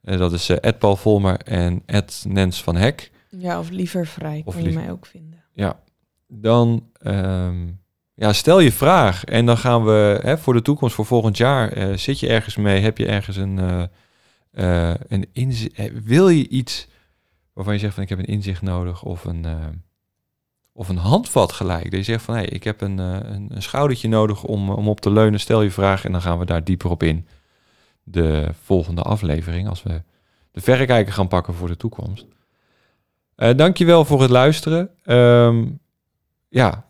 Eh, 0.02 0.18
dat 0.18 0.32
is 0.32 0.50
uh, 0.50 0.56
Paul 0.78 0.96
Volmer 0.96 1.38
en 1.40 1.82
Nens 2.28 2.62
van 2.62 2.76
Hek. 2.76 3.10
ja 3.28 3.58
of 3.58 3.70
liever 3.70 4.06
vrij, 4.06 4.42
Of 4.44 4.54
kan 4.54 4.62
je 4.62 4.68
liever- 4.68 4.84
mij 4.84 4.92
ook 4.94 5.06
vinden. 5.06 5.44
Ja, 5.52 5.80
dan 6.26 6.90
ehm, 7.00 7.66
ja, 8.14 8.32
stel 8.32 8.60
je 8.60 8.72
vraag 8.72 9.24
en 9.24 9.46
dan 9.46 9.56
gaan 9.58 9.84
we 9.84 10.18
hè, 10.22 10.38
voor 10.38 10.54
de 10.54 10.62
toekomst, 10.62 10.94
voor 10.94 11.06
volgend 11.06 11.36
jaar, 11.36 11.98
zit 11.98 12.20
je 12.20 12.28
ergens 12.28 12.56
mee, 12.56 12.80
heb 12.80 12.98
je 12.98 13.06
ergens 13.06 13.36
een, 13.36 13.58
eh, 14.50 14.94
een 15.08 15.26
inzicht, 15.32 16.04
wil 16.04 16.28
je 16.28 16.48
iets 16.48 16.88
waarvan 17.52 17.74
je 17.74 17.80
zegt 17.80 17.94
van 17.94 18.02
ik 18.02 18.08
heb 18.08 18.18
een 18.18 18.24
inzicht 18.24 18.62
nodig 18.62 19.02
of 19.02 19.24
een, 19.24 19.46
of 20.78 20.88
een 20.88 20.96
handvat 20.96 21.52
gelijk. 21.52 21.84
Dat 21.84 21.92
je 21.92 22.02
zegt 22.02 22.24
van 22.24 22.34
hey, 22.34 22.44
ik 22.44 22.64
heb 22.64 22.80
een, 22.80 22.98
eh, 22.98 23.18
een, 23.22 23.46
een 23.54 23.62
schoudertje 23.62 24.08
nodig 24.08 24.44
om, 24.44 24.70
om 24.70 24.88
op 24.88 25.00
te 25.00 25.10
leunen, 25.10 25.40
stel 25.40 25.62
je 25.62 25.70
vraag 25.70 26.04
en 26.04 26.12
dan 26.12 26.20
gaan 26.22 26.38
we 26.38 26.44
daar 26.44 26.64
dieper 26.64 26.90
op 26.90 27.02
in. 27.02 27.26
De 28.02 28.48
volgende 28.62 29.02
aflevering, 29.02 29.68
als 29.68 29.82
we 29.82 30.02
de 30.50 30.60
verrekijker 30.60 31.12
gaan 31.12 31.28
pakken 31.28 31.54
voor 31.54 31.68
de 31.68 31.76
toekomst. 31.76 32.26
Eh 33.34 33.56
dankjewel 33.56 34.04
voor 34.04 34.20
het 34.20 34.30
luisteren. 34.30 34.90
Ehm, 35.02 35.66
ja, 36.48 36.86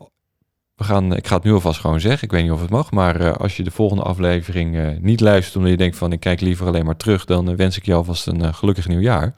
we 0.74 0.84
gaan, 0.84 1.16
ik 1.16 1.26
ga 1.26 1.34
het 1.34 1.45
nu 1.45 1.53
alvast 1.53 1.80
gewoon 1.80 2.01
zeggen. 2.01 2.22
Ik 2.22 2.30
weet 2.30 2.43
niet 2.43 2.53
of 2.53 2.61
het 2.61 2.70
mag. 2.70 2.91
Maar 2.91 3.20
eh, 3.20 3.36
als 3.36 3.57
je 3.57 3.62
de 3.62 3.70
volgende 3.70 4.03
aflevering 4.03 4.76
eh, 4.76 4.86
niet 5.01 5.20
luistert 5.20 5.57
omdat 5.57 5.70
je 5.70 5.76
denkt 5.76 5.97
van 5.97 6.12
ik 6.12 6.20
kijk 6.20 6.41
liever 6.41 6.66
alleen 6.66 6.84
maar 6.84 6.97
terug, 6.97 7.24
dan 7.24 7.49
eh, 7.51 7.57
wens 7.57 7.76
ik 7.76 7.84
je 7.84 7.95
alvast 7.95 8.26
een 8.26 8.43
eh, 8.43 8.55
gelukkig 8.55 8.89
nieuwjaar. 8.89 9.34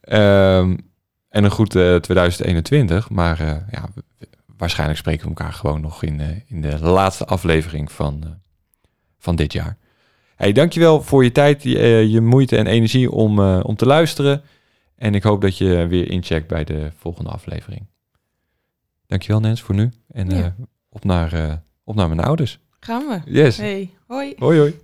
Ehm, 0.00 0.76
en 1.36 1.44
een 1.44 1.50
goed 1.50 1.74
eh, 1.74 1.94
2021. 1.96 3.10
Maar 3.10 3.40
eh, 3.40 3.56
ja, 3.70 3.88
waarschijnlijk 4.56 4.98
spreken 4.98 5.22
we 5.22 5.28
elkaar 5.28 5.52
gewoon 5.52 5.80
nog 5.80 6.02
in, 6.02 6.20
eh, 6.20 6.28
in 6.46 6.60
de 6.60 6.78
laatste 6.80 7.24
aflevering 7.26 7.92
van, 7.92 8.20
eh, 8.24 8.30
van 9.18 9.36
dit 9.36 9.52
jaar. 9.52 9.76
Hey, 10.36 10.52
dankjewel 10.52 11.02
voor 11.02 11.24
je 11.24 11.32
tijd, 11.32 11.62
je, 11.62 11.78
eh, 11.78 12.04
je 12.06 12.20
moeite 12.20 12.56
en 12.56 12.66
energie 12.66 13.10
om, 13.10 13.38
eh, 13.38 13.60
om 13.62 13.76
te 13.76 13.86
luisteren. 13.86 14.42
En 14.96 15.14
ik 15.14 15.22
hoop 15.22 15.40
dat 15.40 15.58
je 15.58 15.86
weer 15.86 16.10
incheckt 16.10 16.48
bij 16.48 16.64
de 16.64 16.90
volgende 16.96 17.30
aflevering. 17.30 17.86
Dankjewel 19.06 19.40
Nens 19.40 19.62
voor 19.62 19.74
nu. 19.74 19.90
En 20.10 20.30
Ja. 20.30 20.36
eh, 20.44 20.46
op, 20.88 21.04
naar, 21.04 21.32
eh, 21.32 21.54
op 21.84 21.94
naar 21.94 22.08
mijn 22.08 22.20
ouders. 22.20 22.58
Gaan 22.80 23.06
we? 23.06 23.20
Yes. 23.32 23.56
Hey, 23.56 23.90
hoi. 24.06 24.34
Hoi 24.38 24.58
hoi. 24.58 24.74